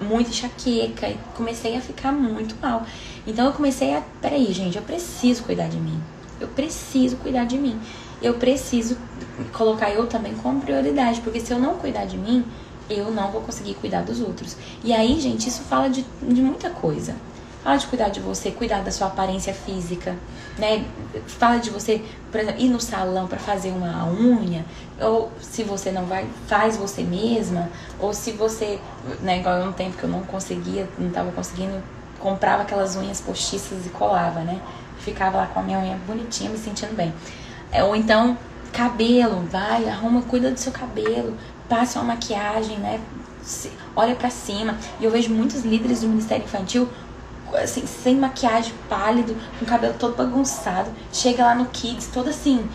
muita 0.01 0.30
enxaqueca 0.30 1.08
e 1.08 1.18
comecei 1.36 1.76
a 1.76 1.82
ficar 1.82 2.12
muito 2.12 2.56
mal. 2.62 2.86
Então 3.26 3.45
eu 3.45 3.53
comecei 3.53 3.95
a, 3.95 4.01
peraí, 4.22 4.51
gente, 4.51 4.78
eu 4.78 4.84
preciso 4.84 5.43
cuidar 5.43 5.68
de 5.68 5.78
mim. 5.78 6.01
Eu 6.39 6.47
preciso 6.47 7.18
cuidar 7.18 7.45
de 7.45 7.58
mim. 7.58 7.80
Eu 8.22 8.36
preciso 8.36 8.97
colocar 9.54 9.90
eu 9.92 10.08
também 10.08 10.34
como 10.36 10.62
prioridade, 10.62 11.22
porque 11.22 11.40
se 11.40 11.52
eu 11.52 11.60
não 11.60 11.76
cuidar 11.76 12.06
de 12.06 12.18
mim, 12.18 12.46
eu 12.90 13.12
não 13.12 13.32
vou 13.32 13.42
conseguir 13.42 13.74
cuidar 13.76 14.02
dos 14.04 14.22
outros. 14.22 14.56
E 14.84 14.94
aí, 14.94 15.20
gente, 15.20 15.50
isso 15.50 15.64
fala 15.64 15.90
de, 15.90 16.06
de 16.22 16.42
muita 16.42 16.70
coisa. 16.70 17.16
Fala 17.64 17.78
de 17.78 17.88
cuidar 17.88 18.10
de 18.10 18.20
você, 18.20 18.52
cuidar 18.52 18.84
da 18.84 18.92
sua 18.92 19.08
aparência 19.08 19.52
física, 19.52 20.16
né? 20.56 20.86
Fala 21.26 21.58
de 21.58 21.72
você, 21.72 22.00
por 22.32 22.40
exemplo, 22.40 22.62
ir 22.62 22.70
no 22.70 22.80
salão 22.80 23.26
para 23.26 23.40
fazer 23.40 23.72
uma 23.72 24.06
unha, 24.08 24.64
ou 25.02 25.32
se 25.42 25.64
você 25.64 25.92
não 25.92 26.06
vai, 26.06 26.28
faz 26.46 26.78
você 26.78 27.02
mesma, 27.02 27.70
ou 28.00 28.14
se 28.14 28.32
você, 28.34 28.80
né, 29.22 29.40
igual 29.40 29.64
um 29.64 29.72
tempo 29.72 29.98
que 29.98 30.04
eu 30.04 30.10
não 30.10 30.22
conseguia, 30.22 30.88
não 31.00 31.10
tava 31.10 31.32
conseguindo, 31.32 31.82
comprava 32.20 32.62
aquelas 32.62 32.96
unhas 32.96 33.20
postiças 33.20 33.84
e 33.84 33.90
colava, 33.90 34.42
né? 34.42 34.62
Ficava 35.00 35.38
lá 35.38 35.48
com 35.48 35.60
a 35.60 35.64
minha 35.64 35.80
unha 35.80 35.98
bonitinha, 36.06 36.52
me 36.52 36.60
sentindo 36.60 36.96
bem. 36.96 37.12
É, 37.72 37.84
ou 37.84 37.96
então, 37.96 38.38
cabelo, 38.76 39.45
vai, 39.49 39.88
arruma, 39.88 40.21
cuida 40.21 40.51
do 40.51 40.59
seu 40.59 40.71
cabelo, 40.71 41.38
passa 41.69 41.99
uma 41.99 42.13
maquiagem, 42.13 42.78
né? 42.78 42.99
Olha 43.95 44.15
para 44.15 44.30
cima. 44.30 44.78
E 44.99 45.05
eu 45.05 45.11
vejo 45.11 45.34
muitos 45.34 45.63
líderes 45.63 46.01
do 46.01 46.07
Ministério 46.07 46.43
Infantil 46.43 46.89
assim, 47.53 47.86
sem 47.86 48.15
maquiagem, 48.15 48.73
pálido, 48.89 49.36
com 49.57 49.65
o 49.65 49.67
cabelo 49.67 49.95
todo 49.97 50.15
bagunçado. 50.15 50.89
Chega 51.13 51.45
lá 51.45 51.55
no 51.55 51.65
Kids, 51.67 52.07
todo 52.07 52.30
assim. 52.30 52.67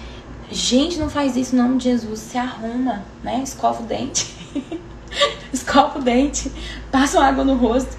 Gente, 0.50 0.98
não 0.98 1.10
faz 1.10 1.36
isso 1.36 1.54
em 1.54 1.58
nome 1.58 1.76
de 1.76 1.84
Jesus. 1.84 2.18
Se 2.18 2.38
arruma, 2.38 3.04
né? 3.22 3.40
Escova 3.42 3.82
o 3.82 3.86
dente. 3.86 4.34
Escova 5.52 5.98
o 5.98 6.02
dente. 6.02 6.50
Passa 6.90 7.22
água 7.22 7.44
no 7.44 7.54
rosto. 7.54 7.98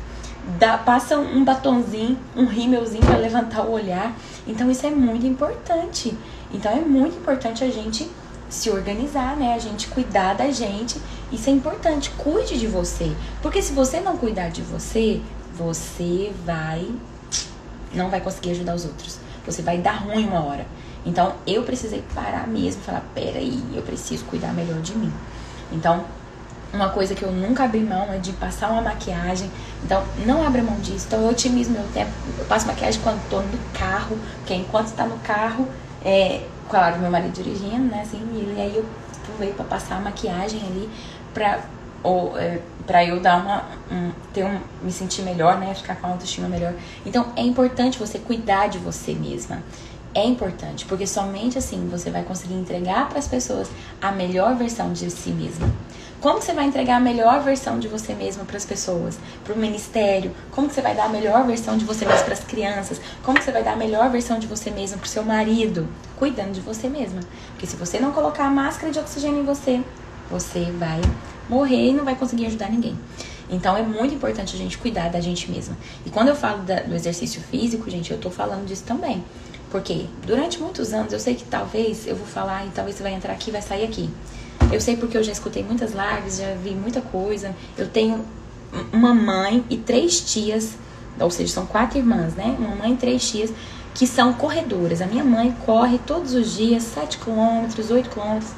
Dá, 0.57 0.77
passa 0.77 1.19
um 1.19 1.43
batonzinho, 1.43 2.17
um 2.35 2.45
rímelzinho 2.45 3.05
para 3.05 3.17
levantar 3.17 3.63
o 3.63 3.71
olhar. 3.71 4.13
Então 4.47 4.71
isso 4.71 4.85
é 4.85 4.89
muito 4.89 5.25
importante. 5.25 6.17
Então 6.53 6.71
é 6.71 6.81
muito 6.81 7.17
importante 7.17 7.63
a 7.63 7.69
gente 7.69 8.09
se 8.49 8.69
organizar, 8.69 9.35
né? 9.37 9.53
A 9.53 9.59
gente 9.59 9.87
cuidar 9.87 10.33
da 10.33 10.51
gente. 10.51 10.99
Isso 11.31 11.49
é 11.49 11.53
importante. 11.53 12.09
Cuide 12.11 12.59
de 12.59 12.67
você. 12.67 13.15
Porque 13.41 13.61
se 13.61 13.71
você 13.73 13.99
não 13.99 14.17
cuidar 14.17 14.49
de 14.49 14.61
você, 14.61 15.21
você 15.57 16.31
vai 16.45 16.87
não 17.93 18.09
vai 18.09 18.21
conseguir 18.21 18.51
ajudar 18.51 18.75
os 18.75 18.85
outros. 18.85 19.19
Você 19.45 19.61
vai 19.61 19.77
dar 19.77 20.03
ruim 20.03 20.27
uma 20.27 20.43
hora. 20.43 20.65
Então 21.05 21.35
eu 21.47 21.63
precisei 21.63 22.03
parar 22.13 22.47
mesmo 22.47 22.81
falar: 22.83 23.03
peraí, 23.15 23.63
eu 23.73 23.81
preciso 23.81 24.25
cuidar 24.25 24.53
melhor 24.53 24.81
de 24.81 24.95
mim. 24.95 25.11
Então, 25.71 26.03
uma 26.73 26.89
coisa 26.89 27.15
que 27.15 27.23
eu 27.23 27.31
nunca 27.31 27.63
abri 27.63 27.81
mão 27.81 28.11
é 28.11 28.17
de 28.17 28.31
passar 28.33 28.71
uma 28.71 28.81
maquiagem. 28.81 29.49
Então, 29.83 30.03
não 30.25 30.45
abra 30.45 30.61
mão 30.61 30.79
disso. 30.79 31.05
Então, 31.07 31.21
eu 31.21 31.29
otimizo 31.29 31.71
meu 31.71 31.83
tempo. 31.93 32.11
Eu 32.37 32.45
passo 32.45 32.67
maquiagem 32.67 33.01
quando 33.01 33.21
tô 33.29 33.41
no 33.41 33.57
carro, 33.77 34.17
porque 34.37 34.53
enquanto 34.53 34.91
tá 34.93 35.05
no 35.05 35.17
carro, 35.19 35.67
é, 36.03 36.41
claro, 36.69 36.99
meu 36.99 37.11
marido 37.11 37.33
dirigindo, 37.33 37.85
né, 37.85 38.01
assim, 38.01 38.19
e 38.57 38.59
aí 38.59 38.75
eu 38.75 38.85
pulei 39.25 39.53
pra 39.53 39.65
passar 39.65 39.97
a 39.97 39.99
maquiagem 39.99 40.61
ali 40.61 40.89
pra 41.33 41.59
ou 42.03 42.37
é, 42.37 42.59
para 42.87 43.05
eu 43.05 43.19
dar 43.19 43.37
uma 43.37 43.63
um, 43.91 44.11
ter 44.33 44.43
um 44.43 44.59
me 44.81 44.91
sentir 44.91 45.21
melhor, 45.21 45.59
né, 45.59 45.73
ficar 45.73 45.95
com 45.95 46.07
a 46.07 46.09
autoestima 46.11 46.47
melhor. 46.47 46.73
Então 47.05 47.31
é 47.35 47.41
importante 47.41 47.99
você 47.99 48.17
cuidar 48.17 48.67
de 48.67 48.79
você 48.79 49.13
mesma. 49.13 49.61
É 50.13 50.25
importante, 50.25 50.85
porque 50.85 51.07
somente 51.07 51.57
assim 51.57 51.87
você 51.89 52.09
vai 52.09 52.23
conseguir 52.23 52.55
entregar 52.55 53.07
para 53.07 53.19
as 53.19 53.27
pessoas 53.27 53.69
a 54.01 54.11
melhor 54.11 54.55
versão 54.55 54.91
de 54.91 55.09
si 55.09 55.29
mesma. 55.29 55.69
Como 56.21 56.37
que 56.37 56.45
você 56.45 56.53
vai 56.53 56.65
entregar 56.65 56.97
a 56.97 56.99
melhor 56.99 57.41
versão 57.41 57.79
de 57.79 57.87
você 57.87 58.13
mesma 58.13 58.45
para 58.45 58.55
as 58.55 58.63
pessoas, 58.63 59.17
para 59.43 59.55
o 59.55 59.57
ministério? 59.57 60.31
Como 60.51 60.67
que 60.69 60.75
você 60.75 60.81
vai 60.81 60.93
dar 60.93 61.05
a 61.05 61.09
melhor 61.09 61.47
versão 61.47 61.75
de 61.75 61.83
você 61.83 62.05
mesma 62.05 62.23
para 62.25 62.35
as 62.35 62.43
crianças? 62.43 63.01
Como 63.23 63.39
que 63.39 63.43
você 63.43 63.51
vai 63.51 63.63
dar 63.63 63.73
a 63.73 63.75
melhor 63.75 64.07
versão 64.11 64.37
de 64.37 64.45
você 64.45 64.69
mesma 64.69 64.99
para 64.99 65.07
o 65.07 65.09
seu 65.09 65.23
marido? 65.23 65.87
Cuidando 66.17 66.51
de 66.51 66.61
você 66.61 66.87
mesma. 66.87 67.21
Porque 67.53 67.65
se 67.65 67.75
você 67.75 67.99
não 67.99 68.11
colocar 68.11 68.45
a 68.45 68.51
máscara 68.51 68.93
de 68.93 68.99
oxigênio 68.99 69.41
em 69.41 69.43
você, 69.43 69.81
você 70.29 70.65
vai 70.77 71.01
morrer 71.49 71.87
e 71.87 71.91
não 71.91 72.05
vai 72.05 72.15
conseguir 72.15 72.45
ajudar 72.45 72.69
ninguém. 72.69 72.95
Então 73.49 73.75
é 73.75 73.81
muito 73.81 74.13
importante 74.13 74.55
a 74.55 74.59
gente 74.59 74.77
cuidar 74.77 75.09
da 75.09 75.19
gente 75.19 75.49
mesma. 75.49 75.75
E 76.05 76.11
quando 76.11 76.27
eu 76.27 76.35
falo 76.35 76.61
da, 76.61 76.81
do 76.81 76.93
exercício 76.93 77.41
físico, 77.41 77.89
gente, 77.89 78.11
eu 78.11 78.19
tô 78.19 78.29
falando 78.29 78.67
disso 78.67 78.83
também. 78.83 79.23
Porque 79.71 80.05
durante 80.27 80.59
muitos 80.59 80.93
anos 80.93 81.11
eu 81.13 81.19
sei 81.19 81.33
que 81.33 81.45
talvez 81.45 82.05
eu 82.05 82.15
vou 82.15 82.27
falar 82.27 82.67
e 82.67 82.69
talvez 82.69 82.95
você 82.95 83.01
vai 83.01 83.13
entrar 83.13 83.33
aqui 83.33 83.49
vai 83.49 83.61
sair 83.63 83.85
aqui. 83.85 84.07
Eu 84.71 84.79
sei 84.79 84.95
porque 84.95 85.17
eu 85.17 85.23
já 85.23 85.31
escutei 85.31 85.63
muitas 85.63 85.91
lives, 85.91 86.37
já 86.37 86.53
vi 86.55 86.71
muita 86.71 87.01
coisa. 87.01 87.55
Eu 87.77 87.87
tenho 87.87 88.25
uma 88.91 89.13
mãe 89.13 89.63
e 89.69 89.77
três 89.77 90.21
tias, 90.21 90.73
ou 91.19 91.29
seja, 91.29 91.53
são 91.53 91.65
quatro 91.65 91.97
irmãs, 91.97 92.35
né? 92.35 92.55
Uma 92.57 92.75
mãe 92.75 92.93
e 92.93 92.97
três 92.97 93.29
tias 93.29 93.51
que 93.93 94.07
são 94.07 94.33
corredoras. 94.33 95.01
A 95.01 95.05
minha 95.05 95.23
mãe 95.23 95.55
corre 95.65 95.99
todos 95.99 96.33
os 96.33 96.55
dias 96.55 96.83
7 96.83 97.17
quilômetros, 97.17 97.91
8 97.91 98.09
quilômetros, 98.09 98.51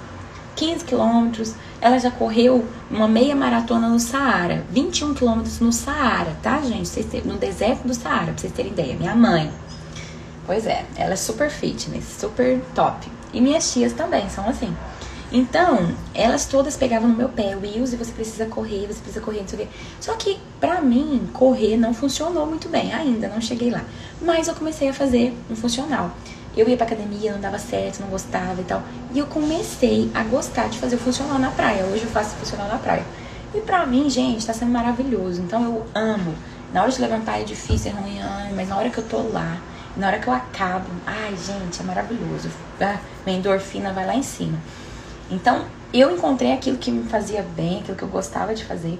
15 0.55 0.85
quilômetros. 0.85 1.55
Ela 1.81 1.97
já 1.97 2.11
correu 2.11 2.63
uma 2.89 3.07
meia 3.07 3.35
maratona 3.35 3.89
no 3.89 3.99
Saara, 3.99 4.63
21 4.69 5.13
quilômetros 5.13 5.59
no 5.59 5.73
Saara, 5.73 6.37
tá, 6.41 6.61
gente? 6.61 6.89
No 7.25 7.37
deserto 7.37 7.87
do 7.87 7.93
Saara, 7.93 8.25
pra 8.25 8.37
vocês 8.37 8.53
terem 8.53 8.71
ideia. 8.71 8.95
Minha 8.95 9.15
mãe. 9.15 9.51
Pois 10.45 10.67
é, 10.67 10.85
ela 10.95 11.13
é 11.13 11.15
super 11.15 11.49
fitness, 11.49 12.05
super 12.19 12.61
top. 12.75 13.09
E 13.33 13.41
minhas 13.41 13.71
tias 13.73 13.93
também 13.93 14.29
são 14.29 14.47
assim. 14.47 14.73
Então, 15.35 15.89
elas 16.13 16.45
todas 16.45 16.77
pegavam 16.77 17.09
no 17.09 17.15
meu 17.15 17.27
pé, 17.27 17.55
Wills, 17.55 17.95
você 17.95 18.11
precisa 18.11 18.45
correr, 18.45 18.85
você 18.85 19.01
precisa 19.01 19.19
correr, 19.19 19.41
não 19.41 19.47
sei 19.47 19.59
o 19.59 19.61
quê. 19.63 19.67
Só 19.99 20.13
que, 20.13 20.39
pra 20.59 20.79
mim, 20.79 21.27
correr 21.33 21.75
não 21.75 21.91
funcionou 21.91 22.45
muito 22.45 22.69
bem, 22.69 22.93
ainda 22.93 23.27
não 23.27 23.41
cheguei 23.41 23.71
lá. 23.71 23.83
Mas 24.21 24.47
eu 24.47 24.53
comecei 24.53 24.89
a 24.89 24.93
fazer 24.93 25.35
um 25.49 25.55
funcional. 25.55 26.11
Eu 26.55 26.69
ia 26.69 26.77
pra 26.77 26.85
academia, 26.85 27.33
não 27.33 27.41
dava 27.41 27.57
certo, 27.57 27.99
não 27.99 28.09
gostava 28.09 28.61
e 28.61 28.63
tal. 28.63 28.83
E 29.11 29.17
eu 29.17 29.25
comecei 29.25 30.11
a 30.13 30.23
gostar 30.23 30.69
de 30.69 30.77
fazer 30.77 30.97
o 30.97 30.99
funcional 30.99 31.39
na 31.39 31.49
praia. 31.49 31.83
Hoje 31.85 32.03
eu 32.03 32.11
faço 32.11 32.35
funcional 32.35 32.67
na 32.67 32.77
praia. 32.77 33.03
E 33.55 33.59
pra 33.59 33.87
mim, 33.87 34.07
gente, 34.11 34.45
tá 34.45 34.53
sendo 34.53 34.71
maravilhoso. 34.71 35.41
Então 35.41 35.63
eu 35.63 35.85
amo. 35.95 36.35
Na 36.71 36.83
hora 36.83 36.91
de 36.91 37.01
levantar 37.01 37.41
é 37.41 37.43
difícil, 37.43 37.91
é 37.91 37.95
ruim, 37.95 38.19
mas 38.55 38.69
na 38.69 38.77
hora 38.77 38.89
que 38.91 38.99
eu 38.99 39.03
tô 39.03 39.17
lá, 39.17 39.57
na 39.97 40.07
hora 40.07 40.19
que 40.19 40.27
eu 40.27 40.33
acabo, 40.33 40.85
ai, 41.07 41.35
gente, 41.35 41.81
é 41.81 41.83
maravilhoso. 41.83 42.49
Ah, 42.79 42.97
minha 43.25 43.39
endorfina 43.39 43.91
vai 43.91 44.05
lá 44.05 44.15
em 44.15 44.23
cima. 44.23 44.59
Então, 45.33 45.65
eu 45.93 46.15
encontrei 46.15 46.53
aquilo 46.53 46.77
que 46.77 46.91
me 46.91 47.03
fazia 47.09 47.43
bem, 47.55 47.79
aquilo 47.79 47.97
que 47.97 48.03
eu 48.03 48.07
gostava 48.07 48.53
de 48.53 48.63
fazer. 48.63 48.99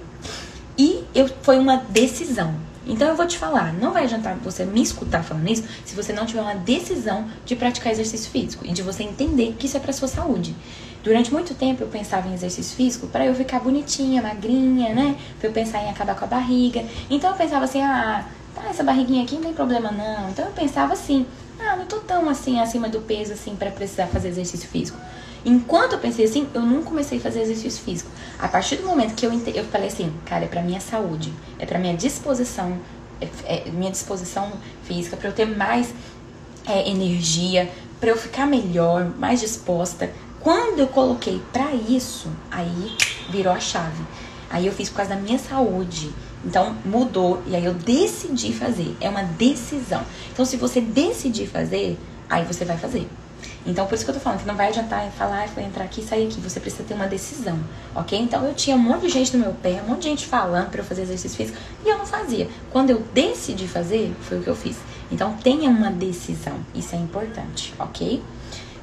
E 0.76 1.04
eu, 1.14 1.28
foi 1.42 1.58
uma 1.58 1.76
decisão. 1.76 2.54
Então 2.86 3.08
eu 3.08 3.16
vou 3.16 3.26
te 3.26 3.38
falar, 3.38 3.72
não 3.72 3.92
vai 3.92 4.04
adiantar 4.04 4.36
você 4.36 4.64
me 4.64 4.82
escutar 4.82 5.22
falando 5.22 5.48
isso 5.48 5.64
se 5.86 5.94
você 5.94 6.12
não 6.12 6.26
tiver 6.26 6.42
uma 6.42 6.54
decisão 6.54 7.26
de 7.46 7.56
praticar 7.56 7.90
exercício 7.92 8.30
físico 8.30 8.66
e 8.66 8.72
de 8.72 8.82
você 8.82 9.02
entender 9.02 9.54
que 9.58 9.64
isso 9.66 9.76
é 9.76 9.80
para 9.80 9.92
sua 9.92 10.06
saúde. 10.06 10.54
Durante 11.02 11.32
muito 11.32 11.54
tempo 11.54 11.82
eu 11.82 11.88
pensava 11.88 12.28
em 12.28 12.34
exercício 12.34 12.76
físico 12.76 13.06
para 13.06 13.24
eu 13.24 13.34
ficar 13.34 13.60
bonitinha, 13.60 14.20
magrinha, 14.20 14.94
né? 14.94 15.16
Pra 15.38 15.48
eu 15.48 15.52
pensar 15.52 15.82
em 15.82 15.88
acabar 15.88 16.14
com 16.14 16.26
a 16.26 16.28
barriga. 16.28 16.84
Então 17.08 17.30
eu 17.30 17.36
pensava 17.36 17.64
assim, 17.64 17.80
ah, 17.80 18.26
tá, 18.54 18.68
essa 18.68 18.82
barriguinha 18.82 19.22
aqui 19.22 19.36
não 19.36 19.42
tem 19.42 19.54
problema 19.54 19.90
não. 19.90 20.28
Então 20.28 20.44
eu 20.44 20.52
pensava 20.52 20.92
assim, 20.92 21.26
ah, 21.58 21.76
não 21.76 21.86
tô 21.86 22.00
tão 22.00 22.28
assim 22.28 22.60
acima 22.60 22.88
do 22.88 23.00
peso 23.00 23.32
assim 23.32 23.56
para 23.56 23.70
precisar 23.70 24.08
fazer 24.08 24.28
exercício 24.28 24.68
físico. 24.68 24.98
Enquanto 25.44 25.92
eu 25.92 25.98
pensei 25.98 26.24
assim, 26.24 26.48
eu 26.54 26.62
não 26.62 26.82
comecei 26.82 27.18
a 27.18 27.20
fazer 27.20 27.42
exercício 27.42 27.82
físico. 27.82 28.10
A 28.38 28.48
partir 28.48 28.76
do 28.76 28.86
momento 28.86 29.14
que 29.14 29.26
eu, 29.26 29.32
eu 29.32 29.64
falei 29.64 29.88
assim, 29.88 30.12
cara, 30.24 30.44
é 30.44 30.48
pra 30.48 30.62
minha 30.62 30.80
saúde, 30.80 31.32
é 31.58 31.66
pra 31.66 31.78
minha 31.78 31.94
disposição, 31.94 32.78
é, 33.20 33.28
é 33.66 33.70
minha 33.70 33.90
disposição 33.90 34.52
física, 34.84 35.16
para 35.16 35.28
eu 35.28 35.32
ter 35.32 35.44
mais 35.44 35.92
é, 36.66 36.88
energia, 36.88 37.70
para 38.00 38.10
eu 38.10 38.16
ficar 38.16 38.46
melhor, 38.46 39.12
mais 39.18 39.40
disposta. 39.40 40.10
Quando 40.40 40.78
eu 40.78 40.86
coloquei 40.86 41.40
para 41.52 41.74
isso, 41.74 42.28
aí 42.50 42.96
virou 43.30 43.52
a 43.52 43.60
chave. 43.60 44.02
Aí 44.50 44.66
eu 44.66 44.72
fiz 44.72 44.88
por 44.88 44.96
causa 44.96 45.14
da 45.14 45.20
minha 45.20 45.38
saúde. 45.38 46.12
Então 46.44 46.76
mudou 46.84 47.42
e 47.46 47.56
aí 47.56 47.64
eu 47.64 47.74
decidi 47.74 48.52
fazer. 48.52 48.94
É 49.00 49.08
uma 49.08 49.22
decisão. 49.22 50.02
Então 50.32 50.44
se 50.44 50.56
você 50.56 50.80
decidir 50.80 51.46
fazer, 51.46 51.98
aí 52.28 52.44
você 52.44 52.64
vai 52.64 52.76
fazer. 52.76 53.08
Então, 53.66 53.86
por 53.86 53.94
isso 53.94 54.04
que 54.04 54.10
eu 54.10 54.14
tô 54.14 54.20
falando 54.20 54.40
que 54.40 54.46
não 54.46 54.54
vai 54.54 54.68
adiantar 54.68 55.10
falar, 55.12 55.48
entrar 55.58 55.84
aqui 55.84 56.02
e 56.02 56.04
sair 56.04 56.26
aqui. 56.26 56.38
Você 56.40 56.60
precisa 56.60 56.84
ter 56.84 56.92
uma 56.92 57.06
decisão, 57.06 57.58
ok? 57.94 58.18
Então, 58.18 58.44
eu 58.44 58.52
tinha 58.54 58.76
um 58.76 58.78
monte 58.78 59.02
de 59.02 59.08
gente 59.08 59.34
no 59.36 59.42
meu 59.42 59.54
pé, 59.54 59.82
um 59.82 59.90
monte 59.90 60.02
de 60.02 60.08
gente 60.10 60.26
falando 60.26 60.70
para 60.70 60.80
eu 60.80 60.84
fazer 60.84 61.02
exercício 61.02 61.36
físico 61.36 61.58
e 61.84 61.88
eu 61.88 61.96
não 61.96 62.04
fazia. 62.04 62.46
Quando 62.70 62.90
eu 62.90 63.02
decidi 63.14 63.66
fazer, 63.66 64.14
foi 64.20 64.38
o 64.38 64.42
que 64.42 64.48
eu 64.48 64.56
fiz. 64.56 64.76
Então, 65.10 65.32
tenha 65.42 65.70
uma 65.70 65.90
decisão. 65.90 66.58
Isso 66.74 66.94
é 66.94 66.98
importante, 66.98 67.72
ok? 67.78 68.22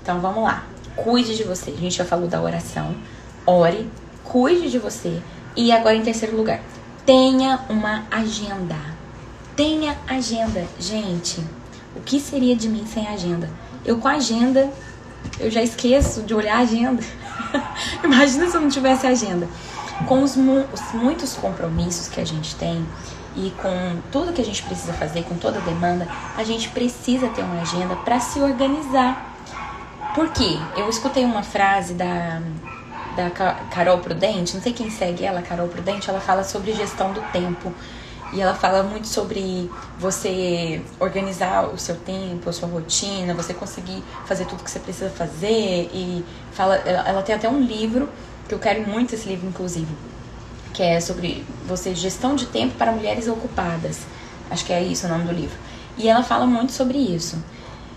Então, 0.01 0.19
vamos 0.19 0.43
lá. 0.43 0.65
Cuide 0.95 1.37
de 1.37 1.43
você. 1.43 1.71
A 1.71 1.77
gente 1.77 1.97
já 1.97 2.05
falou 2.05 2.27
da 2.27 2.41
oração, 2.41 2.95
ore, 3.45 3.87
cuide 4.23 4.71
de 4.71 4.79
você. 4.79 5.21
E 5.55 5.71
agora, 5.71 5.95
em 5.95 6.01
terceiro 6.01 6.35
lugar, 6.35 6.59
tenha 7.05 7.59
uma 7.69 8.05
agenda. 8.09 8.75
Tenha 9.55 9.95
agenda. 10.07 10.65
Gente, 10.79 11.39
o 11.95 11.99
que 11.99 12.19
seria 12.19 12.55
de 12.55 12.67
mim 12.67 12.85
sem 12.87 13.07
agenda? 13.07 13.49
Eu 13.85 13.97
com 13.97 14.07
agenda, 14.07 14.71
eu 15.39 15.49
já 15.49 15.61
esqueço 15.61 16.21
de 16.21 16.33
olhar 16.33 16.57
a 16.57 16.59
agenda. 16.59 17.03
Imagina 18.03 18.47
se 18.49 18.55
eu 18.55 18.61
não 18.61 18.69
tivesse 18.69 19.07
agenda. 19.07 19.47
Com 20.07 20.23
os, 20.23 20.35
os 20.35 20.93
muitos 20.93 21.33
compromissos 21.35 22.07
que 22.07 22.19
a 22.19 22.25
gente 22.25 22.55
tem, 22.55 22.85
e 23.35 23.51
com 23.61 23.97
tudo 24.11 24.33
que 24.33 24.41
a 24.41 24.45
gente 24.45 24.63
precisa 24.63 24.93
fazer, 24.93 25.23
com 25.23 25.35
toda 25.35 25.59
a 25.59 25.61
demanda, 25.61 26.07
a 26.37 26.43
gente 26.43 26.69
precisa 26.69 27.27
ter 27.29 27.41
uma 27.41 27.61
agenda 27.61 27.95
para 27.95 28.19
se 28.19 28.39
organizar. 28.39 29.35
Por 30.13 30.29
quê? 30.31 30.57
Eu 30.75 30.89
escutei 30.89 31.23
uma 31.23 31.41
frase 31.41 31.93
da, 31.93 32.41
da 33.15 33.29
Carol 33.69 33.99
Prudente, 33.99 34.55
não 34.55 34.61
sei 34.61 34.73
quem 34.73 34.89
segue 34.89 35.23
ela, 35.23 35.41
Carol 35.41 35.67
Prudente, 35.67 36.09
ela 36.09 36.19
fala 36.19 36.43
sobre 36.43 36.73
gestão 36.73 37.13
do 37.13 37.21
tempo. 37.31 37.73
E 38.33 38.39
ela 38.39 38.53
fala 38.55 38.81
muito 38.81 39.07
sobre 39.07 39.69
você 39.99 40.81
organizar 40.99 41.65
o 41.65 41.77
seu 41.77 41.95
tempo, 41.95 42.49
a 42.49 42.53
sua 42.53 42.69
rotina, 42.69 43.33
você 43.33 43.53
conseguir 43.53 44.01
fazer 44.25 44.45
tudo 44.45 44.63
que 44.63 44.71
você 44.71 44.79
precisa 44.79 45.09
fazer. 45.09 45.89
E 45.93 46.23
fala, 46.53 46.75
ela 46.75 47.21
tem 47.21 47.35
até 47.35 47.49
um 47.49 47.61
livro, 47.61 48.07
que 48.47 48.53
eu 48.53 48.59
quero 48.59 48.87
muito 48.87 49.13
esse 49.15 49.27
livro, 49.27 49.47
inclusive, 49.47 49.93
que 50.73 50.81
é 50.81 51.01
sobre 51.01 51.45
você 51.67 51.93
gestão 51.93 52.35
de 52.35 52.45
tempo 52.45 52.75
para 52.75 52.91
mulheres 52.93 53.27
ocupadas. 53.27 53.99
Acho 54.49 54.65
que 54.65 54.71
é 54.71 54.81
isso 54.81 55.07
o 55.07 55.09
nome 55.09 55.25
do 55.25 55.33
livro. 55.33 55.57
E 55.97 56.07
ela 56.07 56.23
fala 56.23 56.45
muito 56.45 56.71
sobre 56.71 56.97
isso. 56.97 57.37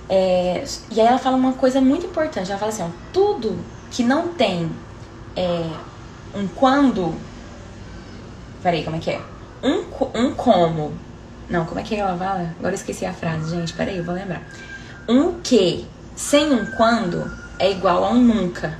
É, 0.09 0.65
e 0.91 1.01
aí 1.01 1.07
ela 1.07 1.19
fala 1.19 1.37
uma 1.37 1.53
coisa 1.53 1.81
muito 1.81 2.07
importante. 2.07 2.51
Ela 2.51 2.59
fala 2.59 2.73
assim, 2.73 2.83
ó, 2.83 2.89
tudo 3.13 3.57
que 3.91 4.03
não 4.03 4.29
tem 4.29 4.71
é, 5.37 5.71
um 6.35 6.49
quando. 6.49 7.15
Peraí, 8.63 8.83
como 8.83 8.97
é 8.97 8.99
que 8.99 9.11
é? 9.11 9.21
Um, 9.65 9.85
um 10.15 10.35
como. 10.35 10.93
Não, 11.49 11.65
como 11.65 11.81
é 11.81 11.83
que 11.83 11.97
ela 11.97 12.17
fala? 12.17 12.55
Agora 12.59 12.73
eu 12.73 12.75
esqueci 12.75 13.07
a 13.07 13.13
frase, 13.13 13.51
gente. 13.51 13.73
Peraí, 13.73 13.97
eu 13.97 14.05
vou 14.05 14.15
lembrar. 14.15 14.43
Um 15.09 15.41
que 15.41 15.87
sem 16.15 16.53
um 16.53 16.67
quando 16.77 17.31
é 17.59 17.71
igual 17.71 18.05
a 18.05 18.11
um 18.11 18.23
nunca. 18.23 18.79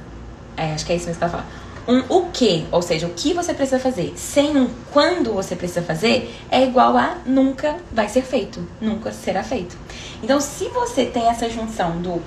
É, 0.57 0.73
acho 0.75 0.87
que 0.87 0.93
é 0.93 0.97
isso 0.97 1.07
mesmo 1.07 1.19
que 1.19 1.25
ela 1.25 1.33
fala 1.33 1.65
um 1.87 2.03
o 2.09 2.31
que, 2.31 2.67
ou 2.73 2.81
seja, 2.81 3.07
o 3.07 3.11
que 3.11 3.33
você 3.35 3.53
precisa 3.53 3.79
fazer, 3.79 4.15
sem 4.17 4.57
um 4.57 4.69
quando 4.93 5.33
você 5.33 5.55
precisa 5.55 5.83
fazer, 5.83 6.35
é 6.51 6.65
igual 6.65 6.97
a 6.97 7.19
nunca 7.27 7.77
vai 7.93 8.09
ser 8.09 8.23
feito, 8.23 8.67
nunca 8.81 9.13
será 9.13 9.43
feito. 9.43 9.77
Então, 10.23 10.41
se 10.41 10.69
você 10.69 11.05
tem 11.05 11.29
essa 11.29 11.49
junção 11.51 12.01
do 12.01 12.23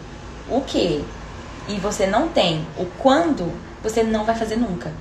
o 0.50 0.62
que 0.62 1.04
e 1.68 1.76
você 1.76 2.06
não 2.06 2.30
tem 2.30 2.66
o 2.78 2.86
quando, 3.00 3.52
você 3.82 4.04
não 4.04 4.24
vai 4.24 4.36
fazer 4.36 4.58
nunca. 4.58 4.92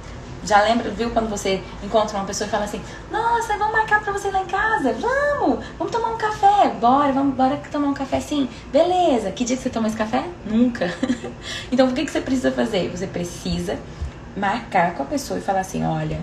Já 0.47 0.63
lembra, 0.63 0.89
viu 0.91 1.11
quando 1.11 1.29
você 1.29 1.61
encontra 1.83 2.17
uma 2.17 2.25
pessoa 2.25 2.47
e 2.47 2.51
fala 2.51 2.65
assim: 2.65 2.81
Nossa, 3.11 3.59
vamos 3.59 3.73
marcar 3.73 4.01
pra 4.01 4.13
você 4.13 4.31
lá 4.31 4.41
em 4.41 4.47
casa? 4.47 4.93
Vamos! 4.93 5.65
Vamos 5.77 5.93
tomar 5.93 6.11
um 6.11 6.17
café? 6.17 6.69
Bora, 6.81 7.13
vamos 7.13 7.35
bora 7.35 7.61
tomar 7.71 7.89
um 7.89 7.95
café 7.95 8.21
sim? 8.21 8.49
Beleza! 8.71 9.33
Que 9.33 9.45
dia 9.45 9.57
que 9.57 9.63
você 9.63 9.71
toma 9.71 9.89
esse 9.89 9.97
café? 9.97 10.25
Nunca! 10.45 10.95
então, 11.73 11.89
o 11.89 11.93
que, 11.93 12.05
que 12.05 12.11
você 12.13 12.21
precisa 12.21 12.53
fazer? 12.53 12.89
Você 12.91 13.09
precisa 13.09 13.77
marcar 14.37 14.95
com 14.95 15.03
a 15.03 15.07
pessoa 15.07 15.41
e 15.41 15.43
falar 15.43 15.61
assim, 15.61 15.85
olha, 15.85 16.21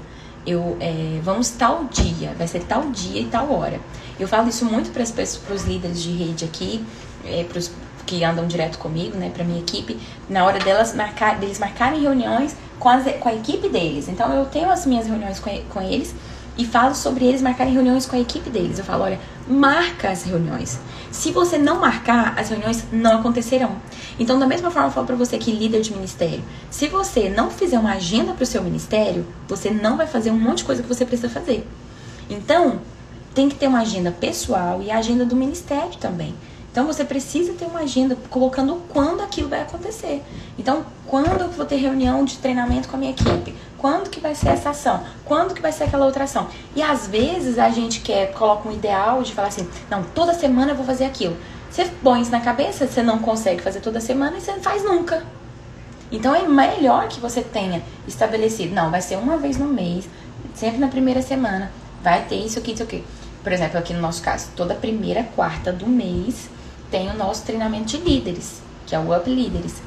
eu 0.48 0.78
é, 0.80 1.20
vamos 1.22 1.50
tal 1.50 1.86
dia, 1.86 2.34
vai 2.38 2.48
ser 2.48 2.64
tal 2.64 2.90
dia 2.92 3.22
e 3.22 3.26
tal 3.26 3.52
hora. 3.52 3.80
Eu 4.18 4.28
falo 4.28 4.48
isso 4.48 4.64
muito 4.66 4.92
para 4.92 5.04
os 5.04 5.64
líderes 5.64 6.02
de 6.02 6.12
rede 6.12 6.46
aqui, 6.46 6.86
é, 7.26 7.44
para 7.44 7.58
os 7.58 7.72
que 8.06 8.24
andam 8.24 8.48
direto 8.48 8.78
comigo, 8.78 9.18
né, 9.18 9.32
para 9.34 9.44
minha 9.44 9.60
equipe, 9.60 9.98
na 10.30 10.46
hora 10.46 10.60
delas 10.60 10.94
marcar, 10.94 11.38
deles 11.38 11.60
marcarem 11.60 12.02
reuniões 12.02 12.56
com, 12.80 12.90
as, 12.90 13.04
com 13.20 13.30
a 13.30 13.34
equipe 13.34 13.70
deles. 13.70 14.08
Então 14.08 14.32
eu 14.34 14.46
tenho 14.46 14.70
as 14.70 14.86
minhas 14.86 15.08
reuniões 15.08 15.40
com, 15.40 15.50
com 15.70 15.82
eles 15.82 16.16
e 16.58 16.66
falo 16.66 16.94
sobre 16.94 17.26
eles 17.26 17.42
marcarem 17.42 17.74
reuniões 17.74 18.06
com 18.06 18.16
a 18.16 18.20
equipe 18.20 18.50
deles. 18.50 18.78
Eu 18.78 18.86
falo, 18.86 19.04
olha, 19.04 19.20
marca 19.48 20.10
as 20.10 20.24
reuniões. 20.24 20.80
Se 21.12 21.32
você 21.32 21.58
não 21.58 21.80
marcar, 21.80 22.38
as 22.38 22.50
reuniões 22.50 22.86
não 22.92 23.20
acontecerão. 23.20 23.76
Então, 24.20 24.38
da 24.38 24.46
mesma 24.46 24.70
forma, 24.70 24.90
eu 24.90 24.92
falo 24.92 25.08
para 25.08 25.16
você 25.16 25.38
que 25.38 25.52
líder 25.52 25.82
de 25.82 25.92
ministério, 25.94 26.44
se 26.70 26.88
você 26.88 27.30
não 27.30 27.50
fizer 27.50 27.80
uma 27.80 27.94
agenda 27.94 28.34
para 28.34 28.44
o 28.44 28.48
seu 28.48 28.64
ministério, 28.64 29.26
você 29.48 29.72
não 29.72 29.98
vai 29.98 30.06
fazer 30.06 30.30
um 30.32 30.40
monte 30.40 30.60
de 30.60 30.66
coisa 30.66 30.84
que 30.84 30.88
você 30.88 31.06
precisa 31.06 31.30
fazer. 31.30 31.68
Então, 32.30 32.80
tem 33.34 33.50
que 33.50 33.56
ter 33.56 33.68
uma 33.68 33.80
agenda 33.80 34.12
pessoal 34.12 34.82
e 34.82 34.92
a 34.92 34.98
agenda 34.98 35.26
do 35.26 35.36
ministério 35.36 35.98
também. 36.00 36.36
Então 36.74 36.88
você 36.88 37.06
precisa 37.06 37.54
ter 37.54 37.66
uma 37.66 37.82
agenda 37.82 38.18
colocando 38.32 38.82
quando 38.90 39.22
aquilo 39.22 39.48
vai 39.48 39.62
acontecer. 39.62 40.24
Então, 40.58 40.84
quando 41.06 41.42
eu 41.42 41.50
vou 41.52 41.68
ter 41.68 41.76
reunião 41.76 42.26
de 42.26 42.40
treinamento 42.40 42.90
com 42.90 42.96
a 42.96 43.00
minha 43.00 43.12
equipe? 43.12 43.56
Quando 43.78 44.10
que 44.10 44.20
vai 44.20 44.34
ser 44.34 44.50
essa 44.50 44.72
ação? 44.72 45.04
Quando 45.24 45.54
que 45.54 45.62
vai 45.62 45.72
ser 45.72 45.84
aquela 45.84 46.04
outra 46.04 46.24
ação? 46.24 46.48
E 46.76 46.82
às 46.82 47.06
vezes 47.06 47.60
a 47.60 47.70
gente 47.70 48.00
quer, 48.00 48.34
coloca 48.34 48.68
um 48.68 48.72
ideal 48.72 49.22
de 49.22 49.36
falar 49.36 49.50
assim, 49.50 49.70
não, 49.88 50.02
toda 50.02 50.34
semana 50.34 50.72
eu 50.72 50.76
vou 50.76 50.84
fazer 50.84 51.06
aquilo. 51.06 51.38
Você 51.70 51.86
põe 52.02 52.24
isso 52.24 52.32
na 52.32 52.42
cabeça, 52.42 52.88
você 52.88 53.04
não 53.04 53.20
consegue 53.20 53.62
fazer 53.62 53.80
toda 53.80 54.02
semana 54.02 54.38
e 54.38 54.42
você 54.42 54.54
não 54.54 54.62
faz 54.64 54.84
nunca. 54.84 55.24
Então 56.12 56.34
é 56.34 56.48
melhor 56.48 57.08
que 57.08 57.20
você 57.20 57.44
tenha 57.44 57.84
estabelecido, 58.08 58.74
não, 58.74 58.90
vai 58.90 59.02
ser 59.04 59.18
uma 59.18 59.38
vez 59.38 59.58
no 59.58 59.68
mês, 59.68 60.10
sempre 60.56 60.80
na 60.80 60.88
primeira 60.88 61.22
semana, 61.22 61.72
vai 62.02 62.26
ter 62.26 62.38
isso 62.38 62.58
aqui, 62.58 62.72
isso 62.72 62.82
aqui. 62.82 63.04
Por 63.44 63.52
exemplo, 63.52 63.78
aqui 63.78 63.94
no 63.94 64.02
nosso 64.02 64.24
caso, 64.24 64.48
toda 64.56 64.74
primeira 64.74 65.22
quarta 65.36 65.72
do 65.72 65.86
mês 65.86 66.50
tem 66.94 67.10
o 67.10 67.18
nosso 67.18 67.42
treinamento 67.42 67.86
de 67.86 67.98
líderes, 67.98 68.62
que 68.86 68.94
é 68.94 69.00
o 69.00 69.18
Up 69.18 69.28
Líderes. 69.28 69.82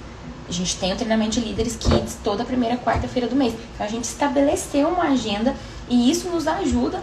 A 0.49 0.51
gente 0.51 0.75
tem 0.77 0.93
o 0.93 0.97
treinamento 0.97 1.41
de 1.41 1.47
líderes 1.47 1.77
kids 1.77 2.19
toda 2.25 2.45
primeira 2.45 2.77
quarta-feira 2.77 3.29
do 3.29 3.37
mês. 3.37 3.55
Então 3.75 3.87
a 3.87 3.89
gente 3.89 4.03
estabeleceu 4.03 4.89
uma 4.89 5.05
agenda 5.05 5.55
e 5.89 6.11
isso 6.11 6.29
nos 6.29 6.49
ajuda 6.49 7.01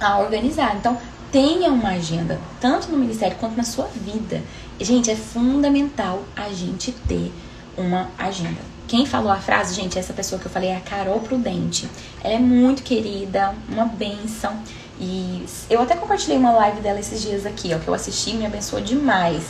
a 0.00 0.18
organizar. 0.18 0.74
Então 0.74 0.98
tenha 1.30 1.70
uma 1.70 1.90
agenda, 1.90 2.40
tanto 2.60 2.90
no 2.90 2.98
ministério 2.98 3.36
quanto 3.36 3.56
na 3.56 3.62
sua 3.62 3.86
vida. 3.86 4.42
Gente, 4.80 5.08
é 5.08 5.14
fundamental 5.14 6.24
a 6.34 6.48
gente 6.52 6.90
ter 7.06 7.32
uma 7.76 8.08
agenda. 8.18 8.58
Quem 8.88 9.06
falou 9.06 9.30
a 9.30 9.36
frase, 9.36 9.72
gente, 9.72 9.96
essa 10.00 10.12
pessoa 10.12 10.40
que 10.40 10.46
eu 10.46 10.50
falei 10.50 10.70
é 10.70 10.76
a 10.76 10.80
Carol 10.80 11.20
Prudente. 11.20 11.88
Ela 12.24 12.34
é 12.34 12.38
muito 12.40 12.82
querida, 12.82 13.54
uma 13.68 13.84
benção. 13.84 14.60
E 15.00 15.44
eu 15.70 15.80
até 15.80 15.94
compartilhei 15.94 16.36
uma 16.36 16.52
live 16.52 16.80
dela 16.80 16.98
esses 16.98 17.22
dias 17.22 17.46
aqui, 17.46 17.72
ó, 17.74 17.78
que 17.78 17.88
eu 17.88 17.94
assisti 17.94 18.30
e 18.30 18.34
me 18.34 18.46
abençoou 18.46 18.82
demais. 18.82 19.46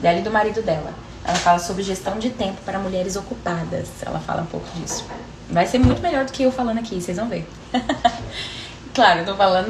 Dela 0.00 0.18
e 0.18 0.22
do 0.22 0.30
marido 0.30 0.62
dela. 0.62 0.92
Ela 1.24 1.36
fala 1.36 1.58
sobre 1.58 1.82
gestão 1.82 2.18
de 2.18 2.30
tempo 2.30 2.60
para 2.64 2.78
mulheres 2.78 3.16
ocupadas. 3.16 3.88
Ela 4.04 4.18
fala 4.18 4.42
um 4.42 4.46
pouco 4.46 4.66
disso. 4.76 5.04
Vai 5.48 5.66
ser 5.66 5.78
muito 5.78 6.02
melhor 6.02 6.24
do 6.24 6.32
que 6.32 6.42
eu 6.42 6.50
falando 6.50 6.78
aqui, 6.78 7.00
vocês 7.00 7.16
vão 7.16 7.28
ver. 7.28 7.46
claro, 8.92 9.20
eu 9.20 9.26
tô 9.26 9.34
falando 9.36 9.68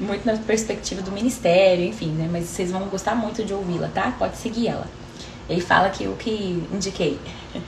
muito 0.00 0.24
na 0.24 0.36
perspectiva 0.36 1.02
do 1.02 1.10
ministério, 1.10 1.84
enfim, 1.84 2.10
né? 2.10 2.28
Mas 2.30 2.44
vocês 2.44 2.70
vão 2.70 2.82
gostar 2.82 3.14
muito 3.14 3.44
de 3.44 3.52
ouvi-la, 3.52 3.88
tá? 3.88 4.12
Pode 4.18 4.36
seguir 4.36 4.68
ela. 4.68 4.86
Ele 5.48 5.60
fala 5.60 5.88
aqui 5.88 6.06
o 6.06 6.16
que 6.16 6.64
indiquei. 6.72 7.18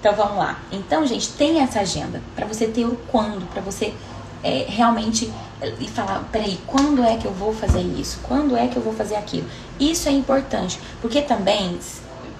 então 0.00 0.14
vamos 0.14 0.36
lá. 0.36 0.60
Então, 0.70 1.06
gente, 1.06 1.30
tem 1.32 1.60
essa 1.60 1.80
agenda 1.80 2.20
para 2.34 2.46
você 2.46 2.66
ter 2.66 2.84
o 2.84 2.96
quando, 3.08 3.48
para 3.50 3.62
você 3.62 3.94
é, 4.42 4.66
realmente 4.68 5.32
e 5.78 5.88
falar, 5.88 6.28
peraí, 6.32 6.58
quando 6.66 7.02
é 7.04 7.16
que 7.16 7.26
eu 7.26 7.32
vou 7.32 7.54
fazer 7.54 7.82
isso? 7.82 8.18
Quando 8.22 8.56
é 8.56 8.66
que 8.66 8.76
eu 8.76 8.82
vou 8.82 8.92
fazer 8.92 9.16
aquilo? 9.16 9.46
Isso 9.78 10.08
é 10.08 10.12
importante, 10.12 10.80
porque 11.00 11.22
também, 11.22 11.78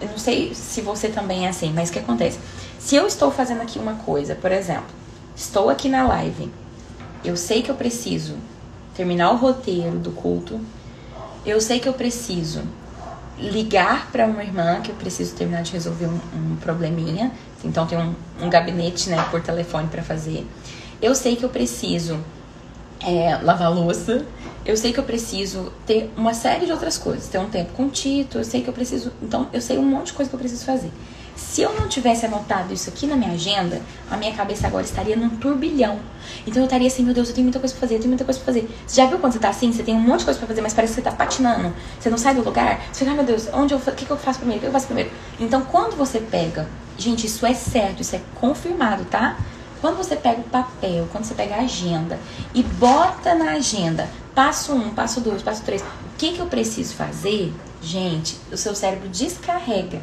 eu 0.00 0.08
não 0.08 0.18
sei 0.18 0.54
se 0.54 0.80
você 0.80 1.08
também 1.08 1.46
é 1.46 1.48
assim, 1.48 1.72
mas 1.72 1.88
o 1.88 1.92
que 1.92 1.98
acontece? 1.98 2.38
Se 2.78 2.96
eu 2.96 3.06
estou 3.06 3.30
fazendo 3.30 3.62
aqui 3.62 3.78
uma 3.78 3.94
coisa, 3.94 4.34
por 4.34 4.50
exemplo, 4.50 4.90
estou 5.36 5.70
aqui 5.70 5.88
na 5.88 6.06
live, 6.06 6.50
eu 7.24 7.36
sei 7.36 7.62
que 7.62 7.70
eu 7.70 7.76
preciso 7.76 8.36
terminar 8.94 9.30
o 9.30 9.36
roteiro 9.36 9.98
do 9.98 10.10
culto, 10.10 10.60
eu 11.46 11.60
sei 11.60 11.78
que 11.78 11.88
eu 11.88 11.94
preciso 11.94 12.62
ligar 13.38 14.10
para 14.10 14.26
uma 14.26 14.42
irmã, 14.42 14.80
que 14.80 14.90
eu 14.90 14.94
preciso 14.96 15.34
terminar 15.34 15.62
de 15.62 15.72
resolver 15.72 16.06
um, 16.06 16.20
um 16.34 16.56
probleminha, 16.56 17.32
então 17.64 17.86
tem 17.86 17.98
um, 17.98 18.14
um 18.40 18.50
gabinete 18.50 19.08
né, 19.08 19.24
por 19.30 19.40
telefone 19.40 19.88
para 19.88 20.02
fazer. 20.02 20.46
Eu 21.00 21.14
sei 21.14 21.34
que 21.34 21.44
eu 21.44 21.48
preciso 21.48 22.18
é, 23.04 23.38
lavar 23.42 23.72
louça. 23.74 24.24
Eu 24.64 24.76
sei 24.76 24.92
que 24.92 25.00
eu 25.00 25.04
preciso 25.04 25.72
ter 25.86 26.12
uma 26.16 26.34
série 26.34 26.66
de 26.66 26.72
outras 26.72 26.96
coisas. 26.96 27.28
Ter 27.28 27.38
um 27.38 27.48
tempo 27.48 27.72
com 27.72 27.86
o 27.86 27.90
Tito, 27.90 28.38
eu 28.38 28.44
sei 28.44 28.62
que 28.62 28.68
eu 28.68 28.72
preciso. 28.72 29.12
Então, 29.20 29.48
eu 29.52 29.60
sei 29.60 29.76
um 29.76 29.84
monte 29.84 30.06
de 30.06 30.12
coisa 30.12 30.28
que 30.28 30.34
eu 30.34 30.40
preciso 30.40 30.64
fazer. 30.64 30.90
Se 31.34 31.62
eu 31.62 31.72
não 31.74 31.88
tivesse 31.88 32.26
anotado 32.26 32.72
isso 32.72 32.88
aqui 32.90 33.06
na 33.06 33.16
minha 33.16 33.32
agenda, 33.32 33.80
a 34.10 34.16
minha 34.16 34.32
cabeça 34.32 34.66
agora 34.66 34.84
estaria 34.84 35.16
num 35.16 35.30
turbilhão. 35.30 35.98
Então 36.46 36.62
eu 36.62 36.66
estaria 36.66 36.86
assim, 36.86 37.02
meu 37.02 37.14
Deus, 37.14 37.28
eu 37.28 37.34
tenho 37.34 37.44
muita 37.44 37.58
coisa 37.58 37.74
pra 37.74 37.80
fazer, 37.80 37.94
eu 37.94 37.98
tenho 37.98 38.10
muita 38.10 38.24
coisa 38.24 38.38
pra 38.38 38.46
fazer. 38.46 38.68
Você 38.86 38.96
já 39.00 39.06
viu 39.06 39.18
quando 39.18 39.32
você 39.32 39.38
tá 39.38 39.48
assim? 39.48 39.72
Você 39.72 39.82
tem 39.82 39.94
um 39.94 40.00
monte 40.00 40.20
de 40.20 40.24
coisa 40.26 40.38
pra 40.38 40.46
fazer, 40.46 40.60
mas 40.60 40.74
parece 40.74 40.94
que 40.94 41.00
você 41.00 41.10
tá 41.10 41.14
patinando. 41.14 41.74
Você 41.98 42.10
não 42.10 42.18
sai 42.18 42.34
do 42.34 42.42
lugar. 42.42 42.82
Você 42.92 43.00
fica, 43.00 43.10
ai 43.10 43.16
meu 43.16 43.24
Deus, 43.24 43.48
onde 43.52 43.74
eu, 43.74 43.78
o 43.78 43.80
que, 43.80 44.04
que 44.04 44.10
eu 44.10 44.16
faço 44.16 44.38
primeiro? 44.38 44.58
O 44.58 44.62
que 44.62 44.66
eu 44.68 44.72
faço 44.72 44.86
primeiro? 44.86 45.10
Então 45.40 45.62
quando 45.62 45.96
você 45.96 46.20
pega, 46.20 46.68
gente, 46.98 47.26
isso 47.26 47.44
é 47.46 47.54
certo, 47.54 48.02
isso 48.02 48.14
é 48.14 48.20
confirmado, 48.34 49.04
tá? 49.06 49.38
Quando 49.82 49.96
você 49.96 50.14
pega 50.14 50.40
o 50.40 50.44
papel, 50.44 51.08
quando 51.10 51.24
você 51.24 51.34
pega 51.34 51.56
a 51.56 51.62
agenda 51.62 52.16
e 52.54 52.62
bota 52.62 53.34
na 53.34 53.54
agenda, 53.54 54.08
passo 54.32 54.72
um, 54.72 54.90
passo 54.90 55.20
dois, 55.20 55.42
passo 55.42 55.64
três, 55.64 55.82
o 55.82 56.16
que, 56.16 56.34
que 56.34 56.38
eu 56.38 56.46
preciso 56.46 56.94
fazer? 56.94 57.52
Gente, 57.82 58.38
o 58.52 58.56
seu 58.56 58.76
cérebro 58.76 59.08
descarrega. 59.08 60.00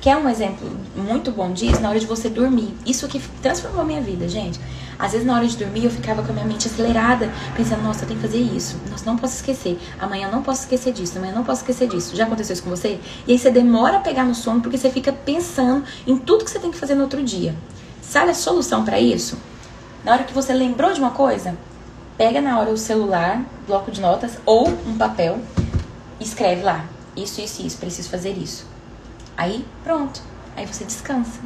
Quer 0.00 0.16
um 0.16 0.28
exemplo 0.28 0.70
muito 0.94 1.32
bom 1.32 1.52
disso? 1.52 1.80
Na 1.80 1.88
hora 1.88 1.98
de 1.98 2.06
você 2.06 2.28
dormir. 2.28 2.72
Isso 2.86 3.06
aqui 3.06 3.20
transformou 3.42 3.84
minha 3.84 4.00
vida, 4.00 4.28
gente. 4.28 4.60
Às 4.96 5.10
vezes, 5.10 5.26
na 5.26 5.34
hora 5.34 5.48
de 5.48 5.56
dormir, 5.56 5.86
eu 5.86 5.90
ficava 5.90 6.22
com 6.22 6.30
a 6.30 6.34
minha 6.34 6.46
mente 6.46 6.68
acelerada, 6.68 7.28
pensando, 7.56 7.82
nossa, 7.82 8.04
eu 8.04 8.08
tenho 8.08 8.20
que 8.20 8.26
fazer 8.28 8.38
isso. 8.38 8.80
Nossa, 8.88 9.04
não 9.04 9.16
posso 9.16 9.34
esquecer. 9.34 9.80
Amanhã 9.98 10.28
eu 10.28 10.32
não 10.32 10.44
posso 10.44 10.60
esquecer 10.62 10.92
disso. 10.92 11.18
Amanhã 11.18 11.32
eu 11.32 11.36
não 11.38 11.44
posso 11.44 11.62
esquecer 11.62 11.88
disso. 11.88 12.14
Já 12.14 12.22
aconteceu 12.22 12.54
isso 12.54 12.62
com 12.62 12.70
você? 12.70 13.00
E 13.26 13.32
aí 13.32 13.38
você 13.38 13.50
demora 13.50 13.96
a 13.96 14.00
pegar 14.00 14.24
no 14.24 14.34
sono 14.36 14.60
porque 14.60 14.78
você 14.78 14.90
fica 14.90 15.12
pensando 15.12 15.84
em 16.06 16.16
tudo 16.16 16.44
que 16.44 16.52
você 16.52 16.60
tem 16.60 16.70
que 16.70 16.78
fazer 16.78 16.94
no 16.94 17.02
outro 17.02 17.20
dia. 17.20 17.56
Sabe 18.08 18.30
a 18.30 18.34
solução 18.34 18.86
para 18.86 18.98
isso? 18.98 19.36
Na 20.02 20.12
hora 20.12 20.24
que 20.24 20.32
você 20.32 20.54
lembrou 20.54 20.94
de 20.94 20.98
uma 20.98 21.10
coisa, 21.10 21.54
pega 22.16 22.40
na 22.40 22.58
hora 22.58 22.70
o 22.70 22.78
celular, 22.78 23.44
bloco 23.66 23.90
de 23.90 24.00
notas 24.00 24.38
ou 24.46 24.66
um 24.66 24.96
papel, 24.96 25.38
escreve 26.18 26.62
lá. 26.62 26.86
Isso, 27.14 27.42
isso, 27.42 27.60
isso. 27.60 27.76
Preciso 27.76 28.08
fazer 28.08 28.30
isso 28.30 28.64
Aí, 29.36 29.62
pronto. 29.84 30.22
Aí 30.56 30.64
você 30.64 30.86
descansa. 30.86 31.38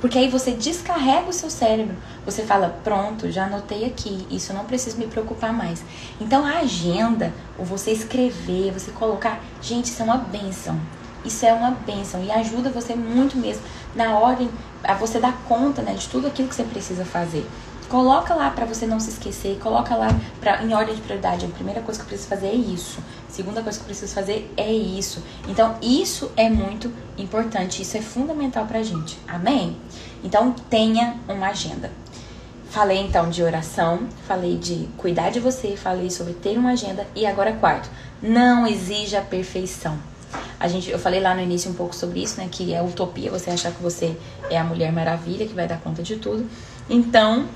Porque 0.00 0.18
aí 0.18 0.28
você 0.28 0.50
descarrega 0.50 1.28
o 1.28 1.32
seu 1.32 1.48
cérebro. 1.48 1.94
Você 2.24 2.42
fala, 2.42 2.76
pronto, 2.82 3.30
já 3.30 3.46
anotei 3.46 3.84
aqui, 3.84 4.26
isso 4.28 4.52
não 4.52 4.64
preciso 4.64 4.98
me 4.98 5.06
preocupar 5.06 5.52
mais. 5.52 5.84
Então 6.20 6.44
a 6.44 6.58
agenda, 6.58 7.32
ou 7.56 7.64
você 7.64 7.92
escrever, 7.92 8.72
você 8.72 8.90
colocar, 8.90 9.40
gente, 9.62 9.84
isso 9.84 10.02
é 10.02 10.04
uma 10.04 10.18
benção. 10.18 10.80
Isso 11.24 11.46
é 11.46 11.52
uma 11.52 11.70
benção 11.70 12.24
e 12.24 12.30
ajuda 12.30 12.70
você 12.70 12.94
muito 12.96 13.36
mesmo 13.36 13.62
na 13.94 14.18
ordem 14.18 14.50
a 14.82 14.94
você 14.94 15.18
dar 15.18 15.36
conta 15.48 15.82
né, 15.82 15.94
de 15.94 16.08
tudo 16.08 16.26
aquilo 16.26 16.48
que 16.48 16.54
você 16.54 16.64
precisa 16.64 17.04
fazer. 17.04 17.46
Coloca 17.88 18.34
lá 18.34 18.50
para 18.50 18.66
você 18.66 18.86
não 18.86 19.00
se 19.00 19.08
esquecer, 19.08 19.58
coloca 19.58 19.94
lá 19.96 20.08
pra, 20.40 20.62
em 20.62 20.74
ordem 20.74 20.94
de 20.94 21.00
prioridade. 21.00 21.46
A 21.46 21.48
primeira 21.48 21.80
coisa 21.80 21.98
que 21.98 22.04
eu 22.04 22.08
preciso 22.08 22.28
fazer 22.28 22.48
é 22.48 22.54
isso. 22.54 23.00
A 23.26 23.32
segunda 23.32 23.62
coisa 23.62 23.78
que 23.78 23.82
eu 23.82 23.86
preciso 23.86 24.14
fazer 24.14 24.52
é 24.58 24.70
isso. 24.70 25.22
Então, 25.48 25.74
isso 25.80 26.30
é 26.36 26.50
muito 26.50 26.92
importante, 27.16 27.80
isso 27.80 27.96
é 27.96 28.02
fundamental 28.02 28.66
pra 28.66 28.82
gente. 28.82 29.18
Amém? 29.26 29.74
Então, 30.22 30.52
tenha 30.68 31.16
uma 31.26 31.48
agenda. 31.48 31.90
Falei 32.70 32.98
então 32.98 33.30
de 33.30 33.42
oração, 33.42 34.00
falei 34.26 34.58
de 34.58 34.86
cuidar 34.98 35.30
de 35.30 35.40
você, 35.40 35.74
falei 35.74 36.10
sobre 36.10 36.34
ter 36.34 36.58
uma 36.58 36.72
agenda 36.72 37.06
e 37.16 37.24
agora 37.24 37.54
quarto, 37.54 37.88
não 38.20 38.66
exija 38.66 39.22
perfeição. 39.22 39.98
A 40.60 40.68
gente, 40.68 40.90
eu 40.90 40.98
falei 40.98 41.20
lá 41.20 41.34
no 41.34 41.40
início 41.40 41.70
um 41.70 41.74
pouco 41.74 41.94
sobre 41.94 42.22
isso, 42.22 42.40
né, 42.40 42.48
que 42.50 42.74
é 42.74 42.82
utopia 42.82 43.30
você 43.30 43.50
achar 43.50 43.72
que 43.72 43.82
você 43.82 44.16
é 44.50 44.58
a 44.58 44.64
mulher 44.64 44.92
maravilha 44.92 45.46
que 45.46 45.54
vai 45.54 45.66
dar 45.66 45.80
conta 45.80 46.02
de 46.02 46.16
tudo. 46.16 46.46
Então, 46.90 47.46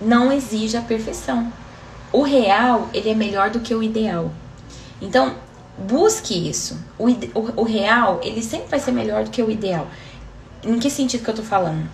não 0.00 0.32
exige 0.32 0.76
a 0.76 0.82
perfeição. 0.82 1.52
O 2.12 2.22
real, 2.22 2.88
ele 2.92 3.10
é 3.10 3.14
melhor 3.14 3.50
do 3.50 3.60
que 3.60 3.74
o 3.74 3.82
ideal. 3.82 4.30
Então, 5.00 5.36
busque 5.78 6.48
isso. 6.48 6.78
O, 6.98 7.08
o, 7.08 7.62
o, 7.62 7.62
real, 7.62 8.20
ele 8.22 8.42
sempre 8.42 8.68
vai 8.68 8.80
ser 8.80 8.92
melhor 8.92 9.24
do 9.24 9.30
que 9.30 9.42
o 9.42 9.50
ideal. 9.50 9.86
Em 10.62 10.78
que 10.78 10.90
sentido 10.90 11.24
que 11.24 11.30
eu 11.30 11.34
tô 11.34 11.42
falando? 11.42 11.88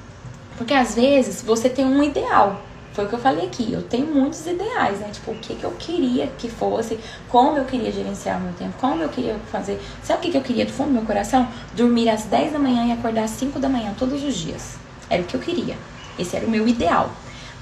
Porque 0.57 0.75
às 0.75 0.95
vezes 0.95 1.43
você 1.43 1.69
tem 1.69 1.85
um 1.85 2.03
ideal. 2.03 2.61
Foi 2.99 3.05
o 3.05 3.09
que 3.09 3.15
eu 3.15 3.21
falei 3.21 3.47
aqui. 3.47 3.73
Eu 3.73 3.81
tenho 3.81 4.13
muitos 4.13 4.45
ideais, 4.45 4.99
né? 4.99 5.11
Tipo, 5.13 5.31
o 5.31 5.37
que, 5.37 5.55
que 5.55 5.63
eu 5.63 5.71
queria 5.79 6.27
que 6.37 6.51
fosse, 6.51 6.99
como 7.29 7.57
eu 7.57 7.65
queria 7.65 7.93
gerenciar 7.93 8.41
meu 8.41 8.53
tempo, 8.55 8.75
como 8.81 9.01
eu 9.01 9.09
queria 9.09 9.37
fazer. 9.53 9.81
Sabe 10.03 10.19
o 10.19 10.23
que, 10.23 10.33
que 10.33 10.37
eu 10.37 10.43
queria 10.43 10.67
do 10.67 10.73
fundo 10.73 10.89
do 10.89 10.95
meu 10.95 11.05
coração? 11.05 11.47
Dormir 11.77 12.09
às 12.09 12.25
10 12.25 12.55
da 12.55 12.59
manhã 12.59 12.87
e 12.87 12.91
acordar 12.91 13.23
às 13.23 13.31
5 13.31 13.61
da 13.61 13.69
manhã 13.69 13.95
todos 13.97 14.25
os 14.25 14.35
dias. 14.35 14.75
Era 15.09 15.23
o 15.23 15.27
que 15.27 15.37
eu 15.37 15.41
queria. 15.41 15.77
Esse 16.19 16.35
era 16.35 16.45
o 16.45 16.51
meu 16.51 16.67
ideal. 16.67 17.13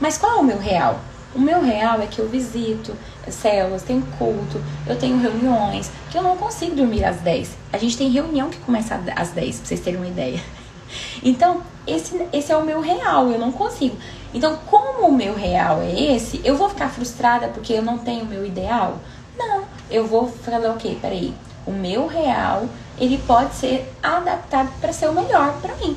Mas 0.01 0.17
qual 0.17 0.39
é 0.39 0.41
o 0.41 0.43
meu 0.43 0.59
real? 0.59 1.01
O 1.35 1.39
meu 1.39 1.61
real 1.61 2.01
é 2.01 2.07
que 2.07 2.19
eu 2.19 2.27
visito 2.27 2.97
células, 3.29 3.83
tenho 3.83 4.07
culto, 4.19 4.59
eu 4.87 4.99
tenho 4.99 5.21
reuniões, 5.21 5.91
que 6.11 6.17
eu 6.17 6.23
não 6.23 6.39
consigo 6.39 6.75
dormir 6.75 7.05
às 7.05 7.17
10. 7.17 7.59
A 7.75 7.77
gente 7.77 7.99
tem 7.99 8.09
reunião 8.09 8.49
que 8.49 8.57
começa 8.61 8.99
às 9.15 9.33
10, 9.33 9.59
pra 9.59 9.67
vocês 9.67 9.81
terem 9.81 10.01
uma 10.01 10.09
ideia. 10.09 10.41
Então, 11.23 11.63
esse, 11.87 12.27
esse 12.33 12.53
é 12.53 12.57
o 12.57 12.65
meu 12.65 12.81
real, 12.81 13.29
eu 13.29 13.39
não 13.39 13.51
consigo. 13.51 13.97
Então, 14.37 14.55
como 14.67 15.09
o 15.09 15.13
meu 15.13 15.35
real 15.35 15.81
é 15.81 16.15
esse, 16.15 16.43
eu 16.45 16.59
vou 16.59 16.69
ficar 16.69 16.91
frustrada 16.91 17.49
porque 17.49 17.73
eu 17.73 17.81
não 17.81 17.97
tenho 17.97 18.23
o 18.23 18.27
meu 18.27 18.45
ideal? 18.45 18.99
Não, 19.35 19.65
eu 19.91 20.07
vou 20.07 20.29
falar, 20.29 20.71
ok, 20.73 20.99
peraí, 21.01 21.33
o 21.67 21.71
meu 21.71 22.07
real, 22.07 22.69
ele 23.01 23.17
pode 23.27 23.55
ser 23.55 23.91
adaptado 24.03 24.69
para 24.79 24.93
ser 24.93 25.09
o 25.09 25.15
melhor 25.15 25.55
para 25.63 25.75
mim. 25.77 25.97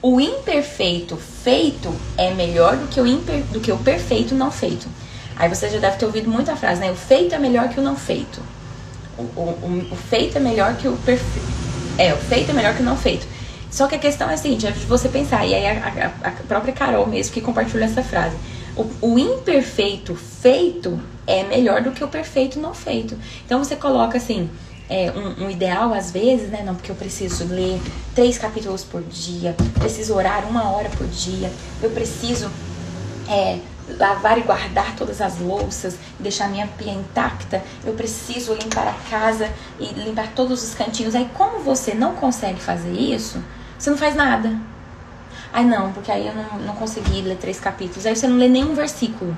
O 0.00 0.18
imperfeito 0.18 1.18
feito 1.18 1.94
é 2.16 2.32
melhor 2.32 2.74
do 2.74 2.88
que 2.88 2.98
o, 2.98 3.06
imper, 3.06 3.42
do 3.52 3.60
que 3.60 3.70
o 3.70 3.76
perfeito 3.76 4.34
não 4.34 4.50
feito. 4.50 4.88
Aí 5.36 5.50
você 5.50 5.68
já 5.68 5.78
deve 5.78 5.98
ter 5.98 6.06
ouvido 6.06 6.30
muita 6.30 6.56
frase, 6.56 6.80
né? 6.80 6.90
O 6.90 6.96
feito 6.96 7.34
é 7.34 7.38
melhor 7.38 7.68
que 7.68 7.78
o 7.78 7.82
não 7.82 7.96
feito. 7.96 8.40
O, 9.18 9.22
o, 9.22 9.88
o 9.92 9.96
feito 10.08 10.38
é 10.38 10.40
melhor 10.40 10.74
que 10.76 10.88
o 10.88 10.96
perfeito. 10.96 11.48
É, 11.98 12.14
o 12.14 12.16
feito 12.16 12.50
é 12.50 12.54
melhor 12.54 12.74
que 12.74 12.80
o 12.80 12.84
não 12.84 12.96
feito. 12.96 13.26
Só 13.74 13.88
que 13.88 13.96
a 13.96 13.98
questão 13.98 14.30
é 14.30 14.34
a 14.34 14.36
seguinte, 14.36 14.68
é 14.68 14.70
você 14.70 15.08
pensar, 15.08 15.44
e 15.44 15.52
aí 15.52 15.66
a, 15.66 16.12
a, 16.22 16.28
a 16.28 16.30
própria 16.46 16.72
Carol 16.72 17.08
mesmo 17.08 17.34
que 17.34 17.40
compartilhou 17.40 17.84
essa 17.84 18.04
frase. 18.04 18.36
O, 18.76 18.88
o, 19.00 19.18
imperfeito 19.18 20.14
feito 20.14 21.00
é 21.26 21.42
melhor 21.42 21.82
do 21.82 21.90
que 21.90 22.04
o 22.04 22.06
perfeito 22.06 22.60
não 22.60 22.72
feito. 22.72 23.18
Então 23.44 23.58
você 23.58 23.74
coloca 23.74 24.16
assim, 24.16 24.48
é, 24.88 25.10
um, 25.10 25.46
um, 25.46 25.50
ideal 25.50 25.92
às 25.92 26.12
vezes, 26.12 26.50
né? 26.50 26.62
Não, 26.64 26.76
porque 26.76 26.88
eu 26.88 26.94
preciso 26.94 27.46
ler 27.46 27.80
três 28.14 28.38
capítulos 28.38 28.84
por 28.84 29.02
dia, 29.02 29.56
preciso 29.80 30.14
orar 30.14 30.48
uma 30.48 30.70
hora 30.70 30.88
por 30.90 31.08
dia, 31.08 31.50
eu 31.82 31.90
preciso 31.90 32.48
é, 33.28 33.58
lavar 33.98 34.38
e 34.38 34.42
guardar 34.42 34.94
todas 34.94 35.20
as 35.20 35.40
louças, 35.40 35.96
deixar 36.20 36.48
minha 36.48 36.68
pia 36.68 36.92
intacta, 36.92 37.60
eu 37.84 37.94
preciso 37.94 38.54
limpar 38.54 38.86
a 38.86 39.10
casa 39.10 39.50
e 39.80 39.86
limpar 39.94 40.28
todos 40.32 40.62
os 40.62 40.74
cantinhos. 40.74 41.16
Aí, 41.16 41.28
como 41.34 41.58
você 41.58 41.92
não 41.92 42.14
consegue 42.14 42.60
fazer 42.60 42.92
isso, 42.92 43.42
você 43.84 43.90
não 43.90 43.98
faz 43.98 44.16
nada. 44.16 44.50
Ai, 45.52 45.62
não, 45.62 45.92
porque 45.92 46.10
aí 46.10 46.26
eu 46.26 46.34
não, 46.34 46.58
não 46.60 46.74
consegui 46.74 47.20
ler 47.20 47.36
três 47.36 47.60
capítulos. 47.60 48.06
Aí 48.06 48.16
você 48.16 48.26
não 48.26 48.38
lê 48.38 48.48
nenhum 48.48 48.74
versículo. 48.74 49.36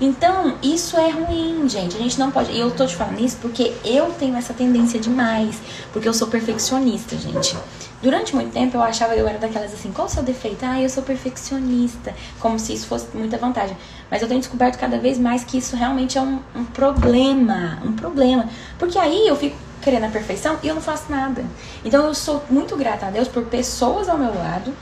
Então, 0.00 0.56
isso 0.60 0.96
é 0.96 1.08
ruim, 1.10 1.68
gente. 1.68 1.96
A 1.96 2.00
gente 2.00 2.18
não 2.18 2.32
pode. 2.32 2.50
E 2.50 2.58
eu 2.58 2.72
tô 2.72 2.84
te 2.84 2.96
falando 2.96 3.20
isso 3.20 3.38
porque 3.40 3.72
eu 3.84 4.10
tenho 4.18 4.36
essa 4.36 4.52
tendência 4.52 4.98
demais. 4.98 5.56
Porque 5.92 6.08
eu 6.08 6.12
sou 6.12 6.26
perfeccionista, 6.26 7.16
gente. 7.16 7.56
Durante 8.02 8.34
muito 8.34 8.52
tempo 8.52 8.76
eu 8.76 8.82
achava 8.82 9.14
que 9.14 9.20
eu 9.20 9.28
era 9.28 9.38
daquelas 9.38 9.72
assim, 9.72 9.92
qual 9.92 10.08
o 10.08 10.10
seu 10.10 10.22
defeito? 10.24 10.64
Ah, 10.64 10.82
eu 10.82 10.90
sou 10.90 11.04
perfeccionista. 11.04 12.12
Como 12.40 12.58
se 12.58 12.74
isso 12.74 12.88
fosse 12.88 13.06
muita 13.14 13.38
vantagem. 13.38 13.76
Mas 14.10 14.20
eu 14.20 14.26
tenho 14.26 14.40
descoberto 14.40 14.78
cada 14.78 14.98
vez 14.98 15.16
mais 15.16 15.44
que 15.44 15.58
isso 15.58 15.76
realmente 15.76 16.18
é 16.18 16.20
um, 16.20 16.40
um 16.56 16.64
problema. 16.64 17.78
Um 17.84 17.92
problema. 17.92 18.48
Porque 18.80 18.98
aí 18.98 19.28
eu 19.28 19.36
fico 19.36 19.56
querendo 19.82 20.04
a 20.04 20.08
perfeição 20.08 20.58
e 20.62 20.68
eu 20.68 20.74
não 20.74 20.82
faço 20.82 21.10
nada. 21.10 21.44
Então 21.84 22.04
eu 22.06 22.14
sou 22.14 22.44
muito 22.50 22.76
grata 22.76 23.06
a 23.06 23.10
Deus 23.10 23.28
por 23.28 23.44
pessoas 23.44 24.08
ao 24.08 24.18
meu 24.18 24.34
lado 24.34 24.72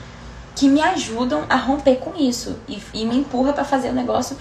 que 0.55 0.69
me 0.69 0.81
ajudam 0.81 1.43
a 1.49 1.57
romper 1.57 1.97
com 1.97 2.13
isso 2.17 2.57
e, 2.67 2.81
e 2.93 3.05
me 3.05 3.17
empurra 3.17 3.51
para 3.51 3.65
fazer 3.65 3.89
o 3.89 3.93
negócio 3.93 4.37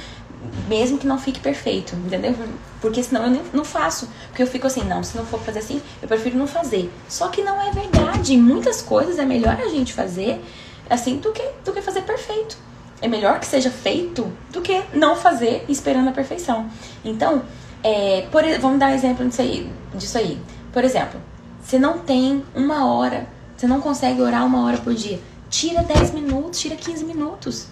mesmo 0.68 0.98
que 0.98 1.06
não 1.06 1.18
fique 1.18 1.40
perfeito, 1.40 1.94
entendeu? 1.96 2.34
Porque 2.80 3.02
senão 3.02 3.24
eu 3.24 3.30
nem, 3.30 3.42
não 3.52 3.64
faço. 3.64 4.08
Porque 4.28 4.42
eu 4.42 4.46
fico 4.46 4.66
assim, 4.66 4.84
não, 4.84 5.02
se 5.02 5.16
não 5.16 5.24
for 5.24 5.40
fazer 5.40 5.60
assim, 5.60 5.80
eu 6.00 6.08
prefiro 6.08 6.36
não 6.36 6.46
fazer. 6.46 6.90
Só 7.08 7.28
que 7.28 7.42
não 7.42 7.60
é 7.60 7.70
verdade. 7.70 8.36
Muitas 8.36 8.82
coisas 8.82 9.18
é 9.18 9.24
melhor 9.24 9.58
a 9.60 9.68
gente 9.68 9.92
fazer 9.92 10.40
assim 10.88 11.16
do 11.16 11.32
que, 11.32 11.42
do 11.64 11.72
que 11.72 11.80
fazer 11.80 12.02
perfeito. 12.02 12.56
É 13.00 13.08
melhor 13.08 13.40
que 13.40 13.46
seja 13.46 13.70
feito 13.70 14.30
do 14.50 14.62
que 14.62 14.82
não 14.92 15.16
fazer 15.16 15.64
esperando 15.68 16.08
a 16.08 16.12
perfeição. 16.12 16.70
Então, 17.04 17.42
é, 17.84 18.26
por, 18.32 18.42
vamos 18.60 18.80
dar 18.80 18.90
um 18.90 18.94
exemplo 18.94 19.28
disso 19.28 19.42
aí, 19.42 19.70
disso 19.94 20.16
aí. 20.16 20.40
Por 20.72 20.82
exemplo, 20.82 21.20
você 21.62 21.78
não 21.78 21.98
tem 21.98 22.42
uma 22.54 22.86
hora, 22.86 23.28
você 23.54 23.66
não 23.66 23.78
consegue 23.80 24.22
orar 24.22 24.46
uma 24.46 24.64
hora 24.64 24.78
por 24.78 24.94
dia. 24.94 25.20
Tira 25.50 25.82
10 25.82 26.12
minutos, 26.12 26.58
tira 26.58 26.76
15 26.76 27.04
minutos. 27.04 27.66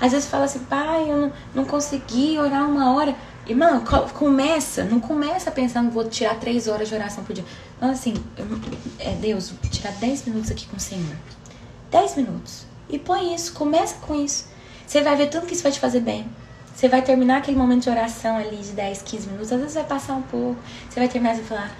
Às 0.00 0.12
vezes 0.12 0.26
fala 0.26 0.44
assim, 0.44 0.60
pai, 0.60 1.10
eu 1.10 1.16
não, 1.18 1.32
não 1.54 1.64
consegui 1.66 2.38
orar 2.38 2.66
uma 2.66 2.94
hora. 2.94 3.14
Irmã, 3.46 3.82
começa, 4.14 4.84
não 4.84 5.00
começa 5.00 5.50
pensando, 5.50 5.90
vou 5.90 6.04
tirar 6.04 6.36
três 6.36 6.66
horas 6.66 6.88
de 6.88 6.94
oração 6.94 7.22
por 7.24 7.34
dia. 7.34 7.44
Então, 7.76 7.90
assim, 7.90 8.14
é 8.98 9.12
Deus, 9.12 9.50
vou 9.50 9.70
tirar 9.70 9.92
dez 9.92 10.24
minutos 10.24 10.50
aqui 10.50 10.66
com 10.66 10.76
o 10.78 10.80
Senhor. 10.80 11.16
Dez 11.90 12.16
minutos. 12.16 12.64
E 12.88 12.98
põe 12.98 13.34
isso, 13.34 13.52
começa 13.52 13.96
com 14.06 14.14
isso. 14.14 14.46
Você 14.86 15.02
vai 15.02 15.14
ver 15.14 15.28
tudo 15.28 15.46
que 15.46 15.52
isso 15.52 15.62
vai 15.62 15.72
te 15.72 15.80
fazer 15.80 16.00
bem. 16.00 16.26
Você 16.78 16.88
vai 16.88 17.02
terminar 17.02 17.38
aquele 17.38 17.56
momento 17.56 17.82
de 17.82 17.90
oração 17.90 18.36
ali 18.36 18.56
de 18.58 18.70
10, 18.70 19.02
15 19.02 19.26
minutos. 19.26 19.50
Às 19.50 19.58
vezes 19.58 19.74
vai 19.74 19.82
passar 19.82 20.12
um 20.12 20.22
pouco. 20.22 20.56
Você 20.88 21.00
vai 21.00 21.08
terminar 21.08 21.36
e 21.36 21.42
falar, 21.42 21.72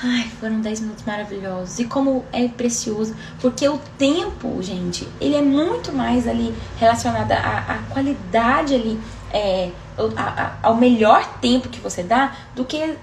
Ai, 0.00 0.30
foram 0.38 0.60
10 0.60 0.82
minutos 0.82 1.04
maravilhosos. 1.04 1.80
E 1.80 1.84
como 1.84 2.24
é 2.32 2.46
precioso. 2.46 3.16
Porque 3.40 3.68
o 3.68 3.80
tempo, 3.98 4.62
gente, 4.62 5.08
ele 5.20 5.34
é 5.34 5.42
muito 5.42 5.92
mais 5.92 6.28
ali 6.28 6.54
relacionado 6.78 7.32
à, 7.32 7.74
à 7.74 7.78
qualidade 7.92 8.72
ali, 8.72 9.00
é, 9.32 9.72
ao 10.62 10.76
melhor 10.76 11.26
tempo 11.40 11.68
que 11.68 11.80
você 11.80 12.04
dá 12.04 12.32
do 12.54 12.64
que, 12.64 12.94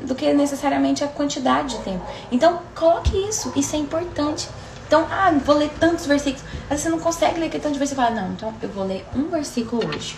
do 0.00 0.14
que 0.14 0.32
necessariamente 0.32 1.04
a 1.04 1.06
quantidade 1.06 1.76
de 1.76 1.82
tempo. 1.82 2.02
Então, 2.32 2.62
coloque 2.74 3.14
isso. 3.28 3.52
Isso 3.54 3.76
é 3.76 3.78
importante. 3.78 4.48
Então, 4.86 5.06
ah, 5.10 5.30
vou 5.44 5.58
ler 5.58 5.70
tantos 5.78 6.06
versículos. 6.06 6.42
Às 6.62 6.68
vezes 6.70 6.84
você 6.84 6.88
não 6.88 6.98
consegue 6.98 7.38
ler 7.38 7.50
tantos 7.50 7.76
versículos. 7.76 8.08
Fala, 8.08 8.22
não, 8.22 8.32
então 8.32 8.54
eu 8.62 8.70
vou 8.70 8.86
ler 8.86 9.04
um 9.14 9.28
versículo 9.28 9.86
hoje. 9.86 10.16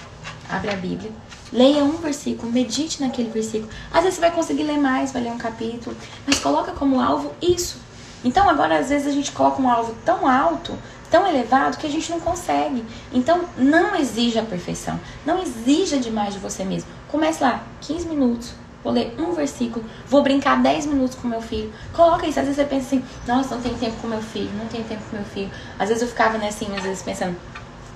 Abre 0.48 0.70
a 0.70 0.76
Bíblia 0.76 1.12
Leia 1.52 1.82
um 1.82 1.96
versículo, 1.96 2.52
medite 2.52 3.00
naquele 3.00 3.30
versículo. 3.30 3.70
Às 3.90 4.02
vezes 4.02 4.14
você 4.16 4.20
vai 4.20 4.30
conseguir 4.30 4.64
ler 4.64 4.76
mais, 4.76 5.12
vai 5.12 5.22
ler 5.22 5.30
um 5.30 5.38
capítulo, 5.38 5.96
mas 6.26 6.38
coloca 6.38 6.72
como 6.72 7.00
alvo 7.00 7.32
isso. 7.40 7.78
Então 8.22 8.48
agora 8.48 8.78
às 8.78 8.90
vezes 8.90 9.06
a 9.06 9.12
gente 9.12 9.32
coloca 9.32 9.62
um 9.62 9.70
alvo 9.70 9.94
tão 10.04 10.28
alto, 10.28 10.76
tão 11.10 11.26
elevado 11.26 11.78
que 11.78 11.86
a 11.86 11.90
gente 11.90 12.10
não 12.10 12.20
consegue. 12.20 12.84
Então 13.12 13.44
não 13.56 13.96
exija 13.96 14.42
a 14.42 14.44
perfeição, 14.44 15.00
não 15.24 15.40
exija 15.40 15.98
demais 15.98 16.34
de 16.34 16.40
você 16.40 16.64
mesmo. 16.64 16.90
Comece 17.08 17.42
lá, 17.42 17.62
15 17.80 18.06
minutos, 18.06 18.52
vou 18.84 18.92
ler 18.92 19.14
um 19.18 19.32
versículo, 19.32 19.82
vou 20.06 20.22
brincar 20.22 20.60
10 20.60 20.84
minutos 20.84 21.16
com 21.16 21.26
meu 21.26 21.40
filho. 21.40 21.72
Coloca 21.94 22.26
isso, 22.26 22.38
às 22.38 22.46
vezes 22.46 22.56
você 22.56 22.68
pensa 22.68 22.88
assim, 22.88 23.04
nossa, 23.26 23.54
não 23.54 23.62
tenho 23.62 23.78
tempo 23.78 23.96
com 24.02 24.06
meu 24.08 24.20
filho, 24.20 24.50
não 24.58 24.66
tenho 24.66 24.84
tempo 24.84 25.02
com 25.08 25.16
meu 25.16 25.24
filho. 25.24 25.50
Às 25.78 25.88
vezes 25.88 26.02
eu 26.02 26.08
ficava 26.08 26.36
né, 26.36 26.48
assim, 26.48 26.66
às 26.76 26.82
vezes 26.82 27.00
pensando, 27.00 27.34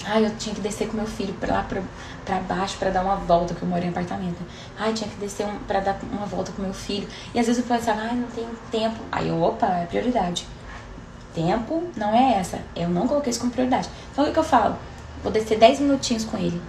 ai, 0.05 0.24
eu 0.24 0.30
tinha 0.36 0.55
que 0.55 0.61
descer 0.61 0.88
com 0.88 0.96
meu 0.96 1.07
filho 1.07 1.34
para 1.34 1.55
lá 1.55 1.62
pra, 1.62 1.82
pra 2.24 2.38
baixo 2.40 2.76
para 2.78 2.90
dar 2.90 3.02
uma 3.02 3.16
volta, 3.16 3.54
que 3.54 3.62
eu 3.62 3.68
moro 3.68 3.84
em 3.84 3.88
apartamento. 3.88 4.38
Ai, 4.78 4.92
tinha 4.92 5.08
que 5.08 5.16
descer 5.16 5.46
um, 5.46 5.58
para 5.66 5.80
dar 5.80 5.98
uma 6.12 6.26
volta 6.26 6.52
com 6.52 6.62
meu 6.62 6.74
filho. 6.74 7.08
E 7.34 7.38
às 7.38 7.46
vezes 7.46 7.62
eu 7.62 7.68
pensava, 7.68 8.00
ai, 8.00 8.14
não 8.14 8.28
tenho 8.28 8.50
tempo. 8.70 8.96
Aí 9.10 9.28
eu, 9.28 9.40
opa, 9.42 9.66
é 9.66 9.86
prioridade. 9.86 10.46
Tempo 11.34 11.84
não 11.96 12.14
é 12.14 12.38
essa. 12.38 12.58
Eu 12.76 12.88
não 12.88 13.08
coloquei 13.08 13.30
isso 13.30 13.40
como 13.40 13.52
prioridade. 13.52 13.88
Então 14.12 14.24
o 14.24 14.26
que, 14.26 14.32
que 14.32 14.38
eu 14.38 14.44
falo? 14.44 14.76
Vou 15.22 15.32
descer 15.32 15.58
10 15.58 15.80
minutinhos 15.80 16.24
com 16.24 16.36
ele. 16.36 16.60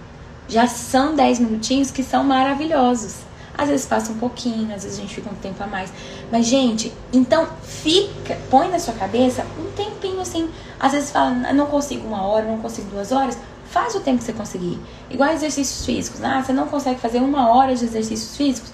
Já 0.48 0.66
são 0.66 1.14
10 1.14 1.40
minutinhos 1.40 1.90
que 1.90 2.02
são 2.02 2.24
maravilhosos. 2.24 3.16
Às 3.56 3.68
vezes 3.68 3.86
passa 3.86 4.10
um 4.10 4.18
pouquinho, 4.18 4.74
às 4.74 4.82
vezes 4.82 4.98
a 4.98 5.00
gente 5.00 5.14
fica 5.14 5.30
um 5.30 5.34
tempo 5.34 5.62
a 5.62 5.66
mais. 5.66 5.92
Mas, 6.30 6.46
gente, 6.46 6.92
então 7.12 7.46
fica, 7.62 8.36
põe 8.50 8.68
na 8.68 8.78
sua 8.78 8.94
cabeça 8.94 9.46
um 9.58 9.70
tempinho 9.72 10.20
assim. 10.20 10.50
Às 10.78 10.92
vezes 10.92 11.10
fala, 11.10 11.30
não 11.52 11.66
consigo 11.66 12.06
uma 12.06 12.22
hora, 12.22 12.44
não 12.46 12.58
consigo 12.58 12.90
duas 12.90 13.12
horas. 13.12 13.38
Faz 13.70 13.94
o 13.94 14.00
tempo 14.00 14.18
que 14.18 14.24
você 14.24 14.32
conseguir. 14.32 14.78
Igual 15.10 15.30
exercícios 15.30 15.84
físicos. 15.84 16.22
Ah, 16.22 16.42
você 16.42 16.52
não 16.52 16.68
consegue 16.68 17.00
fazer 17.00 17.18
uma 17.18 17.50
hora 17.50 17.74
de 17.74 17.84
exercícios 17.84 18.36
físicos? 18.36 18.72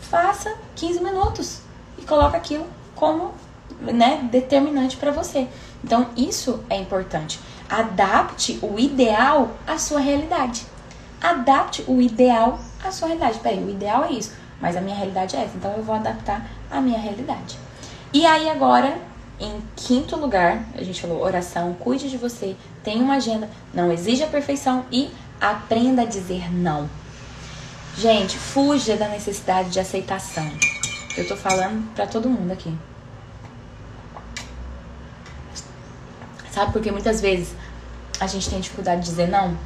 Faça 0.00 0.54
15 0.76 1.02
minutos. 1.02 1.60
E 1.98 2.02
coloca 2.02 2.36
aquilo 2.36 2.66
como 2.94 3.32
né, 3.80 4.28
determinante 4.30 4.96
para 4.96 5.10
você. 5.10 5.48
Então, 5.82 6.08
isso 6.16 6.62
é 6.68 6.76
importante. 6.76 7.40
Adapte 7.68 8.58
o 8.62 8.78
ideal 8.78 9.50
à 9.66 9.78
sua 9.78 10.00
realidade. 10.00 10.66
Adapte 11.20 11.84
o 11.86 12.00
ideal 12.00 12.58
à 12.84 12.90
sua 12.90 13.08
realidade. 13.08 13.38
Peraí, 13.40 13.62
o 13.62 13.70
ideal 13.70 14.04
é 14.04 14.12
isso, 14.12 14.32
mas 14.60 14.76
a 14.76 14.80
minha 14.80 14.96
realidade 14.96 15.36
é 15.36 15.42
essa. 15.44 15.56
Então, 15.56 15.72
eu 15.72 15.82
vou 15.82 15.94
adaptar 15.94 16.46
a 16.70 16.80
minha 16.80 16.98
realidade. 16.98 17.58
E 18.12 18.26
aí, 18.26 18.48
agora, 18.48 18.98
em 19.40 19.62
quinto 19.74 20.16
lugar, 20.16 20.62
a 20.74 20.82
gente 20.82 21.00
falou 21.00 21.22
oração, 21.22 21.74
cuide 21.74 22.10
de 22.10 22.18
você, 22.18 22.54
tenha 22.84 23.02
uma 23.02 23.14
agenda, 23.14 23.48
não 23.72 23.90
exija 23.90 24.26
perfeição 24.26 24.84
e 24.92 25.10
aprenda 25.40 26.02
a 26.02 26.04
dizer 26.04 26.52
não. 26.52 26.88
Gente, 27.96 28.36
fuja 28.38 28.96
da 28.96 29.08
necessidade 29.08 29.70
de 29.70 29.80
aceitação. 29.80 30.48
Eu 31.16 31.26
tô 31.26 31.36
falando 31.36 31.92
para 31.94 32.06
todo 32.06 32.28
mundo 32.28 32.52
aqui. 32.52 32.72
Sabe? 36.52 36.72
Porque 36.72 36.90
muitas 36.92 37.20
vezes 37.20 37.54
a 38.20 38.26
gente 38.26 38.48
tem 38.48 38.60
dificuldade 38.60 39.02
de 39.02 39.08
dizer 39.08 39.28
não. 39.28 39.56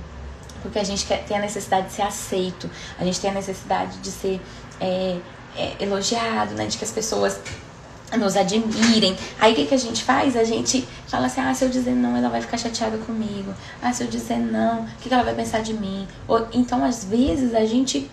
Porque 0.63 0.79
a 0.79 0.85
gente 0.85 1.05
quer, 1.05 1.25
tem 1.25 1.37
a 1.37 1.41
necessidade 1.41 1.89
de 1.89 1.95
ser 1.95 2.03
aceito. 2.03 2.71
A 2.99 3.05
gente 3.05 3.21
tem 3.21 3.31
a 3.31 3.35
necessidade 3.35 3.99
de 3.99 4.11
ser 4.11 4.41
é, 4.81 5.19
é, 5.57 5.77
elogiado, 5.81 6.55
né? 6.55 6.67
De 6.67 6.79
que 6.79 6.85
as 6.85 6.91
pessoas 6.91 7.39
nos 8.17 8.37
admirem. 8.37 9.17
Aí 9.41 9.53
o 9.53 9.57
que, 9.57 9.67
que 9.67 9.75
a 9.75 9.79
gente 9.79 10.03
faz? 10.03 10.37
A 10.37 10.45
gente 10.45 10.87
fala 11.07 11.27
assim: 11.27 11.41
ah, 11.41 11.53
se 11.55 11.65
eu 11.65 11.69
dizer 11.69 11.95
não, 11.95 12.17
ela 12.17 12.29
vai 12.29 12.41
ficar 12.41 12.57
chateada 12.57 12.99
comigo. 12.99 13.53
Ah, 13.83 13.93
se 13.93 14.03
eu 14.03 14.09
dizer 14.09 14.39
não, 14.39 14.83
o 14.83 14.87
que, 15.01 15.09
que 15.09 15.15
ela 15.15 15.25
vai 15.25 15.35
pensar 15.35 15.63
de 15.63 15.75
mim? 15.75 16.07
Ou, 16.29 16.47
então, 16.53 16.85
às 16.85 17.05
vezes, 17.05 17.55
a 17.55 17.65
gente 17.65 18.11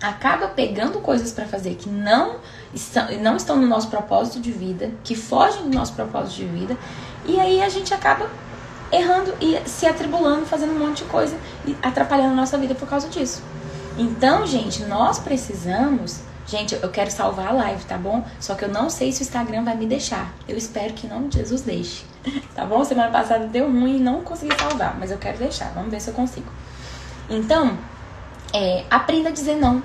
acaba 0.00 0.48
pegando 0.48 1.00
coisas 1.00 1.32
para 1.32 1.46
fazer 1.46 1.76
que 1.76 1.88
não 1.88 2.36
estão, 2.74 3.06
não 3.20 3.36
estão 3.36 3.56
no 3.56 3.66
nosso 3.66 3.88
propósito 3.88 4.40
de 4.40 4.52
vida, 4.52 4.90
que 5.02 5.14
fogem 5.14 5.70
do 5.70 5.76
nosso 5.76 5.94
propósito 5.94 6.36
de 6.36 6.44
vida, 6.44 6.76
e 7.24 7.40
aí 7.40 7.62
a 7.62 7.68
gente 7.68 7.94
acaba 7.94 8.28
errando 8.92 9.34
e 9.40 9.58
se 9.66 9.86
atribulando, 9.86 10.44
fazendo 10.44 10.72
um 10.72 10.78
monte 10.78 10.98
de 10.98 11.04
coisa 11.04 11.36
e 11.66 11.76
atrapalhando 11.82 12.32
a 12.32 12.36
nossa 12.36 12.58
vida 12.58 12.74
por 12.74 12.88
causa 12.88 13.08
disso. 13.08 13.42
Então, 13.96 14.46
gente, 14.46 14.82
nós 14.84 15.18
precisamos. 15.18 16.20
Gente, 16.46 16.74
eu 16.74 16.90
quero 16.90 17.10
salvar 17.10 17.48
a 17.48 17.52
live, 17.52 17.84
tá 17.84 17.96
bom? 17.96 18.24
Só 18.38 18.54
que 18.54 18.64
eu 18.64 18.68
não 18.68 18.90
sei 18.90 19.12
se 19.12 19.22
o 19.22 19.24
Instagram 19.24 19.64
vai 19.64 19.76
me 19.76 19.86
deixar. 19.86 20.34
Eu 20.46 20.56
espero 20.56 20.92
que 20.92 21.06
não 21.06 21.30
Jesus 21.30 21.62
deixe. 21.62 22.04
Tá 22.54 22.64
bom? 22.64 22.84
Semana 22.84 23.10
passada 23.10 23.46
deu 23.48 23.66
ruim 23.66 23.96
e 23.96 24.00
não 24.00 24.22
consegui 24.22 24.56
salvar, 24.56 24.96
mas 24.98 25.10
eu 25.10 25.18
quero 25.18 25.38
deixar. 25.38 25.72
Vamos 25.74 25.90
ver 25.90 26.00
se 26.00 26.08
eu 26.08 26.14
consigo. 26.14 26.46
Então, 27.28 27.76
é, 28.52 28.84
aprenda 28.90 29.28
a 29.28 29.32
dizer 29.32 29.56
não. 29.56 29.82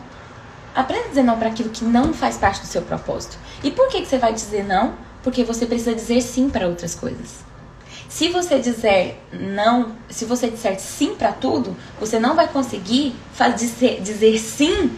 Aprenda 0.76 1.06
a 1.06 1.08
dizer 1.10 1.24
não 1.24 1.38
para 1.38 1.50
aquilo 1.50 1.70
que 1.70 1.84
não 1.84 2.14
faz 2.14 2.38
parte 2.38 2.62
do 2.62 2.68
seu 2.68 2.84
propósito. 2.84 3.38
E 3.64 3.72
por 3.72 3.90
que, 3.90 4.02
que 4.02 4.08
você 4.08 4.18
vai 4.20 4.34
dizer 4.34 4.64
não? 4.64 4.94
Porque 5.24 5.44
você 5.44 5.66
precisa 5.66 5.96
dizer 5.96 6.22
sim 6.22 6.50
para 6.50 6.68
outras 6.68 6.94
coisas. 6.94 7.44
Se 8.08 8.30
você 8.30 8.60
dizer 8.60 9.22
não, 9.32 9.96
se 10.10 10.26
você 10.26 10.50
disser 10.50 10.80
sim 10.80 11.16
para 11.16 11.32
tudo, 11.32 11.76
você 12.00 12.20
não 12.20 12.36
vai 12.36 12.48
conseguir 12.48 13.16
fazer, 13.34 14.02
dizer 14.02 14.38
sim 14.38 14.92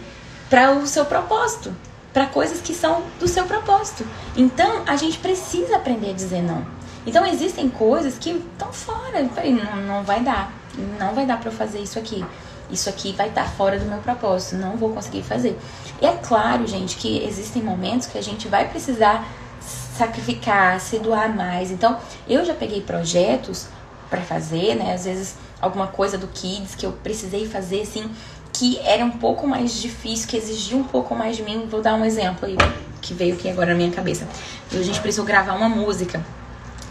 para 0.52 0.70
o 0.72 0.86
seu 0.86 1.06
propósito, 1.06 1.74
para 2.12 2.26
coisas 2.26 2.60
que 2.60 2.74
são 2.74 3.02
do 3.18 3.26
seu 3.26 3.46
propósito. 3.46 4.06
Então, 4.36 4.82
a 4.86 4.96
gente 4.96 5.16
precisa 5.16 5.76
aprender 5.76 6.10
a 6.10 6.12
dizer 6.12 6.42
não. 6.42 6.62
Então, 7.06 7.24
existem 7.24 7.70
coisas 7.70 8.18
que 8.18 8.32
estão 8.32 8.70
fora. 8.70 9.22
Não, 9.22 9.76
não 9.86 10.04
vai 10.04 10.20
dar. 10.20 10.52
Não 11.00 11.14
vai 11.14 11.24
dar 11.24 11.40
para 11.40 11.48
eu 11.48 11.54
fazer 11.54 11.78
isso 11.78 11.98
aqui. 11.98 12.22
Isso 12.70 12.86
aqui 12.90 13.14
vai 13.14 13.28
estar 13.28 13.46
fora 13.46 13.78
do 13.78 13.86
meu 13.86 13.96
propósito. 14.00 14.56
Não 14.56 14.76
vou 14.76 14.90
conseguir 14.90 15.22
fazer. 15.22 15.58
E 16.02 16.06
é 16.06 16.12
claro, 16.22 16.66
gente, 16.66 16.96
que 16.96 17.24
existem 17.24 17.62
momentos 17.62 18.06
que 18.06 18.18
a 18.18 18.22
gente 18.22 18.46
vai 18.46 18.68
precisar 18.68 19.26
sacrificar, 19.96 20.78
se 20.80 20.98
doar 20.98 21.34
mais. 21.34 21.70
Então, 21.70 21.98
eu 22.28 22.44
já 22.44 22.52
peguei 22.52 22.82
projetos 22.82 23.68
para 24.10 24.20
fazer, 24.20 24.74
né? 24.74 24.92
Às 24.92 25.06
vezes 25.06 25.34
alguma 25.62 25.86
coisa 25.86 26.18
do 26.18 26.26
Kids 26.26 26.74
que 26.74 26.84
eu 26.84 26.92
precisei 26.92 27.48
fazer 27.48 27.80
assim, 27.80 28.10
que 28.52 28.78
era 28.80 29.04
um 29.04 29.10
pouco 29.10 29.46
mais 29.46 29.80
difícil, 29.80 30.28
que 30.28 30.36
exigia 30.36 30.76
um 30.76 30.84
pouco 30.84 31.14
mais 31.14 31.36
de 31.36 31.42
mim. 31.42 31.66
Vou 31.70 31.80
dar 31.80 31.94
um 31.94 32.04
exemplo 32.04 32.46
aí 32.46 32.56
que 33.00 33.14
veio 33.14 33.34
aqui 33.34 33.48
agora 33.48 33.70
na 33.70 33.74
minha 33.76 33.90
cabeça. 33.90 34.28
A 34.70 34.82
gente 34.82 35.00
precisou 35.00 35.24
gravar 35.24 35.54
uma 35.54 35.68
música. 35.68 36.24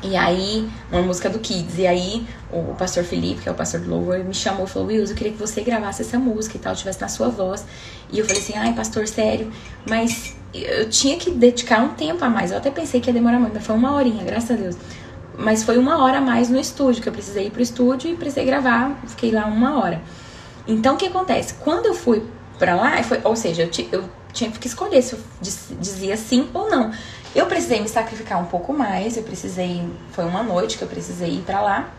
E 0.04 0.16
aí, 0.16 0.68
uma 0.92 1.04
música 1.04 1.30
do 1.30 1.38
Kids. 1.38 1.78
E 1.78 1.86
aí, 1.86 2.26
o 2.52 2.74
pastor 2.74 3.04
Felipe, 3.04 3.42
que 3.42 3.50
é 3.50 3.52
o 3.52 3.56
pastor 3.56 3.80
do 3.82 3.90
Louvor, 3.90 4.24
me 4.24 4.34
chamou 4.34 4.66
e 4.66 4.68
falou: 4.68 4.88
Wilson, 4.88 5.14
eu 5.14 5.16
queria 5.16 5.32
que 5.32 5.38
você 5.38 5.62
gravasse 5.62 6.02
essa 6.02 6.18
música 6.18 6.58
e 6.58 6.60
tal, 6.60 6.76
tivesse 6.76 7.00
na 7.00 7.08
sua 7.08 7.30
voz. 7.30 7.64
E 8.12 8.18
eu 8.18 8.26
falei 8.26 8.42
assim: 8.42 8.54
ai, 8.58 8.74
pastor, 8.74 9.08
sério, 9.08 9.52
mas 9.88 10.36
eu 10.54 10.90
tinha 10.90 11.18
que 11.18 11.30
dedicar 11.30 11.82
um 11.84 11.90
tempo 11.90 12.26
a 12.26 12.30
mais. 12.30 12.52
Eu 12.52 12.58
até 12.58 12.72
pensei 12.72 13.00
que 13.00 13.10
ia 13.10 13.14
demorar 13.14 13.40
muito, 13.40 13.54
mas 13.54 13.66
foi 13.66 13.76
uma 13.76 13.94
horinha, 13.94 14.24
graças 14.24 14.52
a 14.52 14.56
Deus. 14.56 14.76
Mas 15.38 15.64
foi 15.64 15.78
uma 15.78 16.04
hora 16.04 16.18
a 16.18 16.22
mais 16.22 16.50
no 16.50 16.60
estúdio, 16.60 17.02
que 17.02 17.08
eu 17.08 17.14
precisei 17.14 17.48
ir 17.48 17.52
pro 17.52 17.62
estúdio 17.62 18.12
e 18.12 18.16
precisei 18.16 18.44
gravar. 18.44 19.00
Fiquei 19.08 19.32
lá 19.32 19.46
uma 19.46 19.80
hora. 19.80 20.02
Então, 20.68 20.96
o 20.96 20.98
que 20.98 21.08
acontece? 21.08 21.56
Quando 21.56 21.88
eu 21.88 21.94
fui 21.94 22.24
pra 22.58 22.76
lá, 22.76 23.02
foi, 23.04 23.20
ou 23.24 23.36
seja, 23.36 23.64
eu, 23.64 23.70
eu 23.92 24.10
tinha 24.32 24.52
que 24.52 24.68
escolher 24.68 25.02
se 25.02 25.14
eu 25.14 25.20
dizia 25.80 26.16
sim 26.18 26.50
ou 26.54 26.70
não. 26.70 26.92
Eu 27.34 27.46
precisei 27.46 27.80
me 27.80 27.88
sacrificar 27.88 28.40
um 28.40 28.46
pouco 28.46 28.74
mais, 28.74 29.18
eu 29.18 29.24
precisei. 29.24 29.88
Foi 30.12 30.26
uma 30.26 30.44
noite 30.44 30.78
que 30.78 30.84
eu 30.84 30.88
precisei 30.88 31.30
ir 31.30 31.42
pra 31.42 31.62
lá, 31.62 31.90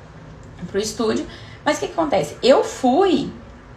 pro 0.71 0.79
estúdio. 0.79 1.27
Mas 1.65 1.77
o 1.77 1.81
que, 1.81 1.87
acontece? 1.87 2.37
Eu 2.43 2.63
fui, 2.63 3.31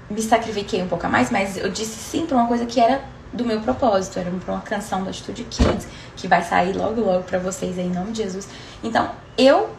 me 0.09 0.21
sacrifiquei 0.21 0.81
um 0.81 0.87
pouco 0.87 1.07
mais, 1.07 1.29
mas 1.29 1.55
eu 1.57 1.69
disse 1.69 1.97
sim 1.97 2.25
pra 2.25 2.37
uma 2.37 2.47
coisa 2.47 2.65
que 2.65 2.79
era 2.79 3.03
do 3.31 3.45
meu 3.45 3.61
propósito. 3.61 4.19
Era 4.19 4.29
para 4.31 4.53
uma 4.53 4.61
canção 4.61 5.03
da 5.03 5.09
Atitude 5.09 5.43
Kids, 5.45 5.87
que 6.15 6.27
vai 6.27 6.43
sair 6.43 6.75
logo, 6.75 7.01
logo 7.01 7.23
para 7.23 7.39
vocês 7.39 7.77
aí, 7.77 7.85
em 7.85 7.91
nome 7.91 8.11
de 8.11 8.23
Jesus. 8.23 8.47
Então, 8.83 9.09
eu 9.37 9.69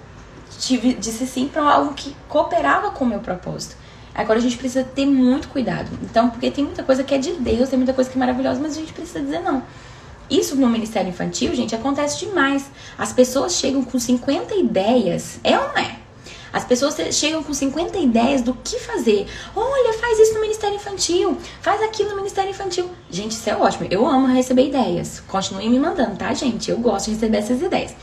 tive, 0.59 0.95
disse 0.95 1.27
sim 1.27 1.49
para 1.49 1.63
algo 1.63 1.95
que 1.95 2.17
cooperava 2.29 2.91
com 2.91 3.05
o 3.05 3.09
meu 3.09 3.21
propósito. 3.21 3.77
Agora 4.17 4.39
a 4.39 4.43
gente 4.43 4.57
precisa 4.57 4.83
ter 4.83 5.05
muito 5.05 5.49
cuidado. 5.49 5.91
Então, 6.03 6.31
porque 6.31 6.51
tem 6.51 6.65
muita 6.65 6.83
coisa 6.83 7.05
que 7.05 7.15
é 7.15 7.19
de 7.19 7.33
Deus, 7.35 7.69
tem 7.69 7.79
muita 7.79 7.93
coisa 7.93 8.09
que 8.09 8.17
é 8.17 8.19
maravilhosa, 8.19 8.59
mas 8.61 8.73
a 8.73 8.81
gente 8.81 8.93
precisa 8.93 9.21
dizer 9.21 9.41
não. 9.41 9.63
Isso 10.31 10.57
no 10.57 10.69
Ministério 10.69 11.11
Infantil, 11.11 11.55
gente, 11.55 11.75
acontece 11.75 12.25
demais. 12.25 12.71
As 12.97 13.13
pessoas 13.13 13.53
chegam 13.53 13.85
com 13.85 13.99
50 13.99 14.55
ideias. 14.55 15.39
É 15.45 15.59
ou 15.59 15.69
não 15.69 15.79
é? 15.79 15.97
As 16.53 16.65
pessoas 16.65 16.97
chegam 17.15 17.43
com 17.43 17.53
50 17.53 17.99
ideias 17.99 18.41
do 18.41 18.55
que 18.55 18.79
fazer. 18.79 19.27
Olha, 19.55 19.93
faz 19.93 20.19
isso 20.19 20.33
no 20.33 20.41
Ministério 20.41 20.77
Infantil, 20.77 21.37
faz 21.61 21.83
aquilo 21.83 22.09
no 22.11 22.17
Ministério 22.17 22.51
Infantil. 22.51 22.89
Gente, 23.11 23.33
isso 23.33 23.51
é 23.51 23.55
ótimo. 23.55 23.87
Eu 23.91 24.07
amo 24.07 24.27
receber 24.29 24.69
ideias. 24.69 25.21
Continuem 25.29 25.69
me 25.69 25.79
mandando, 25.79 26.17
tá, 26.17 26.33
gente? 26.33 26.71
Eu 26.71 26.79
gosto 26.79 27.07
de 27.07 27.13
receber 27.13 27.37
essas 27.37 27.61
ideias. 27.61 27.95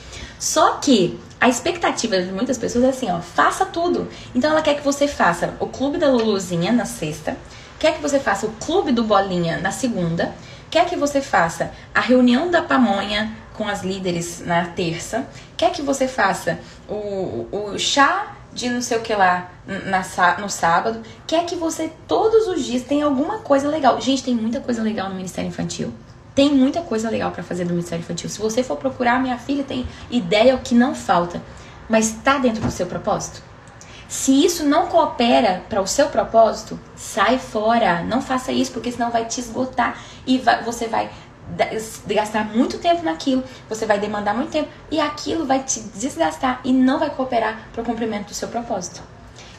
Só 0.43 0.71
que 0.73 1.17
a 1.39 1.47
expectativa 1.47 2.21
de 2.21 2.29
muitas 2.29 2.57
pessoas 2.57 2.83
é 2.83 2.89
assim, 2.89 3.09
ó, 3.09 3.21
faça 3.21 3.65
tudo. 3.65 4.09
Então 4.35 4.51
ela 4.51 4.61
quer 4.61 4.73
que 4.73 4.83
você 4.83 5.07
faça 5.07 5.55
o 5.57 5.67
clube 5.67 5.97
da 5.97 6.09
Luluzinha 6.09 6.69
na 6.73 6.83
sexta, 6.83 7.37
quer 7.79 7.95
que 7.95 8.01
você 8.01 8.19
faça 8.19 8.45
o 8.45 8.51
clube 8.59 8.91
do 8.91 9.05
Bolinha 9.05 9.57
na 9.61 9.71
segunda, 9.71 10.33
quer 10.69 10.85
que 10.85 10.97
você 10.97 11.21
faça 11.21 11.71
a 11.95 12.01
reunião 12.01 12.51
da 12.51 12.61
pamonha 12.61 13.33
com 13.53 13.69
as 13.69 13.83
líderes 13.83 14.43
na 14.45 14.65
terça, 14.65 15.25
quer 15.55 15.71
que 15.71 15.81
você 15.81 16.09
faça 16.09 16.59
o, 16.89 17.47
o 17.49 17.79
chá 17.79 18.35
de 18.51 18.69
não 18.69 18.81
sei 18.81 18.97
o 18.97 19.01
que 19.01 19.15
lá 19.15 19.49
na, 19.65 20.37
no 20.41 20.49
sábado, 20.49 21.01
quer 21.25 21.45
que 21.45 21.55
você 21.55 21.89
todos 22.05 22.49
os 22.49 22.65
dias 22.65 22.83
tenha 22.83 23.05
alguma 23.05 23.37
coisa 23.39 23.69
legal. 23.69 24.01
Gente, 24.01 24.23
tem 24.23 24.35
muita 24.35 24.59
coisa 24.59 24.83
legal 24.83 25.07
no 25.07 25.15
Ministério 25.15 25.47
Infantil. 25.47 25.93
Tem 26.36 26.53
muita 26.53 26.81
coisa 26.81 27.09
legal 27.09 27.31
para 27.31 27.43
fazer 27.43 27.65
do 27.65 27.71
Ministério 27.71 28.01
Infantil. 28.01 28.29
Se 28.29 28.39
você 28.39 28.63
for 28.63 28.77
procurar, 28.77 29.21
minha 29.21 29.38
filha 29.38 29.63
tem 29.63 29.88
ideia 30.09 30.55
o 30.55 30.59
que 30.59 30.73
não 30.73 30.95
falta. 30.95 31.41
Mas 31.88 32.09
está 32.09 32.38
dentro 32.38 32.61
do 32.61 32.71
seu 32.71 32.88
propósito? 32.88 33.41
Se 34.07 34.45
isso 34.45 34.63
não 34.63 34.88
coopera 34.88 35.63
para 35.69 35.81
o 35.81 35.88
seu 35.88 36.07
propósito, 36.07 36.79
sai 36.95 37.38
fora. 37.38 38.03
Não 38.03 38.21
faça 38.21 38.51
isso, 38.51 38.71
porque 38.71 38.91
senão 38.91 39.11
vai 39.11 39.25
te 39.25 39.39
esgotar 39.39 39.99
e 40.25 40.38
vai, 40.38 40.63
você 40.63 40.88
vai 40.88 41.09
gastar 42.07 42.45
muito 42.45 42.77
tempo 42.79 43.03
naquilo, 43.03 43.43
você 43.67 43.86
vai 43.86 43.99
demandar 43.99 44.34
muito 44.34 44.51
tempo 44.51 44.69
e 44.89 44.99
aquilo 44.99 45.45
vai 45.45 45.61
te 45.61 45.81
desgastar 45.81 46.61
e 46.63 46.71
não 46.71 46.99
vai 46.99 47.09
cooperar 47.09 47.67
para 47.71 47.81
o 47.81 47.86
cumprimento 47.86 48.27
do 48.27 48.34
seu 48.34 48.47
propósito. 48.47 49.01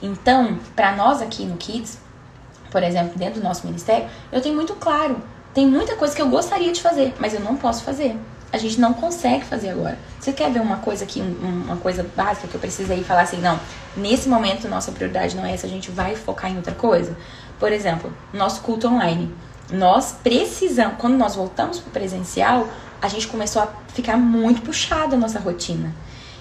Então, 0.02 0.58
para 0.74 0.92
nós 0.92 1.20
aqui 1.20 1.44
no 1.44 1.56
Kids, 1.56 1.98
por 2.70 2.82
exemplo, 2.82 3.16
dentro 3.16 3.40
do 3.40 3.44
nosso 3.44 3.66
ministério, 3.66 4.08
eu 4.32 4.40
tenho 4.40 4.54
muito 4.54 4.74
claro, 4.74 5.22
tem 5.54 5.66
muita 5.66 5.94
coisa 5.96 6.14
que 6.14 6.20
eu 6.20 6.28
gostaria 6.28 6.72
de 6.72 6.82
fazer, 6.82 7.14
mas 7.18 7.32
eu 7.32 7.40
não 7.40 7.56
posso 7.56 7.84
fazer. 7.84 8.18
A 8.52 8.58
gente 8.58 8.80
não 8.80 8.92
consegue 8.92 9.44
fazer 9.44 9.70
agora. 9.70 9.98
Você 10.20 10.32
quer 10.32 10.50
ver 10.50 10.60
uma 10.60 10.76
coisa 10.76 11.04
aqui, 11.04 11.20
uma 11.20 11.76
coisa 11.76 12.06
básica 12.16 12.46
que 12.46 12.54
eu 12.54 12.60
precisei 12.60 13.02
falar 13.02 13.22
assim, 13.22 13.38
não, 13.38 13.58
nesse 13.96 14.28
momento 14.28 14.68
nossa 14.68 14.92
prioridade 14.92 15.36
não 15.36 15.44
é 15.44 15.52
essa, 15.52 15.66
a 15.66 15.70
gente 15.70 15.90
vai 15.90 16.14
focar 16.14 16.50
em 16.50 16.56
outra 16.56 16.74
coisa? 16.74 17.16
Por 17.58 17.72
exemplo, 17.72 18.12
nosso 18.32 18.60
culto 18.62 18.88
online 18.88 19.32
nós 19.72 20.16
precisamos, 20.22 20.96
quando 20.98 21.16
nós 21.16 21.34
voltamos 21.34 21.78
para 21.78 21.88
o 21.88 21.92
presencial, 21.92 22.68
a 23.00 23.08
gente 23.08 23.26
começou 23.26 23.62
a 23.62 23.68
ficar 23.92 24.16
muito 24.16 24.62
puxada 24.62 25.16
a 25.16 25.18
nossa 25.18 25.38
rotina. 25.38 25.94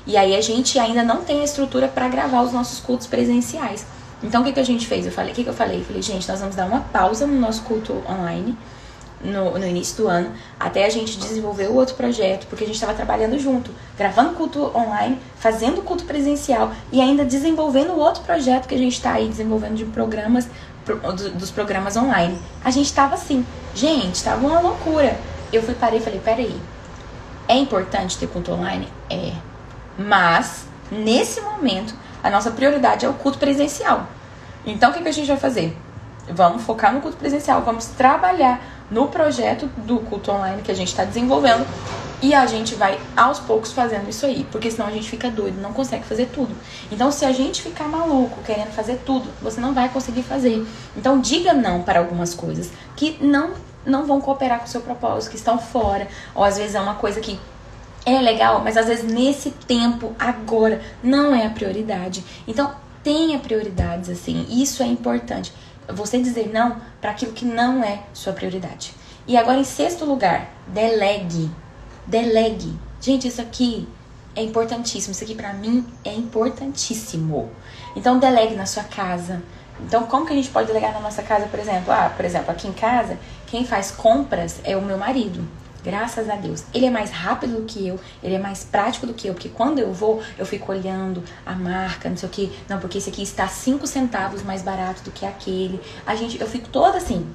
E 0.06 0.18
aí 0.18 0.36
a 0.36 0.42
gente 0.42 0.78
ainda 0.78 1.04
não 1.04 1.24
tem 1.24 1.42
a 1.42 1.44
estrutura 1.44 1.88
para 1.88 2.08
gravar 2.08 2.42
os 2.42 2.52
nossos 2.52 2.80
cultos 2.80 3.08
presenciais. 3.08 3.86
Então 4.22 4.42
o 4.42 4.46
que, 4.46 4.54
que 4.54 4.60
a 4.60 4.66
gente 4.66 4.86
fez? 4.88 5.06
Eu 5.06 5.12
falei, 5.12 5.32
o 5.32 5.36
que, 5.36 5.44
que 5.44 5.50
eu 5.50 5.54
falei? 5.54 5.80
Eu 5.80 5.86
falei, 5.86 6.02
gente, 6.02 6.28
nós 6.28 6.40
vamos 6.40 6.56
dar 6.56 6.66
uma 6.66 6.82
pausa 6.82 7.26
no 7.26 7.40
nosso 7.40 7.64
culto 7.64 8.04
online 8.10 8.58
no, 9.24 9.58
no 9.58 9.66
início 9.66 10.04
do 10.04 10.08
ano, 10.08 10.32
até 10.60 10.86
a 10.86 10.90
gente 10.90 11.18
desenvolver 11.18 11.68
o 11.68 11.76
outro 11.76 11.96
projeto, 11.96 12.46
porque 12.48 12.64
a 12.64 12.68
gente 12.68 12.76
estava 12.76 12.94
trabalhando 12.94 13.40
junto, 13.40 13.72
gravando 13.98 14.34
culto 14.34 14.72
online, 14.76 15.20
fazendo 15.38 15.82
culto 15.82 16.04
presencial 16.04 16.72
e 16.92 17.00
ainda 17.00 17.24
desenvolvendo 17.24 17.92
o 17.92 18.00
outro 18.00 18.24
projeto 18.24 18.68
que 18.68 18.76
a 18.76 18.78
gente 18.78 18.94
está 18.94 19.14
aí 19.14 19.28
desenvolvendo 19.28 19.76
de 19.76 19.86
programas 19.86 20.48
dos 21.36 21.50
programas 21.50 21.96
online. 21.96 22.38
A 22.64 22.70
gente 22.70 22.94
tava 22.94 23.16
assim, 23.16 23.46
gente, 23.74 24.22
tava 24.24 24.46
uma 24.46 24.60
loucura. 24.60 25.18
Eu 25.52 25.64
fui 25.64 25.74
parei 25.74 26.00
e 26.00 26.02
falei, 26.02 26.20
peraí, 26.20 26.62
é 27.48 27.56
importante 27.56 28.18
ter 28.18 28.28
culto 28.28 28.52
online? 28.52 28.88
É. 29.10 29.32
Mas, 29.98 30.66
nesse 30.92 31.40
momento, 31.40 31.94
a 32.22 32.30
nossa 32.30 32.52
prioridade 32.52 33.06
é 33.06 33.10
o 33.10 33.14
culto 33.14 33.38
presencial. 33.38 34.08
Então, 34.66 34.92
o 34.92 34.94
que, 34.94 35.02
que 35.02 35.10
a 35.10 35.14
gente 35.14 35.28
vai 35.28 35.38
fazer? 35.38 35.78
Vamos 36.30 36.64
focar 36.64 36.94
no 36.94 37.02
culto 37.02 37.18
presencial, 37.18 37.62
vamos 37.62 37.86
trabalhar 37.88 38.62
no 38.94 39.08
projeto 39.08 39.66
do 39.78 40.00
culto 40.00 40.32
online 40.32 40.62
que 40.62 40.72
a 40.72 40.76
gente 40.76 40.90
está 40.90 41.04
desenvolvendo 41.04 41.66
e 42.22 42.34
a 42.34 42.46
gente 42.46 42.76
vai 42.76 42.98
aos 43.18 43.40
poucos 43.40 43.74
fazendo 43.74 44.10
isso 44.10 44.26
aí, 44.26 44.48
porque 44.50 44.72
senão 44.72 44.88
a 44.88 44.92
gente 44.92 45.10
fica 45.10 45.30
doido, 45.30 45.60
não 45.60 45.74
consegue 45.74 46.06
fazer 46.06 46.28
tudo. 46.28 46.56
Então, 46.90 47.12
se 47.12 47.26
a 47.26 47.34
gente 47.34 47.62
ficar 47.62 47.86
maluco 47.86 48.42
querendo 48.46 48.72
fazer 48.72 49.02
tudo, 49.06 49.30
você 49.42 49.60
não 49.60 49.74
vai 49.74 49.90
conseguir 49.90 50.24
fazer. 50.24 50.66
Então, 50.96 51.20
diga 51.20 51.54
não 51.54 51.82
para 51.82 52.00
algumas 52.00 52.34
coisas 52.34 52.72
que 52.96 53.18
não 53.20 53.52
não 53.86 54.06
vão 54.06 54.22
cooperar 54.22 54.60
com 54.60 54.66
o 54.66 54.70
seu 54.70 54.80
propósito, 54.80 55.32
que 55.32 55.36
estão 55.36 55.60
fora, 55.60 56.08
ou 56.34 56.42
às 56.42 56.58
vezes 56.58 56.74
é 56.74 56.80
uma 56.80 56.96
coisa 56.96 57.20
que 57.20 57.38
é 58.06 58.22
legal, 58.22 58.62
mas 58.64 58.78
às 58.78 58.88
vezes 58.88 59.04
nesse 59.04 59.52
tempo, 59.52 60.14
agora, 60.18 60.82
não 61.04 61.36
é 61.36 61.46
a 61.46 61.50
prioridade. 61.50 62.24
Então, 62.48 62.74
tenha 63.04 63.38
prioridades 63.40 64.10
assim. 64.10 64.46
Isso 64.50 64.82
é 64.82 64.88
importante. 64.88 65.54
Você 65.90 66.20
dizer 66.20 66.50
não 66.52 66.78
para 67.02 67.12
aquilo 67.12 67.34
que 67.34 67.46
não 67.46 67.84
é 67.84 68.04
sua 68.14 68.34
prioridade. 68.34 68.94
E 69.28 69.38
agora, 69.38 69.60
em 69.60 69.64
sexto 69.64 70.06
lugar, 70.06 70.50
delegue. 70.68 71.50
Delegue. 72.06 72.78
Gente, 73.00 73.28
isso 73.28 73.42
aqui 73.42 73.88
é 74.36 74.44
importantíssimo. 74.44 75.12
Isso 75.12 75.24
aqui 75.24 75.36
para 75.36 75.54
mim 75.54 75.86
é 76.04 76.14
importantíssimo. 76.14 77.50
Então 77.96 78.20
delegue 78.20 78.56
na 78.56 78.66
sua 78.66 78.84
casa. 78.84 79.42
Então 79.80 80.04
como 80.06 80.26
que 80.26 80.34
a 80.34 80.36
gente 80.36 80.50
pode 80.50 80.68
delegar 80.68 80.94
na 80.94 81.00
nossa 81.00 81.24
casa, 81.24 81.48
por 81.48 81.60
exemplo? 81.60 81.92
Ah, 81.92 82.12
por 82.16 82.26
exemplo, 82.26 82.52
aqui 82.52 82.68
em 82.68 82.74
casa, 82.74 83.18
quem 83.48 83.66
faz 83.66 83.92
compras 83.92 84.60
é 84.64 84.76
o 84.78 84.82
meu 84.82 84.98
marido. 84.98 85.46
Graças 85.84 86.30
a 86.30 86.36
Deus. 86.36 86.64
Ele 86.74 86.86
é 86.86 86.90
mais 86.90 87.12
rápido 87.12 87.58
do 87.58 87.64
que 87.64 87.88
eu, 87.88 88.00
ele 88.24 88.36
é 88.36 88.40
mais 88.40 88.64
prático 88.64 89.06
do 89.06 89.14
que 89.14 89.28
eu, 89.28 89.34
porque 89.34 89.50
quando 89.50 89.80
eu 89.80 89.92
vou, 89.92 90.22
eu 90.38 90.46
fico 90.46 90.72
olhando 90.72 91.24
a 91.46 91.54
marca, 91.54 92.10
não 92.10 92.16
sei 92.16 92.30
o 92.30 92.32
que. 92.32 92.52
Não, 92.70 92.80
porque 92.80 92.98
esse 92.98 93.10
aqui 93.10 93.22
está 93.22 93.48
5 93.48 93.86
centavos 93.86 94.44
mais 94.44 94.62
barato 94.62 95.04
do 95.04 95.12
que 95.12 95.26
aquele. 95.26 95.82
A 96.06 96.16
gente, 96.16 96.40
eu 96.40 96.48
fico 96.48 96.70
toda 96.70 96.98
assim. 96.98 97.28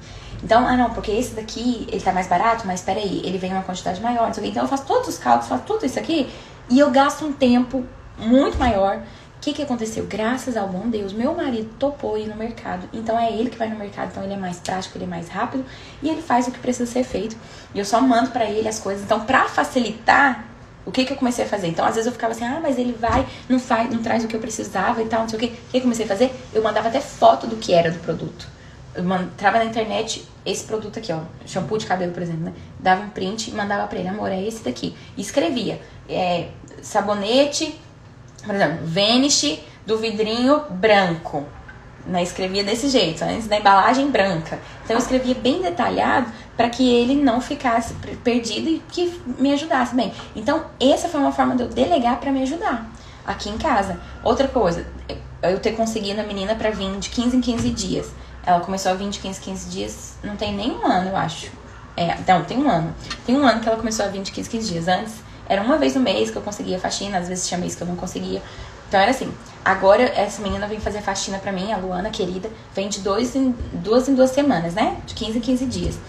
Então, 0.43 0.65
ah 0.65 0.75
não, 0.75 0.89
porque 0.91 1.11
esse 1.11 1.35
daqui, 1.35 1.85
ele 1.91 2.01
tá 2.01 2.13
mais 2.13 2.27
barato, 2.27 2.65
mas 2.65 2.81
peraí, 2.81 3.21
ele 3.25 3.37
vem 3.37 3.51
uma 3.51 3.61
quantidade 3.61 4.01
maior, 4.01 4.27
não 4.27 4.33
sei 4.33 4.41
o 4.41 4.45
que. 4.45 4.51
Então 4.51 4.63
eu 4.63 4.69
faço 4.69 4.85
todos 4.85 5.07
os 5.09 5.17
cálculos, 5.17 5.47
faço 5.47 5.63
tudo 5.63 5.85
isso 5.85 5.99
aqui 5.99 6.29
e 6.69 6.79
eu 6.79 6.89
gasto 6.91 7.25
um 7.25 7.33
tempo 7.33 7.85
muito 8.17 8.57
maior. 8.57 9.01
Que, 9.49 9.55
que 9.55 9.63
aconteceu? 9.63 10.05
Graças 10.05 10.55
ao 10.55 10.67
bom 10.67 10.87
Deus, 10.87 11.11
meu 11.11 11.33
marido 11.33 11.71
topou 11.79 12.15
ir 12.15 12.27
no 12.27 12.35
mercado. 12.35 12.87
Então 12.93 13.17
é 13.17 13.31
ele 13.33 13.49
que 13.49 13.57
vai 13.57 13.67
no 13.67 13.75
mercado, 13.75 14.09
então 14.11 14.23
ele 14.23 14.33
é 14.33 14.37
mais 14.37 14.59
prático, 14.59 14.95
ele 14.95 15.05
é 15.05 15.07
mais 15.07 15.27
rápido 15.27 15.65
e 16.03 16.09
ele 16.09 16.21
faz 16.21 16.47
o 16.47 16.51
que 16.51 16.59
precisa 16.59 16.85
ser 16.85 17.03
feito. 17.03 17.35
E 17.73 17.79
eu 17.79 17.85
só 17.85 17.99
mando 17.99 18.29
para 18.29 18.45
ele 18.45 18.67
as 18.67 18.77
coisas. 18.77 19.03
Então, 19.03 19.21
pra 19.21 19.45
facilitar, 19.45 20.45
o 20.85 20.91
que, 20.91 21.03
que 21.03 21.13
eu 21.13 21.17
comecei 21.17 21.45
a 21.45 21.47
fazer? 21.47 21.67
Então, 21.67 21.83
às 21.83 21.95
vezes 21.95 22.05
eu 22.05 22.11
ficava 22.11 22.33
assim, 22.33 22.45
ah, 22.45 22.59
mas 22.61 22.77
ele 22.77 22.93
vai, 22.93 23.25
não 23.49 23.59
faz, 23.59 23.89
não 23.89 24.03
traz 24.03 24.23
o 24.23 24.27
que 24.27 24.35
eu 24.35 24.39
precisava 24.39 25.01
e 25.01 25.05
tal, 25.05 25.21
não 25.21 25.29
sei 25.29 25.37
o 25.37 25.41
que. 25.41 25.47
O 25.47 25.71
que 25.71 25.77
eu 25.77 25.81
comecei 25.81 26.05
a 26.05 26.07
fazer? 26.07 26.31
Eu 26.53 26.61
mandava 26.61 26.89
até 26.89 27.01
foto 27.01 27.47
do 27.47 27.55
que 27.55 27.73
era 27.73 27.89
do 27.89 27.97
produto 27.99 28.47
eu 28.95 29.03
entrava 29.15 29.59
na 29.59 29.65
internet, 29.65 30.27
esse 30.45 30.63
produto 30.65 30.99
aqui, 30.99 31.11
ó, 31.13 31.21
shampoo 31.45 31.77
de 31.77 31.85
cabelo, 31.85 32.11
por 32.11 32.21
exemplo, 32.23 32.45
né? 32.45 32.53
Dava 32.79 33.03
um 33.03 33.09
print 33.09 33.49
e 33.49 33.53
mandava 33.53 33.87
pra 33.87 33.99
ele, 33.99 34.07
amor, 34.07 34.31
é 34.31 34.41
esse 34.41 34.63
daqui. 34.63 34.95
E 35.15 35.21
escrevia, 35.21 35.79
é, 36.07 36.49
sabonete, 36.81 37.79
por 38.45 38.55
exemplo, 38.55 38.79
Vanish 38.85 39.59
do 39.85 39.97
vidrinho 39.97 40.61
branco. 40.69 41.45
Né? 42.05 42.23
Escrevia 42.23 42.63
desse 42.63 42.89
jeito, 42.89 43.23
antes 43.23 43.47
da 43.47 43.57
embalagem 43.57 44.09
branca. 44.09 44.59
Então 44.83 44.95
eu 44.95 44.99
escrevia 44.99 45.35
bem 45.35 45.61
detalhado 45.61 46.31
para 46.55 46.69
que 46.69 46.89
ele 46.89 47.15
não 47.15 47.39
ficasse 47.39 47.93
perdido 48.23 48.69
e 48.69 48.81
que 48.91 49.21
me 49.37 49.53
ajudasse 49.53 49.95
bem. 49.95 50.11
Então, 50.35 50.65
essa 50.79 51.07
foi 51.07 51.19
uma 51.19 51.31
forma 51.31 51.55
de 51.55 51.63
eu 51.63 51.69
delegar 51.69 52.19
para 52.19 52.31
me 52.31 52.41
ajudar 52.41 52.89
aqui 53.25 53.49
em 53.49 53.57
casa. 53.57 53.99
Outra 54.23 54.47
coisa, 54.47 54.85
eu 55.43 55.59
ter 55.59 55.73
conseguido 55.73 56.19
a 56.19 56.23
menina 56.23 56.55
para 56.55 56.69
vir 56.71 56.97
de 56.97 57.09
15 57.09 57.37
em 57.37 57.41
15 57.41 57.69
dias. 57.69 58.11
Ela 58.45 58.59
começou 58.61 58.91
a 58.91 58.95
vir 58.95 59.09
de 59.09 59.19
15, 59.19 59.39
15 59.39 59.69
dias, 59.69 60.17
não 60.23 60.35
tem 60.35 60.53
nem 60.55 60.71
um 60.71 60.85
ano, 60.85 61.09
eu 61.09 61.15
acho. 61.15 61.51
É, 61.95 62.17
não, 62.27 62.43
tem 62.43 62.57
um 62.57 62.69
ano. 62.69 62.93
Tem 63.25 63.37
um 63.37 63.45
ano 63.45 63.61
que 63.61 63.67
ela 63.67 63.77
começou 63.77 64.05
a 64.05 64.07
vir 64.07 64.21
de 64.21 64.31
15, 64.31 64.49
15 64.49 64.71
dias. 64.71 64.87
Antes, 64.87 65.15
era 65.49 65.61
uma 65.61 65.77
vez 65.77 65.95
no 65.95 66.01
mês 66.01 66.29
que 66.29 66.37
eu 66.37 66.41
conseguia 66.41 66.79
faxina, 66.79 67.17
às 67.17 67.27
vezes 67.27 67.47
tinha 67.47 67.59
mês 67.59 67.75
que 67.75 67.81
eu 67.81 67.87
não 67.87 67.95
conseguia. 67.95 68.41
Então 68.87 68.99
era 68.99 69.11
assim, 69.11 69.31
agora 69.65 70.03
essa 70.03 70.41
menina 70.41 70.67
vem 70.67 70.79
fazer 70.79 71.01
faxina 71.01 71.39
pra 71.39 71.51
mim, 71.51 71.71
a 71.71 71.77
Luana 71.77 72.09
querida, 72.09 72.49
vem 72.73 72.87
de 72.87 72.99
dois 73.01 73.35
em, 73.35 73.53
duas 73.73 74.07
em 74.07 74.15
duas 74.15 74.29
semanas, 74.31 74.73
né? 74.73 74.97
De 75.05 75.13
15 75.15 75.37
em 75.37 75.41
15 75.41 75.65
dias. 75.65 75.99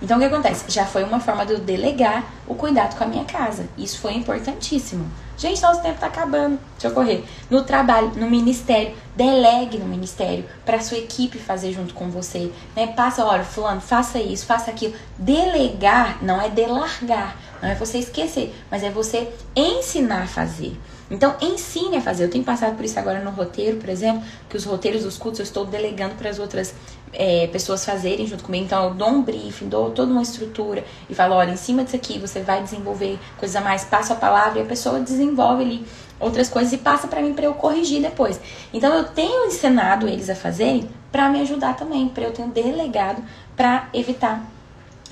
Então 0.00 0.16
o 0.16 0.20
que 0.20 0.26
acontece? 0.26 0.64
Já 0.68 0.84
foi 0.84 1.02
uma 1.04 1.20
forma 1.20 1.46
de 1.46 1.54
eu 1.54 1.58
delegar 1.58 2.24
o 2.46 2.54
cuidado 2.54 2.96
com 2.96 3.04
a 3.04 3.06
minha 3.06 3.24
casa. 3.24 3.66
Isso 3.78 3.98
foi 3.98 4.14
importantíssimo. 4.14 5.10
Gente, 5.38 5.60
nosso 5.60 5.82
tempo 5.82 6.00
tá 6.00 6.06
acabando. 6.06 6.58
Deixa 6.72 6.88
eu 6.88 6.92
correr. 6.92 7.24
No 7.50 7.62
trabalho, 7.62 8.12
no 8.16 8.30
ministério, 8.30 8.94
delegue 9.14 9.78
no 9.78 9.86
ministério 9.86 10.44
para 10.64 10.80
sua 10.80 10.98
equipe 10.98 11.38
fazer 11.38 11.72
junto 11.72 11.92
com 11.92 12.10
você, 12.10 12.50
né? 12.74 12.86
Passa, 12.86 13.24
olha, 13.24 13.44
fulano, 13.44 13.80
faça 13.80 14.18
isso, 14.18 14.46
faça 14.46 14.70
aquilo. 14.70 14.94
Delegar 15.18 16.22
não 16.22 16.40
é 16.40 16.48
delargar, 16.48 17.36
não 17.62 17.68
é 17.68 17.74
você 17.74 17.98
esquecer, 17.98 18.54
mas 18.70 18.82
é 18.82 18.90
você 18.90 19.28
ensinar 19.54 20.22
a 20.22 20.26
fazer. 20.26 20.78
Então, 21.10 21.36
ensine 21.40 21.96
a 21.96 22.00
fazer. 22.00 22.24
Eu 22.24 22.30
tenho 22.30 22.44
passado 22.44 22.74
por 22.76 22.84
isso 22.84 22.98
agora 22.98 23.20
no 23.20 23.30
roteiro, 23.30 23.76
por 23.76 23.88
exemplo, 23.88 24.22
que 24.48 24.56
os 24.56 24.64
roteiros 24.64 25.04
dos 25.04 25.16
cultos 25.16 25.38
eu 25.40 25.44
estou 25.44 25.64
delegando 25.64 26.14
para 26.16 26.28
as 26.28 26.38
outras 26.38 26.74
é, 27.12 27.46
pessoas 27.48 27.84
fazerem 27.84 28.26
junto 28.26 28.44
comigo. 28.44 28.64
Então, 28.64 28.84
eu 28.88 28.94
dou 28.94 29.08
um 29.08 29.22
briefing, 29.22 29.68
dou 29.68 29.90
toda 29.90 30.10
uma 30.10 30.22
estrutura 30.22 30.84
e 31.08 31.14
falo: 31.14 31.34
olha, 31.34 31.52
em 31.52 31.56
cima 31.56 31.84
disso 31.84 31.96
aqui 31.96 32.18
você 32.18 32.40
vai 32.40 32.62
desenvolver 32.62 33.18
coisas 33.38 33.56
a 33.56 33.60
mais, 33.60 33.84
passo 33.84 34.12
a 34.12 34.16
palavra 34.16 34.58
e 34.58 34.62
a 34.62 34.66
pessoa 34.66 35.00
desenvolve 35.00 35.62
ali 35.62 35.86
outras 36.18 36.48
coisas 36.48 36.72
e 36.72 36.78
passa 36.78 37.06
para 37.06 37.20
mim 37.20 37.34
para 37.34 37.44
eu 37.44 37.54
corrigir 37.54 38.02
depois. 38.02 38.40
Então, 38.72 38.92
eu 38.92 39.04
tenho 39.04 39.46
ensinado 39.46 40.08
eles 40.08 40.28
a 40.28 40.34
fazerem 40.34 40.88
para 41.12 41.28
me 41.28 41.40
ajudar 41.40 41.76
também, 41.76 42.08
para 42.08 42.24
eu 42.24 42.32
ter 42.32 42.46
delegado 42.46 43.22
para 43.56 43.88
evitar 43.94 44.44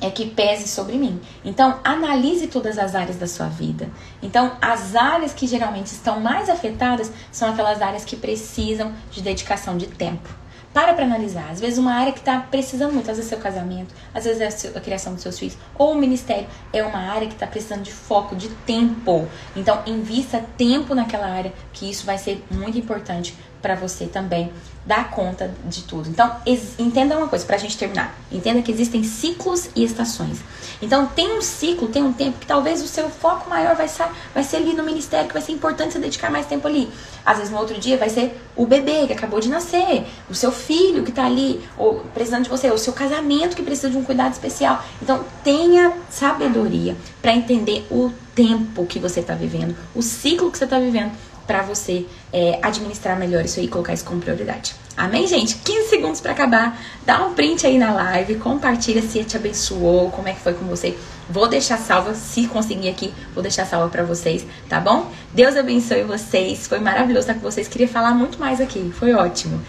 é 0.01 0.11
que 0.11 0.26
pese 0.30 0.68
sobre 0.68 0.97
mim. 0.97 1.20
Então, 1.45 1.78
analise 1.84 2.47
todas 2.47 2.78
as 2.78 2.95
áreas 2.95 3.16
da 3.16 3.26
sua 3.26 3.47
vida. 3.47 3.88
Então, 4.22 4.57
as 4.61 4.95
áreas 4.95 5.32
que 5.32 5.47
geralmente 5.47 5.86
estão 5.86 6.20
mais 6.20 6.49
afetadas 6.49 7.12
são 7.30 7.51
aquelas 7.51 7.80
áreas 7.80 8.05
que 8.05 8.16
precisam 8.16 8.92
de 9.11 9.22
dedicação 9.22 9.76
de 9.76 9.86
tempo. 9.86 10.28
Para 10.72 10.92
para 10.92 11.05
analisar. 11.05 11.53
Às 11.53 11.61
vezes, 11.61 11.78
uma 11.78 11.95
área 11.95 12.12
que 12.12 12.18
está 12.18 12.40
precisando 12.40 12.92
muito, 12.92 13.09
às 13.09 13.16
vezes 13.16 13.32
é 13.32 13.36
seu 13.36 13.42
casamento, 13.42 13.95
às 14.12 14.24
vezes 14.24 14.64
é 14.64 14.76
a 14.76 14.80
criação 14.80 15.14
dos 15.14 15.22
seus 15.22 15.38
filhos, 15.38 15.57
ou 15.78 15.92
o 15.92 15.95
ministério, 15.95 16.49
é 16.72 16.82
uma 16.82 16.99
área 16.99 17.28
que 17.28 17.34
está 17.34 17.47
precisando 17.47 17.82
de 17.82 17.92
foco, 17.92 18.34
de 18.34 18.49
tempo. 18.49 19.28
Então, 19.55 19.80
invista 19.86 20.45
tempo 20.57 20.92
naquela 20.92 21.28
área, 21.28 21.53
que 21.72 21.88
isso 21.88 22.05
vai 22.05 22.18
ser 22.18 22.45
muito 22.51 22.76
importante 22.76 23.36
para 23.65 23.75
você 23.75 24.05
também 24.05 24.53
dar 24.85 25.11
conta 25.11 25.51
de 25.65 25.85
tudo. 25.85 26.11
Então, 26.11 26.31
entenda 26.79 27.17
uma 27.17 27.29
coisa 27.29 27.47
pra 27.47 27.57
gente 27.57 27.79
terminar. 27.79 28.15
Entenda 28.31 28.61
que 28.61 28.71
existem 28.71 29.03
ciclos 29.03 29.71
e 29.75 29.83
estações. 29.83 30.41
Então, 30.83 31.07
tem 31.07 31.39
um 31.39 31.41
ciclo, 31.41 31.89
tem 31.89 32.03
um 32.03 32.12
tempo 32.12 32.39
que 32.39 32.45
talvez 32.45 32.83
o 32.83 32.87
seu 32.87 33.09
foco 33.09 33.49
maior 33.49 33.75
vai 33.75 33.89
ser, 33.89 34.05
vai 34.35 34.45
ser 34.45 34.59
ali 34.59 34.75
no 34.75 34.83
ministério, 34.83 35.27
que 35.27 35.33
vai 35.33 35.41
ser 35.41 35.53
importante 35.53 35.95
você 35.95 35.99
dedicar 35.99 36.31
mais 36.31 36.45
tempo 36.45 36.69
ali. 36.69 36.91
Às 37.25 37.39
vezes, 37.39 37.51
no 37.51 37.59
outro 37.59 37.81
dia, 37.81 37.97
vai 37.97 38.11
ser 38.11 38.39
o 38.55 38.67
bebê 38.67 39.07
que 39.07 39.15
acabou 39.15 39.41
de 39.41 39.49
nascer, 39.49 40.05
o 40.29 40.35
seu 40.35 40.53
filho 40.53 41.03
que 41.03 41.11
tá 41.11 41.25
ali, 41.25 41.67
ou 41.79 42.01
precisando 42.12 42.43
de 42.43 42.51
você, 42.51 42.71
o 42.71 42.77
seu 42.77 42.93
casamento 42.93 43.57
que 43.57 43.62
precisa 43.62 43.89
de 43.89 43.97
um 43.97 44.05
cuidado 44.05 44.33
especial. 44.33 44.85
Então, 45.01 45.25
tenha 45.43 45.95
sabedoria 46.11 46.95
para 47.23 47.33
entender 47.33 47.87
o 47.91 48.12
tempo 48.35 48.85
que 48.85 48.99
você 48.99 49.23
tá 49.23 49.35
vivendo, 49.35 49.75
o 49.95 50.03
ciclo 50.03 50.51
que 50.51 50.59
você 50.59 50.67
tá 50.67 50.79
vivendo 50.79 51.12
para 51.47 51.62
você 51.62 52.07
é, 52.32 52.59
administrar 52.62 53.18
melhor 53.18 53.45
isso 53.45 53.61
aí 53.61 53.66
e 53.66 53.68
colocar 53.68 53.92
isso 53.92 54.05
como 54.05 54.20
prioridade. 54.20 54.74
Amém, 54.97 55.26
gente? 55.26 55.57
15 55.57 55.88
segundos 55.88 56.20
para 56.20 56.32
acabar. 56.32 56.80
Dá 57.05 57.24
um 57.26 57.34
print 57.34 57.66
aí 57.66 57.78
na 57.78 57.92
live, 57.92 58.36
compartilha 58.36 59.03
se 59.03 59.24
te 59.24 59.36
abençoou, 59.36 60.11
como 60.11 60.28
é 60.28 60.32
que 60.32 60.40
foi 60.40 60.55
com 60.55 60.64
você. 60.66 60.97
Vou 61.28 61.49
deixar 61.49 61.78
salva, 61.78 62.14
se 62.14 62.47
conseguir 62.47 62.88
aqui, 62.88 63.12
vou 63.34 63.42
deixar 63.42 63.66
salva 63.66 63.88
para 63.88 64.05
vocês, 64.05 64.47
tá 64.68 64.78
bom? 64.78 65.11
Deus 65.32 65.57
abençoe 65.57 66.03
vocês. 66.03 66.66
Foi 66.66 66.78
maravilhoso 66.78 67.28
estar 67.28 67.34
com 67.34 67.40
vocês. 67.40 67.66
Queria 67.66 67.88
falar 67.88 68.14
muito 68.14 68.38
mais 68.38 68.61
aqui. 68.61 68.92
Foi 68.99 69.14
ótimo. 69.14 69.61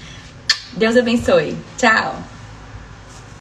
Deus 0.74 0.96
abençoe. 0.98 1.58
Tchau. 1.78 2.35